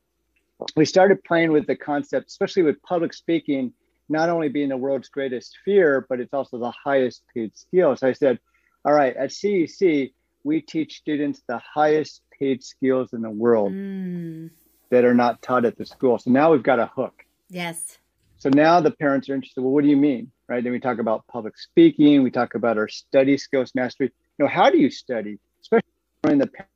we 0.77 0.85
started 0.85 1.23
playing 1.25 1.53
with 1.53 1.67
the 1.67 1.77
concept 1.77 2.29
especially 2.29 2.63
with 2.63 2.83
public 2.83 3.13
speaking 3.13 3.73
not 4.09 4.29
only 4.29 4.49
being 4.49 4.71
the 4.71 4.77
world's 4.77 5.09
greatest 5.09 5.57
fear 5.65 6.07
but 6.09 6.21
it's 6.21 6.35
also 6.35 6.59
the 6.59 6.73
highest 6.85 7.23
paid 7.35 7.57
skill 7.57 7.95
so 7.97 8.09
i 8.09 8.13
said 8.13 8.39
all 8.85 8.93
right 8.93 9.17
at 9.17 9.31
cec 9.31 10.13
we 10.43 10.61
teach 10.61 10.97
students 10.97 11.43
the 11.47 11.59
highest 11.59 12.23
paid 12.41 12.65
skills 12.65 13.13
in 13.13 13.21
the 13.23 13.31
world 13.31 13.73
Mm. 13.73 14.51
that 14.91 15.05
are 15.05 15.15
not 15.15 15.41
taught 15.43 15.65
at 15.65 15.77
the 15.77 15.87
school 15.87 16.19
so 16.19 16.31
now 16.31 16.51
we've 16.51 16.63
got 16.65 16.81
a 16.81 16.87
hook 16.87 17.25
Yes. 17.49 17.99
so 18.39 18.49
now 18.49 18.81
the 18.81 18.91
parents 18.91 19.29
are 19.29 19.35
interested. 19.35 19.61
Well, 19.61 19.73
what 19.73 19.85
do 19.85 19.91
you 19.91 19.97
mean? 19.97 20.33
Right. 20.49 20.65
Then 20.65 20.73
we 20.73 20.81
talk 20.81 20.99
about 20.99 21.25
public 21.29 21.57
speaking. 21.57 22.25
We 22.25 22.31
talk 22.33 22.55
about 22.57 22.77
our 22.77 22.89
study 22.89 23.37
skills 23.37 23.73
mastery. 23.77 24.11
You 24.39 24.45
know, 24.47 24.49
how 24.51 24.69
do 24.71 24.79
you 24.79 24.91
study, 24.91 25.39
especially 25.61 25.87
during 26.25 26.39
the 26.39 26.47
parents. 26.49 26.73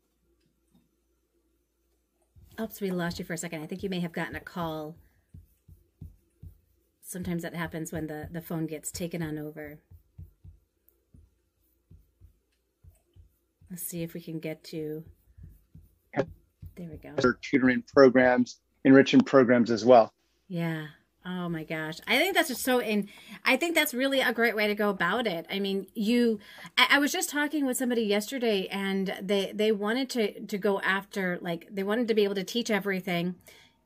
Oops, 2.61 2.81
we 2.81 2.90
lost 2.92 3.18
you 3.18 3.24
for 3.24 3.33
a 3.33 3.37
second. 3.38 3.62
I 3.62 3.66
think 3.66 3.83
you 3.83 3.90
may 3.90 3.98
have 4.00 4.12
gotten 4.12 4.37
a 4.37 4.40
call. 4.40 4.94
Sometimes 7.03 7.42
that 7.42 7.55
happens 7.55 7.90
when 7.92 8.07
the, 8.07 8.29
the 8.31 8.40
phone 8.40 8.66
gets 8.66 8.92
taken 8.92 9.22
on 9.22 9.38
over. 9.38 9.79
Let's 13.70 13.83
see 13.83 14.03
if 14.05 14.14
we 14.14 14.20
can 14.20 14.38
get 14.38 14.62
to. 14.64 15.03
There 16.76 16.88
we 16.90 16.96
go. 16.96 17.34
tutoring 17.42 17.82
programs, 17.92 18.60
enrichment 18.84 19.26
programs 19.26 19.70
as 19.70 19.84
well. 19.84 20.12
Yeah. 20.48 20.87
Oh 21.26 21.48
my 21.48 21.64
gosh. 21.64 22.00
I 22.06 22.18
think 22.18 22.34
that's 22.34 22.48
just 22.48 22.62
so 22.62 22.80
in 22.80 23.08
I 23.44 23.56
think 23.56 23.74
that's 23.74 23.94
really 23.94 24.20
a 24.20 24.32
great 24.32 24.54
way 24.54 24.66
to 24.66 24.74
go 24.74 24.90
about 24.90 25.26
it. 25.26 25.46
I 25.50 25.58
mean, 25.58 25.87
you 25.94 26.38
I, 26.76 26.87
I 26.90 26.98
was 26.98 27.12
just 27.12 27.30
talking 27.30 27.64
with 27.64 27.78
somebody 27.78 28.02
yesterday 28.02 28.68
and 28.70 29.14
they 29.22 29.52
they 29.54 29.72
wanted 29.72 30.10
to 30.10 30.40
to 30.40 30.58
go 30.58 30.80
after 30.80 31.38
like 31.40 31.68
they 31.70 31.82
wanted 31.82 32.08
to 32.08 32.14
be 32.14 32.24
able 32.24 32.34
to 32.34 32.44
teach 32.44 32.70
everything 32.70 33.37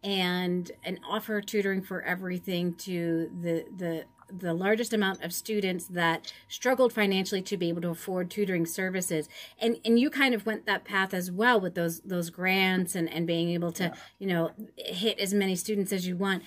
and 0.03 0.71
and 0.85 0.99
offer 1.09 1.41
tutoring 1.41 1.83
for 1.83 2.03
everything 2.03 2.75
to 2.75 3.31
the 3.41 3.65
the 3.77 4.05
the 4.31 4.55
largest 4.55 4.93
amount 4.93 5.23
of 5.23 5.33
students 5.33 5.87
that 5.87 6.33
struggled 6.49 6.93
financially 6.93 7.43
to 7.43 7.57
be 7.57 7.69
able 7.69 7.83
to 7.83 7.89
afford 7.89 8.31
tutoring 8.31 8.67
services. 8.67 9.29
And 9.59 9.79
and 9.85 9.99
you 9.99 10.11
kind 10.11 10.35
of 10.35 10.47
went 10.47 10.67
that 10.67 10.85
path 10.85 11.15
as 11.15 11.31
well 11.31 11.61
with 11.61 11.75
those 11.75 12.01
those 12.01 12.31
grants 12.31 12.95
and 12.95 13.09
and 13.09 13.27
being 13.27 13.51
able 13.51 13.73
to 13.73 13.93
you 14.19 14.27
know 14.27 14.53
hit 14.77 15.19
as 15.19 15.35
many 15.35 15.57
students 15.57 15.93
as 15.93 16.07
you 16.07 16.17
want. 16.17 16.43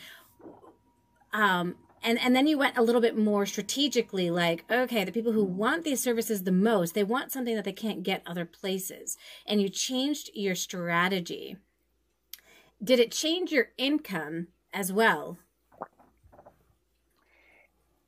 Um 1.34 1.76
and 2.04 2.20
and 2.20 2.36
then 2.36 2.48
you 2.48 2.58
went 2.58 2.78
a 2.78 2.84
little 2.84 3.02
bit 3.02 3.18
more 3.18 3.46
strategically 3.46 4.30
like 4.30 4.64
okay 4.72 5.04
the 5.04 5.12
people 5.12 5.32
who 5.32 5.44
want 5.44 5.84
these 5.84 6.02
services 6.02 6.44
the 6.44 6.52
most 6.52 6.94
they 6.94 7.04
want 7.04 7.32
something 7.32 7.56
that 7.56 7.66
they 7.66 7.72
can't 7.72 8.04
get 8.04 8.24
other 8.26 8.46
places. 8.46 9.18
And 9.46 9.62
you 9.62 9.70
changed 9.70 10.30
your 10.34 10.56
strategy. 10.56 11.58
Did 12.84 13.00
it 13.00 13.12
change 13.12 13.52
your 13.52 13.70
income 13.78 14.48
as 14.74 14.92
well 14.92 15.38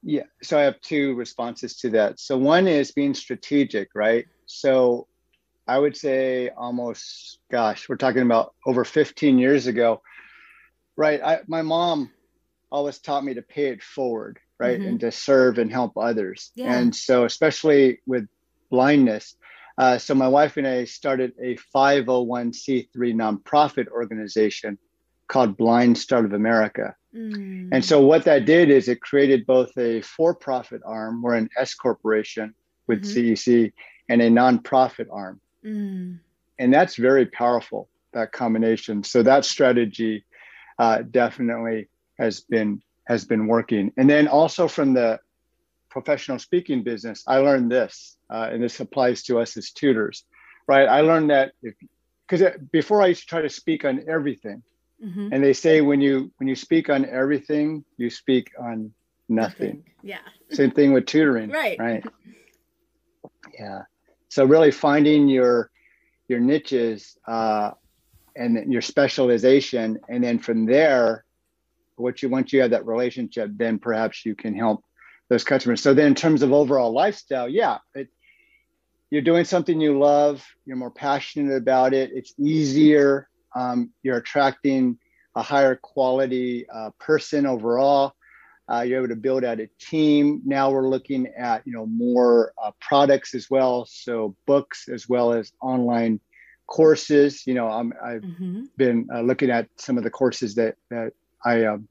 Yeah. 0.04 0.24
So 0.42 0.58
I 0.60 0.64
have 0.64 0.82
two 0.82 1.16
responses 1.16 1.78
to 1.78 1.90
that. 1.92 2.20
So 2.20 2.38
one 2.38 2.68
is 2.68 2.92
being 2.92 3.14
strategic, 3.14 3.90
right? 3.96 4.26
So 4.46 5.08
I 5.68 5.80
would 5.80 5.96
say 5.96 6.50
almost, 6.50 7.40
gosh, 7.50 7.88
we're 7.88 7.96
talking 7.96 8.22
about 8.22 8.54
over 8.66 8.84
15 8.84 9.40
years 9.40 9.68
ago, 9.68 10.02
right? 10.98 11.22
I, 11.24 11.40
my 11.48 11.62
mom 11.62 12.12
always 12.70 13.00
taught 13.00 13.24
me 13.24 13.36
to 13.36 13.42
pay 13.42 13.68
it 13.68 13.82
forward, 13.82 14.40
right? 14.60 14.80
Mhm. 14.80 14.88
And 14.88 15.00
to 15.00 15.12
serve 15.12 15.58
and 15.58 15.72
help 15.72 15.98
others. 15.98 16.52
Yeah. 16.56 16.78
And 16.78 16.94
so, 16.94 17.24
especially 17.24 18.00
with 18.06 18.28
blindness, 18.70 19.38
uh, 19.78 19.98
so 19.98 20.14
my 20.14 20.28
wife 20.28 20.58
and 20.58 20.68
I 20.68 20.84
started 20.84 21.34
a 21.42 21.56
501c3 21.74 23.14
nonprofit 23.14 23.88
organization 23.88 24.78
called 25.28 25.58
Blind 25.58 25.98
Start 25.98 26.26
of 26.26 26.34
America. 26.34 26.96
Mm. 27.16 27.70
And 27.72 27.86
so 27.86 28.02
what 28.02 28.26
that 28.26 28.46
did 28.46 28.70
is 28.70 28.88
it 28.88 29.02
created 29.02 29.46
both 29.46 29.78
a 29.78 30.02
for-profit 30.02 30.82
arm, 30.86 31.22
we're 31.22 31.36
an 31.36 31.50
S 31.58 31.74
corporation 31.76 32.54
with 32.88 33.04
Mhm. 33.04 33.14
CEC, 33.14 33.74
and 34.10 34.22
a 34.22 34.30
nonprofit 34.30 35.08
arm. 35.12 35.40
Mm. 35.64 36.20
And 36.60 36.74
that's 36.74 36.96
very 36.96 37.26
powerful, 37.26 37.90
that 38.14 38.32
combination. 38.32 39.04
So 39.04 39.24
that 39.24 39.46
strategy 39.46 40.26
uh, 40.80 41.04
definitely 41.04 41.88
has 42.18 42.42
been 42.42 42.82
has 43.06 43.26
been 43.26 43.48
working. 43.48 43.92
And 43.98 44.10
then 44.10 44.28
also 44.28 44.68
from 44.68 44.94
the 44.94 45.20
professional 45.90 46.40
speaking 46.40 46.84
business, 46.84 47.24
I 47.28 47.38
learned 47.38 47.70
this, 47.70 48.18
uh, 48.30 48.50
and 48.52 48.64
this 48.64 48.80
applies 48.80 49.24
to 49.24 49.40
us 49.40 49.56
as 49.58 49.72
tutors, 49.72 50.24
right? 50.68 50.88
I 50.88 51.02
learned 51.02 51.30
that 51.30 51.52
if 51.62 51.76
because 52.28 52.58
before 52.72 53.02
I 53.02 53.08
used 53.08 53.22
to 53.22 53.28
try 53.28 53.42
to 53.42 53.50
speak 53.50 53.86
on 53.86 54.04
everything, 54.08 54.64
Mhm. 55.04 55.30
and 55.34 55.44
they 55.44 55.54
say 55.54 55.82
when 55.82 56.00
you 56.02 56.32
when 56.38 56.48
you 56.48 56.56
speak 56.56 56.90
on 56.90 57.06
everything 57.06 57.84
you 57.98 58.10
speak 58.10 58.52
on 58.60 58.94
nothing. 59.28 59.84
Yeah. 60.02 60.20
Same 60.52 60.72
thing 60.72 60.94
with 60.94 61.06
tutoring 61.06 61.50
Right. 61.50 61.78
right? 61.80 62.04
Yeah. 63.60 63.84
So 64.30 64.46
really 64.46 64.72
finding 64.72 65.28
your 65.28 65.70
your 66.28 66.40
niches 66.40 67.18
uh 67.28 67.72
and 68.36 68.72
your 68.72 68.82
specialization 68.82 70.00
and 70.10 70.24
then 70.24 70.40
from 70.40 70.66
there 70.66 71.26
what 71.96 72.22
you 72.24 72.30
once 72.30 72.52
you 72.54 72.62
have 72.62 72.72
that 72.72 72.86
relationship 72.86 73.52
then 73.56 73.78
perhaps 73.78 74.26
you 74.26 74.36
can 74.36 74.56
help 74.56 74.84
those 75.30 75.44
customers. 75.44 75.82
So 75.82 75.94
then 75.94 76.08
in 76.08 76.16
terms 76.16 76.42
of 76.42 76.52
overall 76.54 76.92
lifestyle 76.94 77.48
yeah 77.50 77.78
it, 77.94 78.08
you're 79.12 79.22
doing 79.22 79.46
something 79.46 79.80
you 79.80 80.00
love 80.00 80.44
you're 80.66 80.78
more 80.78 80.92
passionate 80.92 81.56
about 81.56 81.94
it 81.94 82.12
it's 82.14 82.34
easier 82.40 83.28
um, 83.56 83.92
you're 84.04 84.18
attracting 84.18 84.98
a 85.36 85.42
higher 85.42 85.76
quality 85.76 86.66
uh, 86.74 86.90
person 87.00 87.46
overall 87.46 88.14
uh, 88.72 88.82
you're 88.82 89.00
able 89.00 89.10
to 89.10 89.16
build 89.16 89.44
out 89.44 89.60
a 89.60 89.68
team 89.80 90.42
now 90.46 90.72
we're 90.72 90.88
looking 90.88 91.28
at 91.38 91.66
you 91.66 91.74
know 91.74 91.86
more 91.86 92.54
uh, 92.64 92.72
products 92.80 93.34
as 93.34 93.50
well 93.50 93.86
so 93.86 94.36
books 94.46 94.88
as 94.88 95.10
well 95.10 95.34
as 95.34 95.52
online 95.62 96.20
courses 96.68 97.46
you 97.46 97.54
know 97.54 97.68
I'm, 97.68 97.94
i've 98.04 98.24
Mhm. 98.24 98.70
been 98.78 99.08
uh, 99.14 99.22
looking 99.22 99.50
at 99.50 99.68
some 99.78 99.98
of 99.98 100.04
the 100.04 100.10
courses 100.10 100.56
that 100.56 100.76
that 100.90 101.14
I 101.46 101.66
um, 101.66 101.88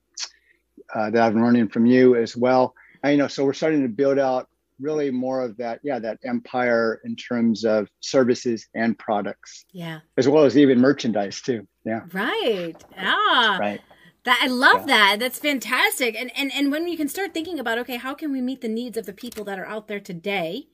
uh, 0.95 1.11
that 1.11 1.23
I've 1.23 1.33
been 1.35 1.43
learning 1.43 1.69
from 1.69 1.87
you 1.87 2.17
as 2.17 2.37
well. 2.37 2.75
And, 3.03 3.13
you 3.13 3.19
know, 3.19 3.29
so 3.29 3.45
we're 3.45 3.53
starting 3.53 3.83
to 3.83 3.89
build 3.89 4.19
out 4.19 4.49
really 4.81 5.11
more 5.11 5.43
of 5.43 5.57
that, 5.59 5.81
yeah, 5.83 5.99
that 5.99 6.19
empire 6.25 7.01
in 7.05 7.17
terms 7.17 7.65
of 7.65 7.89
services 8.01 8.67
and 8.75 8.99
products, 8.99 9.65
yeah 9.73 10.01
as 10.17 10.29
well 10.29 10.45
as 10.45 10.57
even 10.57 10.81
merchandise 10.81 11.41
too. 11.41 11.67
Yeah, 11.85 12.01
right 12.13 12.75
ah 12.99 13.59
right. 13.61 13.81
That 14.25 14.39
I 14.41 14.47
love 14.47 14.83
Yeah. 14.83 14.87
that. 14.87 15.17
That's 15.21 15.39
fantastic. 15.39 16.15
And 16.21 16.31
and 16.37 16.53
and 16.53 16.71
when 16.71 16.87
you 16.87 16.97
can 16.97 17.09
start 17.09 17.35
thinking 17.35 17.59
about 17.59 17.79
okay, 17.79 17.97
how 17.97 18.15
can 18.15 18.31
we 18.33 18.41
meet 18.41 18.61
the 18.61 18.69
needs 18.69 18.97
of 18.97 19.05
the 19.07 19.13
people 19.13 19.45
that 19.45 19.59
are 19.59 19.67
out 19.67 19.89
there 19.89 20.01
today 20.01 20.69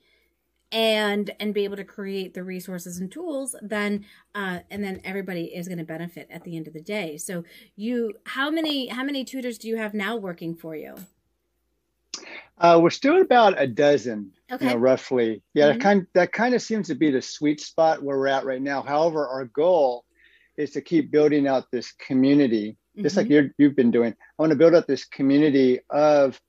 and 0.70 1.30
and 1.40 1.54
be 1.54 1.64
able 1.64 1.76
to 1.76 1.84
create 1.84 2.34
the 2.34 2.44
resources 2.44 2.98
and 2.98 3.10
tools, 3.10 3.56
then 3.62 4.04
uh 4.34 4.60
and 4.70 4.84
then 4.84 5.00
everybody 5.04 5.44
is 5.46 5.66
going 5.66 5.78
to 5.78 5.84
benefit 5.84 6.28
at 6.30 6.44
the 6.44 6.56
end 6.56 6.66
of 6.66 6.74
the 6.74 6.82
day. 6.82 7.16
So 7.16 7.44
you 7.76 8.14
how 8.26 8.50
many 8.50 8.88
how 8.88 9.02
many 9.04 9.24
tutors 9.24 9.56
do 9.58 9.68
you 9.68 9.76
have 9.78 9.94
now 9.94 10.16
working 10.16 10.54
for 10.54 10.76
you? 10.76 10.94
Uh, 12.60 12.78
we're 12.82 12.90
still 12.90 13.16
at 13.16 13.22
about 13.22 13.60
a 13.60 13.66
dozen, 13.66 14.32
Okay. 14.50 14.66
you 14.66 14.70
know, 14.72 14.76
roughly. 14.76 15.42
Yeah, 15.54 15.66
Mhm. 15.66 15.72
that 15.74 15.80
kind 15.80 16.06
that 16.14 16.32
kind 16.32 16.54
of 16.54 16.62
seems 16.62 16.88
to 16.88 16.94
be 16.94 17.10
the 17.10 17.22
sweet 17.22 17.60
spot 17.60 18.02
where 18.02 18.18
we're 18.18 18.26
at 18.26 18.44
right 18.44 18.60
now. 18.60 18.82
However, 18.82 19.26
our 19.28 19.44
goal 19.44 20.04
is 20.56 20.72
to 20.72 20.80
keep 20.80 21.10
building 21.12 21.46
out 21.46 21.70
this 21.70 21.92
community, 21.92 22.76
just 23.00 23.16
like 23.16 23.26
Mhm. 23.26 23.30
you're, 23.30 23.50
you've 23.58 23.76
been 23.76 23.92
doing. 23.92 24.12
I 24.12 24.42
want 24.42 24.50
to 24.50 24.56
build 24.56 24.74
out 24.74 24.88
this 24.88 25.04
community 25.04 25.80
of, 25.88 26.40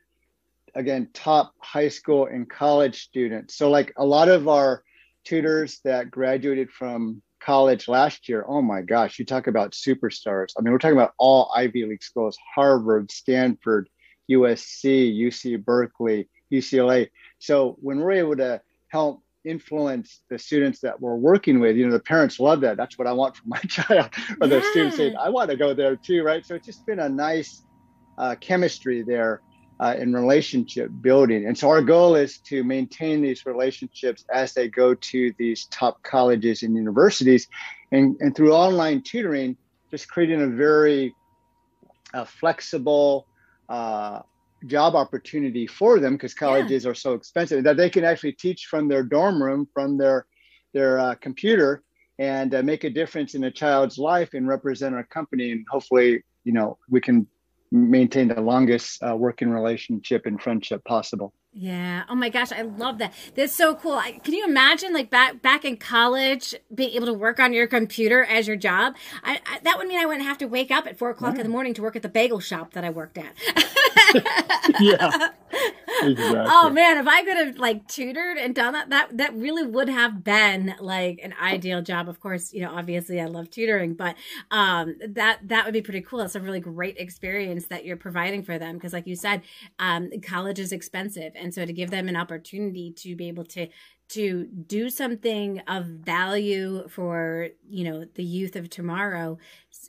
again, 0.74 1.10
top 1.14 1.54
high 1.60 1.90
school 1.90 2.26
and 2.26 2.50
college 2.50 3.04
students. 3.04 3.56
So, 3.56 3.70
like 3.70 3.94
a 3.98 4.06
lot 4.06 4.30
of 4.30 4.48
our 4.48 4.84
tutors 5.26 5.80
that 5.84 6.10
graduated 6.10 6.72
from 6.72 7.22
college 7.40 7.88
last 7.88 8.28
year, 8.28 8.44
oh 8.48 8.64
my 8.64 8.82
gosh, 8.82 9.20
you 9.20 9.26
talk 9.26 9.46
about 9.46 9.74
superstars. 9.74 10.54
I 10.58 10.62
mean, 10.62 10.72
we're 10.74 10.80
talking 10.80 10.98
about 10.98 11.14
all 11.20 11.52
Ivy 11.56 11.86
League 11.86 12.04
schools 12.04 12.38
Harvard, 12.56 13.12
Stanford, 13.12 13.90
USC, 14.30 15.18
UC 15.18 15.64
Berkeley, 15.64 16.28
UCLA. 16.52 17.10
So 17.40 17.78
when 17.82 18.00
we're 18.00 18.14
able 18.14 18.36
to 18.38 18.62
help 18.88 19.24
influence 19.46 20.22
the 20.30 20.38
students 20.38 20.80
that 20.82 21.00
we're 21.00 21.16
working 21.16 21.60
with, 21.60 21.76
you 21.76 21.86
know, 21.86 21.94
the 21.94 22.00
parents 22.00 22.40
love 22.40 22.62
that. 22.62 22.78
That's 22.78 22.98
what 22.98 23.08
I 23.08 23.14
want 23.14 23.38
for 23.38 23.44
my 23.48 23.60
child. 23.68 24.10
or 24.42 24.48
the 24.48 24.62
students 24.72 24.98
say, 24.98 25.14
I 25.14 25.30
want 25.30 25.50
to 25.50 25.58
go 25.58 25.74
there 25.74 25.96
too, 25.96 26.24
right? 26.24 26.46
So 26.46 26.56
it's 26.56 26.66
just 26.66 26.86
been 26.86 27.00
a 27.00 27.10
nice 27.10 27.64
uh, 28.18 28.36
chemistry 28.40 29.02
there 29.02 29.42
uh, 29.80 29.96
in 29.98 30.14
relationship 30.14 30.92
building. 31.02 31.48
And 31.48 31.58
so 31.58 31.70
our 31.70 31.82
goal 31.82 32.16
is 32.16 32.40
to 32.40 32.64
maintain 32.64 33.22
these 33.22 33.46
relationships 33.46 34.26
as 34.34 34.54
they 34.54 34.68
go 34.68 34.94
to 34.94 35.34
these 35.38 35.66
top 35.66 36.04
colleges 36.04 36.64
and 36.64 36.76
universities. 36.76 37.48
And, 37.92 38.18
and 38.20 38.36
through 38.36 38.54
online 38.54 39.02
tutoring, 39.02 39.56
just 39.90 40.10
creating 40.10 40.42
a 40.42 40.48
very 40.48 41.16
uh, 42.14 42.26
flexible 42.26 43.26
uh, 43.70 44.22
job 44.66 44.96
opportunity 44.96 45.66
for 45.68 46.00
them 46.00 46.14
because 46.14 46.34
colleges 46.34 46.84
yeah. 46.84 46.92
are 46.92 46.96
so 46.96 47.14
expensive 47.14 47.64
that 47.64 47.78
they 47.78 47.90
can 47.90 48.04
actually 48.04 48.34
teach 48.34 48.66
from 48.66 48.88
their 48.88 49.04
dorm 49.04 49.42
room, 49.42 49.68
from 49.74 49.98
their, 49.98 50.26
their 50.74 51.00
uh, 51.00 51.16
computer 51.16 51.84
and 52.18 52.54
uh, 52.54 52.62
make 52.62 52.84
a 52.84 52.90
difference 52.90 53.34
in 53.36 53.46
a 53.46 53.52
child's 53.52 53.98
life 53.98 54.34
and 54.34 54.48
represent 54.48 54.94
our 54.94 55.06
company. 55.06 55.52
And 55.52 55.66
hopefully, 55.70 56.24
you 56.44 56.52
know, 56.52 56.78
we 56.90 57.00
can 57.00 57.26
maintain 57.72 58.28
the 58.28 58.42
longest 58.42 59.02
uh, 59.02 59.16
working 59.16 59.50
relationship 59.50 60.26
and 60.26 60.42
friendship 60.42 60.84
possible. 60.84 61.34
Yeah. 61.52 62.04
Oh 62.08 62.16
my 62.16 62.30
gosh, 62.30 62.52
I 62.52 62.62
love 62.62 63.00
that. 63.00 63.14
That's 63.36 63.56
so 63.56 63.74
cool. 63.74 63.94
I, 63.94 64.14
can 64.24 64.34
you 64.34 64.46
imagine, 64.46 64.94
like 64.94 65.10
back 65.10 65.42
back 65.42 65.66
in 65.66 65.78
college, 65.78 66.54
being 66.74 66.92
able 66.92 67.08
to 67.08 67.14
work 67.14 67.40
on 67.40 67.54
your 67.54 67.66
computer 67.66 68.24
as 68.24 68.48
your 68.48 68.56
job? 68.56 68.96
I, 69.24 69.40
I, 69.46 69.60
that 69.64 69.78
would 69.78 69.88
mean 69.88 70.00
I 70.00 70.06
wouldn't 70.06 70.26
have 70.26 70.38
to 70.40 70.46
wake 70.46 70.70
up 70.70 70.86
at 70.86 70.98
four 70.98 71.10
o'clock 71.10 71.38
in 71.38 71.44
the 71.44 71.50
morning 71.50 71.74
to 71.74 71.82
work 71.82 71.96
at 71.96 72.04
the 72.04 72.10
bagel 72.10 72.40
shop 72.40 72.74
that 72.74 72.86
I 72.86 72.92
worked 72.92 73.18
at. 73.18 73.34
yeah. 74.80 75.30
Exactly. 76.02 76.52
Oh 76.52 76.70
man, 76.70 76.98
if 76.98 77.08
I 77.08 77.24
could 77.24 77.38
have 77.38 77.58
like 77.58 77.88
tutored 77.88 78.38
and 78.38 78.56
done 78.56 78.74
that, 78.74 78.90
that 78.90 79.18
that 79.18 79.36
really 79.36 79.66
would 79.66 79.90
have 79.90 80.24
been 80.24 80.76
like 80.80 81.20
an 81.22 81.34
ideal 81.42 81.82
job. 81.82 82.08
Of 82.08 82.20
course, 82.20 82.54
you 82.54 82.62
know, 82.62 82.74
obviously 82.74 83.20
I 83.20 83.26
love 83.26 83.50
tutoring, 83.50 83.96
but 83.96 84.16
um, 84.50 84.96
that 85.10 85.40
that 85.48 85.66
would 85.66 85.74
be 85.74 85.82
pretty 85.82 86.02
cool. 86.02 86.22
It's 86.22 86.36
a 86.36 86.40
really 86.40 86.62
great 86.62 86.98
experience 86.98 87.68
that 87.68 87.86
you're 87.86 87.98
providing 87.98 88.44
for 88.44 88.58
them 88.58 88.76
because, 88.76 88.94
like 88.94 89.08
you 89.08 89.16
said, 89.16 89.42
um, 89.78 90.10
college 90.24 90.60
is 90.60 90.72
expensive, 90.72 91.34
and 91.36 91.54
so 91.54 91.66
to 91.66 91.74
give 91.74 91.92
them 91.92 92.08
an 92.08 92.16
opportunity 92.16 92.92
to 92.98 93.16
be 93.16 93.28
able 93.28 93.46
to 93.46 93.68
to 94.10 94.48
do 94.66 94.90
something 94.90 95.60
of 95.68 95.86
value 95.86 96.88
for 96.88 97.50
you 97.70 97.84
know 97.84 98.06
the 98.16 98.24
youth 98.24 98.56
of 98.56 98.70
tomorrow 98.70 99.38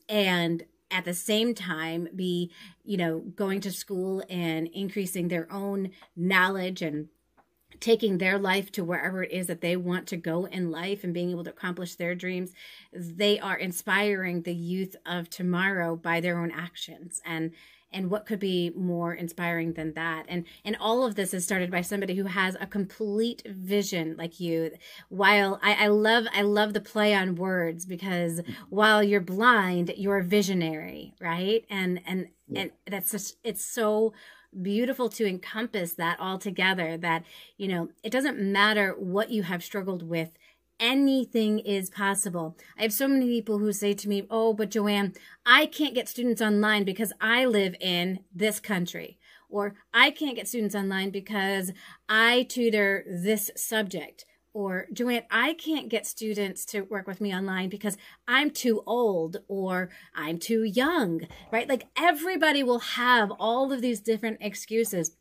and 0.09 0.65
at 0.91 1.05
the 1.05 1.15
same 1.15 1.55
time 1.55 2.09
be 2.15 2.51
you 2.85 2.97
know 2.97 3.21
going 3.21 3.61
to 3.61 3.71
school 3.71 4.23
and 4.29 4.69
increasing 4.69 5.29
their 5.29 5.51
own 5.53 5.91
knowledge 6.17 6.83
and 6.83 7.09
taking 7.81 8.19
their 8.19 8.39
life 8.39 8.71
to 8.73 8.85
wherever 8.85 9.23
it 9.23 9.33
is 9.33 9.47
that 9.47 9.61
they 9.61 9.77
want 9.77 10.07
to 10.07 10.17
go 10.17 10.45
in 10.47 10.71
life 10.71 11.03
and 11.03 11.15
being 11.15 11.31
able 11.31 11.45
to 11.45 11.51
accomplish 11.51 11.95
their 11.95 12.15
dreams 12.15 12.53
they 12.93 13.39
are 13.39 13.57
inspiring 13.57 14.43
the 14.43 14.55
youth 14.55 14.97
of 15.07 15.31
tomorrow 15.31 15.97
by 15.97 16.21
their 16.21 16.39
own 16.39 16.51
actions. 16.51 17.21
And 17.25 17.53
and 17.93 18.09
what 18.09 18.25
could 18.25 18.39
be 18.39 18.71
more 18.77 19.13
inspiring 19.15 19.73
than 19.73 19.95
that? 19.95 20.25
And 20.29 20.45
and 20.65 20.77
all 20.79 21.05
of 21.05 21.17
this 21.17 21.35
is 21.35 21.45
started 21.45 21.71
by 21.71 21.81
somebody 21.81 22.15
who 22.15 22.25
has 22.25 22.57
a 22.61 22.67
complete 22.67 23.43
vision 23.47 24.15
like 24.17 24.39
you. 24.41 24.73
While 25.09 25.59
i, 25.63 25.85
I 25.85 25.87
love 25.89 26.27
i 26.35 26.43
love 26.43 26.73
the 26.73 26.81
play 26.81 27.15
on 27.15 27.35
words 27.35 27.87
because 27.87 28.41
while 28.69 29.03
you're 29.03 29.21
blind 29.21 29.93
you're 29.97 30.23
visionary 30.23 31.15
right? 31.21 31.65
And 31.69 32.01
and 32.07 32.29
yeah. 32.49 32.63
and 32.63 32.71
that's 32.87 33.11
just 33.11 33.37
it's 33.45 33.65
so 33.65 34.13
beautiful 34.63 35.09
to 35.09 35.27
encompass 35.27 35.95
that 35.95 36.19
all 36.19 36.39
together 36.39 36.97
that 36.97 37.25
you 37.57 37.69
know 37.69 37.89
it 38.03 38.11
doesn't 38.11 38.39
matter 38.39 38.95
what 38.99 39.31
you 39.31 39.45
have 39.45 39.63
struggled 39.63 40.03
with 40.03 40.31
anything 40.81 41.59
is 41.61 41.91
possible. 41.91 42.57
I 42.77 42.83
have 42.83 42.93
so 42.93 43.07
many 43.07 43.27
people 43.27 43.59
who 43.59 43.73
say 43.73 43.93
to 43.93 44.09
me, 44.09 44.27
Oh, 44.31 44.55
but 44.55 44.71
Joanne, 44.71 45.13
I 45.45 45.67
can't 45.67 45.95
get 45.95 46.09
students 46.09 46.41
online 46.41 46.85
because 46.85 47.13
I 47.21 47.45
live 47.45 47.77
in 47.81 48.21
this 48.35 48.59
country. 48.59 49.19
Or 49.49 49.75
I 49.93 50.11
can't 50.11 50.37
get 50.37 50.49
students 50.49 50.75
online 50.75 51.11
because 51.11 51.73
I 52.09 52.45
tutor 52.49 53.05
this 53.07 53.51
subject. 53.57 54.25
Or 54.53 54.87
Joanne, 54.93 55.23
I 55.31 55.55
can't 55.55 55.89
get 55.89 56.07
students 56.07 56.65
to 56.67 56.83
work 56.83 57.07
with 57.07 57.21
me 57.21 57.33
online 57.35 57.69
because 57.69 57.97
I'm 58.27 58.51
too 58.51 58.83
old 58.85 59.37
or 59.47 59.91
I'm 60.15 60.39
too 60.39 60.65
young, 60.65 61.23
right? 61.53 61.69
Like 61.69 61.87
everybody 61.97 62.65
will 62.65 62.81
have 62.81 63.31
all 63.39 63.73
of 63.73 63.81
these 63.81 64.01
different 64.01 64.39
excuses. 64.41 65.17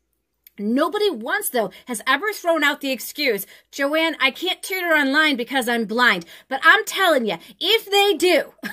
Nobody 0.58 1.08
once, 1.08 1.48
though, 1.48 1.70
has 1.86 2.02
ever 2.06 2.32
thrown 2.32 2.62
out 2.62 2.80
the 2.80 2.90
excuse, 2.90 3.46
Joanne, 3.72 4.16
I 4.20 4.30
can't 4.30 4.62
tutor 4.62 4.92
online 4.92 5.36
because 5.36 5.68
I'm 5.68 5.86
blind. 5.86 6.26
But 6.48 6.60
I'm 6.62 6.84
telling 6.84 7.24
you, 7.26 7.38
if 7.58 7.90
they 7.90 8.14
do, 8.14 8.52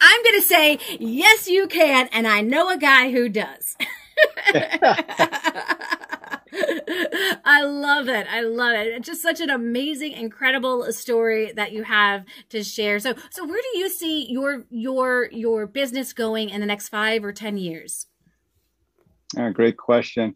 I'm 0.00 0.22
going 0.24 0.40
to 0.40 0.46
say, 0.46 0.78
yes, 0.98 1.48
you 1.48 1.68
can. 1.68 2.08
And 2.12 2.26
I 2.26 2.40
know 2.40 2.70
a 2.70 2.78
guy 2.78 3.12
who 3.12 3.28
does. 3.28 3.76
I 6.52 7.62
love 7.62 8.08
it. 8.08 8.26
I 8.30 8.40
love 8.40 8.74
it. 8.74 8.88
It's 8.88 9.06
just 9.06 9.22
such 9.22 9.40
an 9.40 9.50
amazing, 9.50 10.12
incredible 10.12 10.92
story 10.92 11.52
that 11.52 11.72
you 11.72 11.84
have 11.84 12.24
to 12.50 12.62
share. 12.62 12.98
So, 12.98 13.14
so 13.30 13.44
where 13.44 13.60
do 13.60 13.78
you 13.78 13.88
see 13.88 14.30
your 14.30 14.64
your 14.70 15.28
your 15.32 15.66
business 15.66 16.12
going 16.12 16.50
in 16.50 16.60
the 16.60 16.66
next 16.66 16.88
five 16.88 17.24
or 17.24 17.32
ten 17.32 17.56
years? 17.56 18.06
Uh, 19.38 19.50
great 19.50 19.76
question 19.76 20.34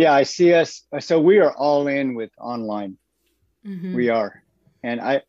yeah 0.00 0.14
i 0.14 0.22
see 0.22 0.54
us 0.54 0.86
so 0.98 1.20
we 1.20 1.38
are 1.38 1.52
all 1.52 1.86
in 1.86 2.14
with 2.14 2.30
online 2.40 2.96
mm-hmm. 3.66 3.94
we 3.94 4.08
are 4.08 4.42
and 4.82 4.98
i 4.98 5.20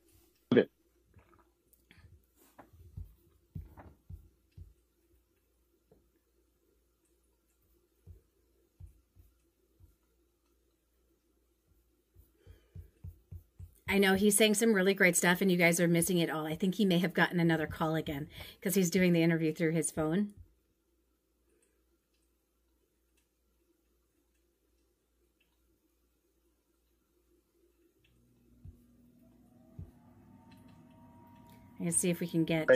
I 13.92 13.98
know 13.98 14.14
he's 14.14 14.38
saying 14.38 14.54
some 14.54 14.72
really 14.72 14.94
great 14.94 15.18
stuff 15.18 15.42
and 15.42 15.52
you 15.52 15.58
guys 15.58 15.82
are 15.82 15.88
missing 15.88 16.18
it 16.18 16.30
all. 16.30 16.48
I 16.48 16.56
think 16.56 16.76
he 16.76 16.86
may 16.86 17.00
have 17.00 17.14
gotten 17.14 17.42
another 17.42 17.68
call 17.68 17.96
again 17.96 18.30
because 18.58 18.74
he's 18.74 18.90
doing 18.90 19.12
the 19.12 19.22
interview 19.22 19.54
through 19.54 19.74
his 19.74 19.92
phone. 19.92 20.30
Let's 31.82 31.98
see 31.98 32.10
if 32.10 32.22
we 32.22 32.28
can 32.28 32.46
get 32.46 32.70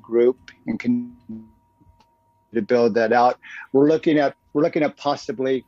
group 0.00 0.52
and 0.68 0.78
can 0.78 1.16
to 2.54 2.62
build 2.62 2.94
that 2.94 3.12
out. 3.12 3.40
We're 3.72 3.88
looking 3.88 4.16
at 4.18 4.36
we're 4.52 4.62
looking 4.62 4.84
at 4.84 4.96
possibly 4.96 5.64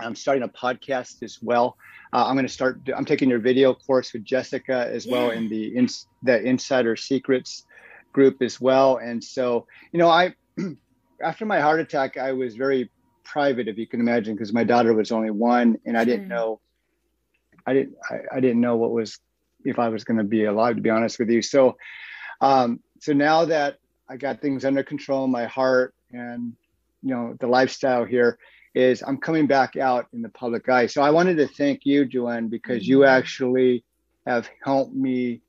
I'm 0.00 0.14
starting 0.14 0.42
a 0.42 0.48
podcast 0.48 1.22
as 1.22 1.38
well. 1.42 1.76
Uh, 2.12 2.26
I'm 2.26 2.34
going 2.34 2.46
to 2.46 2.52
start. 2.52 2.80
I'm 2.94 3.04
taking 3.04 3.28
your 3.28 3.38
video 3.38 3.74
course 3.74 4.12
with 4.12 4.24
Jessica 4.24 4.88
as 4.90 5.06
yeah. 5.06 5.12
well 5.12 5.30
in 5.30 5.48
the 5.48 5.76
in, 5.76 5.88
the 6.22 6.42
Insider 6.42 6.96
Secrets 6.96 7.64
group 8.12 8.42
as 8.42 8.60
well. 8.60 8.98
And 8.98 9.22
so, 9.22 9.66
you 9.92 9.98
know, 9.98 10.08
I 10.08 10.34
after 11.22 11.46
my 11.46 11.60
heart 11.60 11.80
attack, 11.80 12.16
I 12.16 12.32
was 12.32 12.56
very 12.56 12.90
private, 13.24 13.68
if 13.68 13.78
you 13.78 13.86
can 13.86 14.00
imagine, 14.00 14.34
because 14.34 14.52
my 14.52 14.64
daughter 14.64 14.92
was 14.92 15.12
only 15.12 15.30
one, 15.30 15.78
and 15.86 15.96
I 15.96 16.04
didn't 16.04 16.28
know. 16.28 16.60
I 17.66 17.74
didn't. 17.74 17.94
I, 18.10 18.36
I 18.36 18.40
didn't 18.40 18.60
know 18.60 18.76
what 18.76 18.90
was 18.90 19.18
if 19.64 19.78
I 19.78 19.88
was 19.88 20.04
going 20.04 20.18
to 20.18 20.24
be 20.24 20.44
alive, 20.44 20.76
to 20.76 20.82
be 20.82 20.90
honest 20.90 21.18
with 21.18 21.30
you. 21.30 21.40
So, 21.40 21.76
um, 22.40 22.80
so 23.00 23.12
now 23.12 23.44
that 23.46 23.78
I 24.08 24.16
got 24.16 24.40
things 24.40 24.64
under 24.64 24.82
control, 24.82 25.26
my 25.28 25.46
heart 25.46 25.94
and 26.10 26.54
you 27.02 27.14
know 27.14 27.36
the 27.40 27.46
lifestyle 27.46 28.04
here 28.04 28.38
is 28.74 29.02
I'm 29.02 29.18
coming 29.18 29.46
back 29.46 29.76
out 29.76 30.06
in 30.12 30.22
the 30.22 30.28
public 30.28 30.68
eye. 30.68 30.86
So 30.86 31.02
I 31.02 31.10
wanted 31.10 31.36
to 31.36 31.46
thank 31.46 31.84
you, 31.84 32.04
Joanne, 32.04 32.48
because 32.48 32.86
you 32.86 33.00
mm-hmm. 33.00 33.16
actually 33.16 33.84
have 34.26 34.48
helped 34.64 34.94
me 34.94 35.40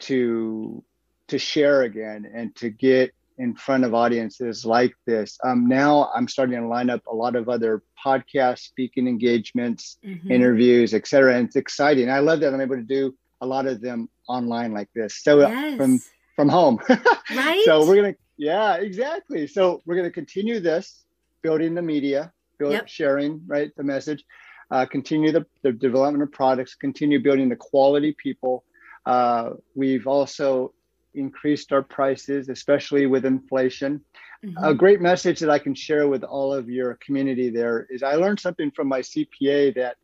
to 0.00 0.82
to 1.28 1.38
share 1.38 1.82
again 1.82 2.30
and 2.32 2.54
to 2.56 2.70
get 2.70 3.12
in 3.38 3.54
front 3.54 3.84
of 3.84 3.94
audiences 3.94 4.64
like 4.64 4.94
this. 5.06 5.38
Um, 5.44 5.68
now 5.68 6.10
I'm 6.14 6.28
starting 6.28 6.60
to 6.60 6.66
line 6.66 6.88
up 6.88 7.06
a 7.06 7.14
lot 7.14 7.36
of 7.36 7.48
other 7.48 7.82
podcast 8.04 8.60
speaking 8.60 9.08
engagements, 9.08 9.98
mm-hmm. 10.04 10.30
interviews, 10.30 10.94
etc. 10.94 11.36
And 11.36 11.46
it's 11.46 11.56
exciting. 11.56 12.10
I 12.10 12.20
love 12.20 12.40
that 12.40 12.54
I'm 12.54 12.60
able 12.60 12.76
to 12.76 12.82
do 12.82 13.14
a 13.40 13.46
lot 13.46 13.66
of 13.66 13.80
them 13.80 14.08
online 14.28 14.72
like 14.72 14.88
this. 14.94 15.22
So 15.22 15.42
uh, 15.42 15.48
yes. 15.48 15.76
from 15.76 16.00
from 16.34 16.48
home. 16.48 16.78
right. 16.88 17.62
So 17.64 17.86
we're 17.86 17.96
gonna 17.96 18.14
yeah, 18.36 18.74
exactly. 18.76 19.46
So 19.46 19.82
we're 19.86 19.96
gonna 19.96 20.10
continue 20.10 20.60
this, 20.60 21.04
building 21.42 21.74
the 21.74 21.82
media, 21.82 22.32
yep. 22.60 22.88
sharing, 22.88 23.40
right, 23.46 23.70
the 23.76 23.82
message, 23.82 24.24
uh, 24.70 24.86
continue 24.86 25.32
the, 25.32 25.46
the 25.62 25.72
development 25.72 26.22
of 26.22 26.32
products, 26.32 26.74
continue 26.74 27.20
building 27.20 27.48
the 27.48 27.56
quality 27.56 28.12
people, 28.12 28.64
Uh, 29.06 29.50
we've 29.76 30.08
also 30.08 30.74
increased 31.14 31.72
our 31.72 31.82
prices, 31.82 32.48
especially 32.48 33.06
with 33.06 33.24
inflation. 33.24 34.00
Mm-hmm. 34.44 34.64
A 34.64 34.74
great 34.74 35.00
message 35.00 35.40
that 35.40 35.50
I 35.50 35.58
can 35.58 35.74
share 35.74 36.08
with 36.08 36.24
all 36.24 36.52
of 36.52 36.68
your 36.68 36.98
community 37.04 37.48
there 37.50 37.86
is 37.88 38.02
I 38.02 38.14
learned 38.16 38.40
something 38.40 38.70
from 38.70 38.88
my 38.88 39.00
CPA 39.00 39.74
that 39.76 39.96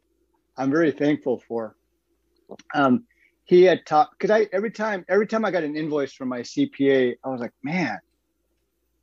I'm 0.57 0.71
very 0.71 0.93
thankful 0.93 1.43
for. 1.47 1.77
Um, 2.75 3.05
he 3.45 3.63
had 3.63 3.85
talked 3.85 4.19
because 4.19 4.31
I 4.31 4.49
every 4.53 4.71
time 4.71 5.05
every 5.09 5.27
time 5.27 5.45
I 5.45 5.51
got 5.51 5.65
an 5.65 5.77
invoice 5.77 6.13
from 6.13 6.29
my 6.29 6.41
CPA, 6.41 7.17
I 7.25 7.29
was 7.29 7.41
like, 7.41 7.53
man, 7.63 7.99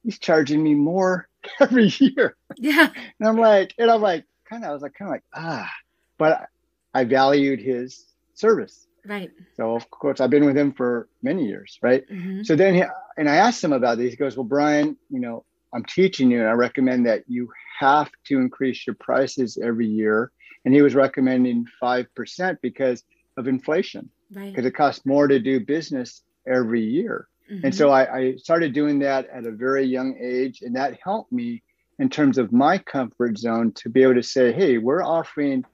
he's 0.04 0.20
charging 0.20 0.64
me 0.64 0.74
more 0.74 1.29
every 1.60 1.88
year. 2.00 2.36
Yeah. 2.58 2.90
And 3.20 3.30
I'm 3.30 3.38
like, 3.38 3.74
and 3.78 3.90
I'm 3.90 4.02
like, 4.02 4.26
kind 4.50 4.64
of, 4.64 4.70
I 4.70 4.74
was 4.74 4.82
like, 4.82 4.94
kind 4.94 5.10
of 5.10 5.14
like, 5.14 5.24
ah, 5.34 5.72
but 6.18 6.48
I 6.94 7.04
valued 7.04 7.60
his 7.60 8.06
service. 8.34 8.88
Right. 9.06 9.32
So 9.56 9.76
of 9.76 9.90
course 9.90 10.20
I've 10.20 10.30
been 10.30 10.46
with 10.46 10.58
him 10.58 10.74
for 10.74 11.08
many 11.22 11.46
years, 11.46 11.80
right? 11.82 12.08
Mm-hmm. 12.10 12.44
So 12.44 12.56
then 12.56 12.76
he, 12.76 12.84
and 13.18 13.30
I 13.30 13.36
asked 13.36 13.64
him 13.64 13.74
about 13.74 13.98
this. 13.98 14.12
He 14.12 14.18
goes, 14.18 14.36
"Well, 14.36 14.44
Brian, 14.44 14.98
you 15.10 15.20
know, 15.20 15.46
I'm 15.74 15.86
teaching 15.86 16.32
you, 16.32 16.40
and 16.40 16.50
I 16.50 16.54
recommend 16.54 17.06
that 17.06 17.24
you 17.28 17.50
have 17.80 18.10
to 18.26 18.40
increase 18.40 18.86
your 18.86 18.96
prices 18.96 19.58
every 19.62 19.88
year." 19.88 20.32
And 20.66 20.74
he 20.74 20.82
was 20.82 20.96
recommending 20.96 21.66
five 21.80 22.14
percent 22.14 22.60
because 22.62 23.04
of 23.38 23.48
inflation, 23.48 24.10
right? 24.32 24.50
Because 24.50 24.66
it 24.66 24.76
costs 24.76 25.06
more 25.06 25.28
to 25.28 25.40
do 25.40 25.60
business 25.60 26.22
every 26.46 26.84
year. 26.84 27.28
Mm-hmm. 27.52 27.66
And 27.66 27.76
so 27.76 27.90
I, 27.90 28.18
I 28.18 28.36
started 28.36 28.74
doing 28.74 29.00
that 29.00 29.28
at 29.30 29.46
a 29.46 29.52
very 29.52 29.86
young 29.86 30.18
age, 30.22 30.62
and 30.62 30.76
that 30.76 31.00
helped 31.04 31.32
me 31.32 31.64
in 31.98 32.10
terms 32.10 32.38
of 32.38 32.52
my 32.52 32.78
comfort 32.78 33.38
zone 33.38 33.72
to 33.74 33.90
be 33.90 34.04
able 34.04 34.16
to 34.16 34.24
say, 34.24 34.52
"Hey, 34.52 34.78
we're 34.78 35.04
offering." 35.04 35.66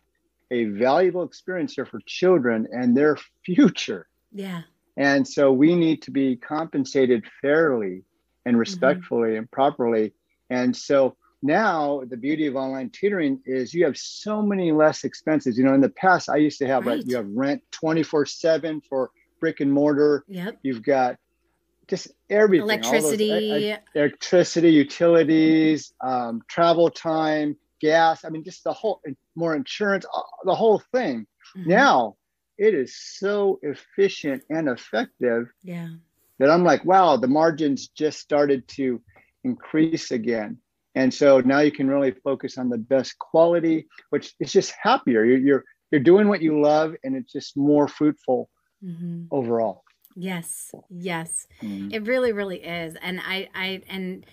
a 0.51 0.65
valuable 0.65 1.23
experience 1.23 1.73
here 1.73 1.85
for 1.85 1.99
children 2.05 2.67
and 2.71 2.95
their 2.95 3.17
future. 3.45 4.07
Yeah. 4.31 4.61
And 4.97 5.27
so 5.27 5.51
we 5.51 5.75
need 5.75 6.01
to 6.03 6.11
be 6.11 6.35
compensated 6.35 7.25
fairly 7.41 8.03
and 8.45 8.53
mm-hmm. 8.53 8.59
respectfully 8.59 9.29
mm-hmm. 9.29 9.39
and 9.39 9.51
properly. 9.51 10.13
And 10.49 10.75
so 10.75 11.17
now 11.41 12.01
the 12.07 12.17
beauty 12.17 12.47
of 12.47 12.55
online 12.55 12.89
tutoring 12.89 13.41
is 13.45 13.73
you 13.73 13.85
have 13.85 13.97
so 13.97 14.41
many 14.41 14.71
less 14.71 15.03
expenses. 15.03 15.57
You 15.57 15.65
know, 15.65 15.73
in 15.73 15.81
the 15.81 15.89
past, 15.89 16.29
I 16.29 16.37
used 16.37 16.59
to 16.59 16.67
have 16.67 16.85
right. 16.85 16.97
like 16.97 17.07
you 17.07 17.17
have 17.17 17.27
rent 17.27 17.61
24 17.71 18.25
7 18.25 18.81
for 18.81 19.11
brick 19.39 19.59
and 19.59 19.71
mortar. 19.71 20.23
Yep. 20.27 20.59
You've 20.63 20.83
got 20.83 21.17
just 21.87 22.11
everything 22.29 22.65
electricity, 22.65 23.71
those, 23.71 23.77
electricity, 23.95 24.69
utilities, 24.71 25.93
um, 26.01 26.41
travel 26.49 26.89
time, 26.89 27.55
gas. 27.81 28.25
I 28.25 28.29
mean, 28.29 28.43
just 28.43 28.63
the 28.63 28.73
whole 28.73 29.01
more 29.35 29.55
insurance, 29.55 30.05
the 30.43 30.55
whole 30.55 30.81
thing. 30.91 31.27
Mm-hmm. 31.57 31.69
Now 31.69 32.15
it 32.57 32.73
is 32.73 32.97
so 32.97 33.59
efficient 33.61 34.43
and 34.49 34.69
effective. 34.69 35.47
Yeah. 35.63 35.89
That 36.39 36.49
I'm 36.49 36.63
like, 36.63 36.83
wow, 36.83 37.15
the 37.15 37.27
margins 37.27 37.87
just 37.87 38.19
started 38.19 38.67
to 38.69 39.01
increase 39.45 40.11
again. 40.11 40.57
And 40.95 41.13
so 41.13 41.39
now 41.41 41.59
you 41.59 41.71
can 41.71 41.87
really 41.87 42.11
focus 42.11 42.57
on 42.57 42.69
the 42.69 42.77
best 42.77 43.17
quality, 43.19 43.87
which 44.09 44.33
is 44.39 44.51
just 44.51 44.73
happier. 44.81 45.23
You're 45.23 45.37
you're, 45.37 45.63
you're 45.91 46.01
doing 46.01 46.27
what 46.27 46.41
you 46.41 46.61
love, 46.61 46.95
and 47.03 47.15
it's 47.15 47.31
just 47.31 47.55
more 47.55 47.87
fruitful 47.87 48.49
mm-hmm. 48.83 49.25
overall. 49.31 49.83
Yes, 50.15 50.73
yes, 50.89 51.47
mm-hmm. 51.61 51.91
it 51.91 52.07
really, 52.07 52.31
really 52.31 52.63
is. 52.63 52.95
And 53.01 53.19
I, 53.19 53.49
I, 53.53 53.81
and 53.89 54.25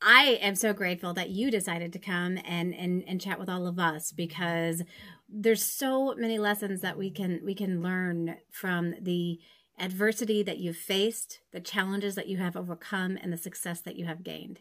I 0.00 0.38
am 0.40 0.54
so 0.54 0.72
grateful 0.72 1.12
that 1.14 1.30
you 1.30 1.50
decided 1.50 1.92
to 1.92 1.98
come 1.98 2.38
and, 2.44 2.72
and 2.74 3.02
and 3.06 3.20
chat 3.20 3.40
with 3.40 3.48
all 3.48 3.66
of 3.66 3.80
us 3.80 4.12
because 4.12 4.82
there's 5.28 5.62
so 5.62 6.14
many 6.14 6.38
lessons 6.38 6.80
that 6.82 6.96
we 6.96 7.10
can 7.10 7.40
we 7.44 7.54
can 7.54 7.82
learn 7.82 8.36
from 8.50 8.94
the 9.00 9.40
adversity 9.78 10.42
that 10.42 10.58
you've 10.58 10.76
faced, 10.76 11.40
the 11.52 11.60
challenges 11.60 12.14
that 12.14 12.28
you 12.28 12.38
have 12.38 12.56
overcome, 12.56 13.18
and 13.20 13.32
the 13.32 13.38
success 13.38 13.80
that 13.80 13.96
you 13.96 14.06
have 14.06 14.22
gained. 14.22 14.60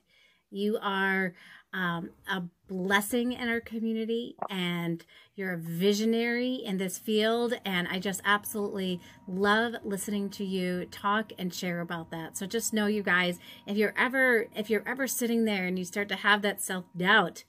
You 0.50 0.80
are 0.82 1.34
um, 1.74 2.12
a 2.30 2.44
blessing 2.68 3.34
in 3.34 3.48
our 3.48 3.60
community 3.60 4.36
and 4.50 5.06
you're 5.36 5.54
a 5.54 5.58
visionary 5.58 6.56
in 6.56 6.78
this 6.78 6.98
field. 6.98 7.54
And 7.66 7.88
I 7.88 8.00
just 8.00 8.22
absolutely 8.26 9.00
love 9.28 9.76
listening 9.84 10.30
to 10.32 10.46
you 10.46 10.86
talk 10.86 11.32
and 11.38 11.54
share 11.54 11.80
about 11.82 12.12
that. 12.12 12.38
So 12.38 12.46
just 12.46 12.74
know 12.74 12.88
you 12.88 13.04
guys, 13.04 13.40
if 13.66 13.78
you're 13.78 13.94
ever, 13.98 14.48
if 14.56 14.70
you're 14.70 14.88
ever 14.88 15.08
sitting 15.08 15.46
there 15.46 15.66
and 15.66 15.78
you 15.78 15.86
start 15.86 16.10
to 16.10 16.16
have 16.16 16.42
that 16.42 16.62
self 16.62 16.86
doubt, 16.96 17.44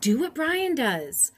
do 0.00 0.20
what 0.20 0.34
Brian 0.34 0.74
does 0.74 1.32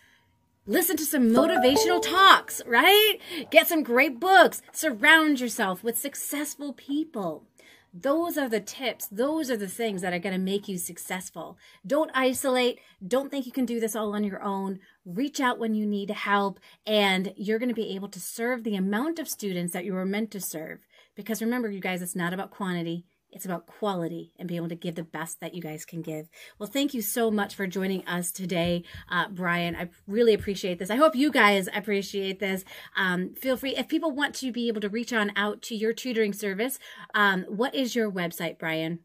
listen 0.66 0.97
to 0.97 1.05
some 1.05 1.30
motivational 1.30 2.03
talks, 2.03 2.61
right? 2.66 3.18
Get 3.51 3.68
some 3.68 3.82
great 3.82 4.18
books. 4.18 4.62
Surround 4.72 5.41
yourself 5.41 5.82
with 5.82 5.97
successful 5.97 6.72
people. 6.72 7.45
Those 7.99 8.36
are 8.36 8.49
the 8.49 8.61
tips. 8.61 9.07
Those 9.07 9.51
are 9.51 9.57
the 9.57 9.68
things 9.68 10.03
that 10.03 10.12
are 10.12 10.18
going 10.18 10.34
to 10.34 10.38
make 10.38 10.68
you 10.68 10.76
successful. 10.76 11.57
Don't 11.86 12.11
isolate. 12.12 12.78
Don't 13.07 13.30
think 13.30 13.47
you 13.47 13.53
can 13.53 13.64
do 13.64 13.80
this 13.80 13.97
all 13.97 14.14
on 14.14 14.22
your 14.22 14.42
own. 14.42 14.80
Reach 15.07 15.40
out 15.40 15.59
when 15.59 15.74
you 15.74 15.86
need 15.86 16.11
help, 16.11 16.61
and 16.86 17.32
you're 17.36 17.59
going 17.59 17.70
to 17.70 17.74
be 17.74 17.94
able 17.94 18.09
to 18.09 18.20
serve 18.20 18.64
the 18.64 18.76
amount 18.76 19.18
of 19.18 19.30
students 19.30 19.72
that 19.72 19.86
you 19.86 19.94
were 19.94 20.05
meant 20.05 20.30
to 20.32 20.42
serve. 20.42 20.80
Because 21.14 21.40
remember, 21.40 21.70
you 21.70 21.80
guys, 21.80 22.03
it's 22.03 22.14
not 22.14 22.34
about 22.34 22.51
quantity, 22.51 23.07
it's 23.37 23.45
about 23.45 23.66
quality 23.66 24.32
and 24.39 24.49
being 24.49 24.57
able 24.57 24.70
to 24.70 24.74
give 24.74 24.95
the 24.95 25.03
best 25.03 25.41
that 25.41 25.55
you 25.55 25.61
guys 25.61 25.84
can 25.84 26.01
give. 26.01 26.30
Well, 26.59 26.70
thank 26.70 26.95
you 26.95 27.03
so 27.03 27.30
much 27.30 27.55
for 27.55 27.66
joining 27.66 28.03
us 28.07 28.32
today, 28.32 28.82
uh, 29.11 29.28
Brian. 29.28 29.76
I 29.76 29.91
really 30.07 30.32
appreciate 30.32 30.78
this. 30.78 30.91
I 30.91 30.97
hope 30.97 31.14
you 31.14 31.30
guys 31.30 31.68
appreciate 31.74 32.41
this. 32.41 32.64
Um, 32.97 33.34
feel 33.34 33.59
free, 33.59 33.76
if 33.76 33.89
people 33.89 34.11
want 34.11 34.34
to 34.37 34.53
be 34.53 34.68
able 34.68 34.80
to 34.80 34.89
reach 34.89 35.12
on 35.12 35.32
out 35.37 35.61
to 35.62 35.76
your 35.76 35.93
tutoring 35.93 36.32
service, 36.32 36.78
um, 37.14 37.43
what 37.43 37.74
is 37.74 37.95
your 37.95 38.11
website, 38.11 38.59
Brian? 38.59 39.01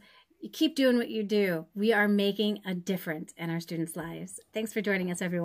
keep 0.53 0.75
doing 0.75 0.97
what 0.97 1.09
you 1.09 1.21
do. 1.21 1.67
We 1.75 1.93
are 1.93 2.07
making 2.07 2.61
a 2.65 2.73
difference 2.73 3.31
in 3.37 3.51
our 3.51 3.59
students' 3.59 3.95
lives. 3.95 4.39
Thanks 4.55 4.73
for 4.73 4.81
joining 4.81 5.11
us, 5.11 5.21
everyone. 5.21 5.44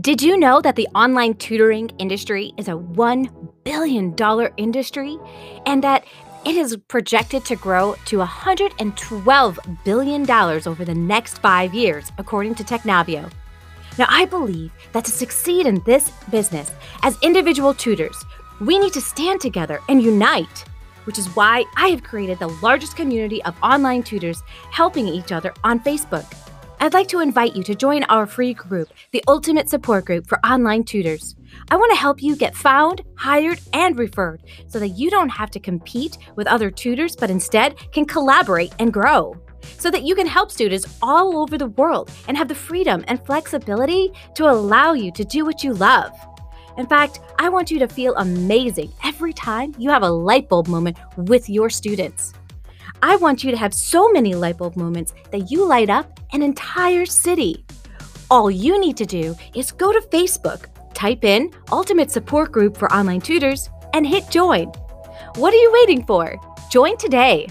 Did 0.00 0.22
you 0.22 0.38
know 0.38 0.62
that 0.62 0.76
the 0.76 0.88
online 0.94 1.34
tutoring 1.34 1.90
industry 1.98 2.54
is 2.56 2.66
a 2.66 2.72
$1 2.72 3.52
billion 3.62 4.16
industry 4.56 5.18
and 5.66 5.84
that 5.84 6.06
it 6.46 6.56
is 6.56 6.78
projected 6.88 7.44
to 7.44 7.56
grow 7.56 7.94
to 8.06 8.16
$112 8.16 9.84
billion 9.84 10.30
over 10.30 10.84
the 10.86 10.94
next 10.94 11.40
five 11.40 11.74
years, 11.74 12.10
according 12.16 12.54
to 12.54 12.64
Technavio? 12.64 13.30
Now, 13.98 14.06
I 14.08 14.24
believe 14.24 14.72
that 14.92 15.04
to 15.04 15.10
succeed 15.10 15.66
in 15.66 15.82
this 15.84 16.10
business 16.30 16.70
as 17.02 17.18
individual 17.20 17.74
tutors, 17.74 18.16
we 18.62 18.78
need 18.78 18.94
to 18.94 19.00
stand 19.02 19.42
together 19.42 19.78
and 19.90 20.02
unite, 20.02 20.64
which 21.04 21.18
is 21.18 21.36
why 21.36 21.64
I 21.76 21.88
have 21.88 22.02
created 22.02 22.38
the 22.38 22.48
largest 22.62 22.96
community 22.96 23.44
of 23.44 23.62
online 23.62 24.04
tutors 24.04 24.42
helping 24.70 25.06
each 25.06 25.32
other 25.32 25.52
on 25.64 25.80
Facebook. 25.80 26.34
I'd 26.82 26.94
like 26.94 27.06
to 27.10 27.20
invite 27.20 27.54
you 27.54 27.62
to 27.62 27.76
join 27.76 28.02
our 28.08 28.26
free 28.26 28.54
group, 28.54 28.88
the 29.12 29.22
Ultimate 29.28 29.70
Support 29.70 30.04
Group 30.04 30.26
for 30.26 30.44
Online 30.44 30.82
Tutors. 30.82 31.36
I 31.70 31.76
want 31.76 31.92
to 31.92 31.96
help 31.96 32.20
you 32.20 32.34
get 32.34 32.56
found, 32.56 33.02
hired, 33.14 33.60
and 33.72 33.96
referred 33.96 34.42
so 34.66 34.80
that 34.80 34.88
you 34.88 35.08
don't 35.08 35.28
have 35.28 35.48
to 35.52 35.60
compete 35.60 36.18
with 36.34 36.48
other 36.48 36.72
tutors, 36.72 37.14
but 37.14 37.30
instead 37.30 37.76
can 37.92 38.04
collaborate 38.04 38.72
and 38.80 38.92
grow. 38.92 39.40
So 39.78 39.92
that 39.92 40.02
you 40.02 40.16
can 40.16 40.26
help 40.26 40.50
students 40.50 40.98
all 41.00 41.38
over 41.38 41.56
the 41.56 41.68
world 41.68 42.10
and 42.26 42.36
have 42.36 42.48
the 42.48 42.56
freedom 42.56 43.04
and 43.06 43.24
flexibility 43.24 44.10
to 44.34 44.50
allow 44.50 44.92
you 44.92 45.12
to 45.12 45.24
do 45.24 45.44
what 45.44 45.62
you 45.62 45.74
love. 45.74 46.10
In 46.78 46.88
fact, 46.88 47.20
I 47.38 47.48
want 47.48 47.70
you 47.70 47.78
to 47.78 47.86
feel 47.86 48.16
amazing 48.16 48.92
every 49.04 49.32
time 49.32 49.72
you 49.78 49.88
have 49.90 50.02
a 50.02 50.10
light 50.10 50.48
bulb 50.48 50.66
moment 50.66 50.98
with 51.16 51.48
your 51.48 51.70
students. 51.70 52.32
I 53.04 53.16
want 53.16 53.42
you 53.42 53.50
to 53.50 53.56
have 53.56 53.74
so 53.74 54.12
many 54.12 54.36
light 54.36 54.58
bulb 54.58 54.76
moments 54.76 55.12
that 55.32 55.50
you 55.50 55.66
light 55.66 55.90
up 55.90 56.20
an 56.32 56.40
entire 56.40 57.04
city. 57.04 57.64
All 58.30 58.48
you 58.48 58.78
need 58.78 58.96
to 58.96 59.04
do 59.04 59.34
is 59.56 59.72
go 59.72 59.92
to 59.92 60.00
Facebook, 60.12 60.66
type 60.94 61.24
in 61.24 61.50
Ultimate 61.72 62.12
Support 62.12 62.52
Group 62.52 62.76
for 62.76 62.92
Online 62.92 63.20
Tutors 63.20 63.68
and 63.92 64.06
hit 64.06 64.30
join. 64.30 64.66
What 65.34 65.52
are 65.52 65.56
you 65.56 65.72
waiting 65.72 66.04
for? 66.04 66.36
Join 66.70 66.96
today. 66.96 67.48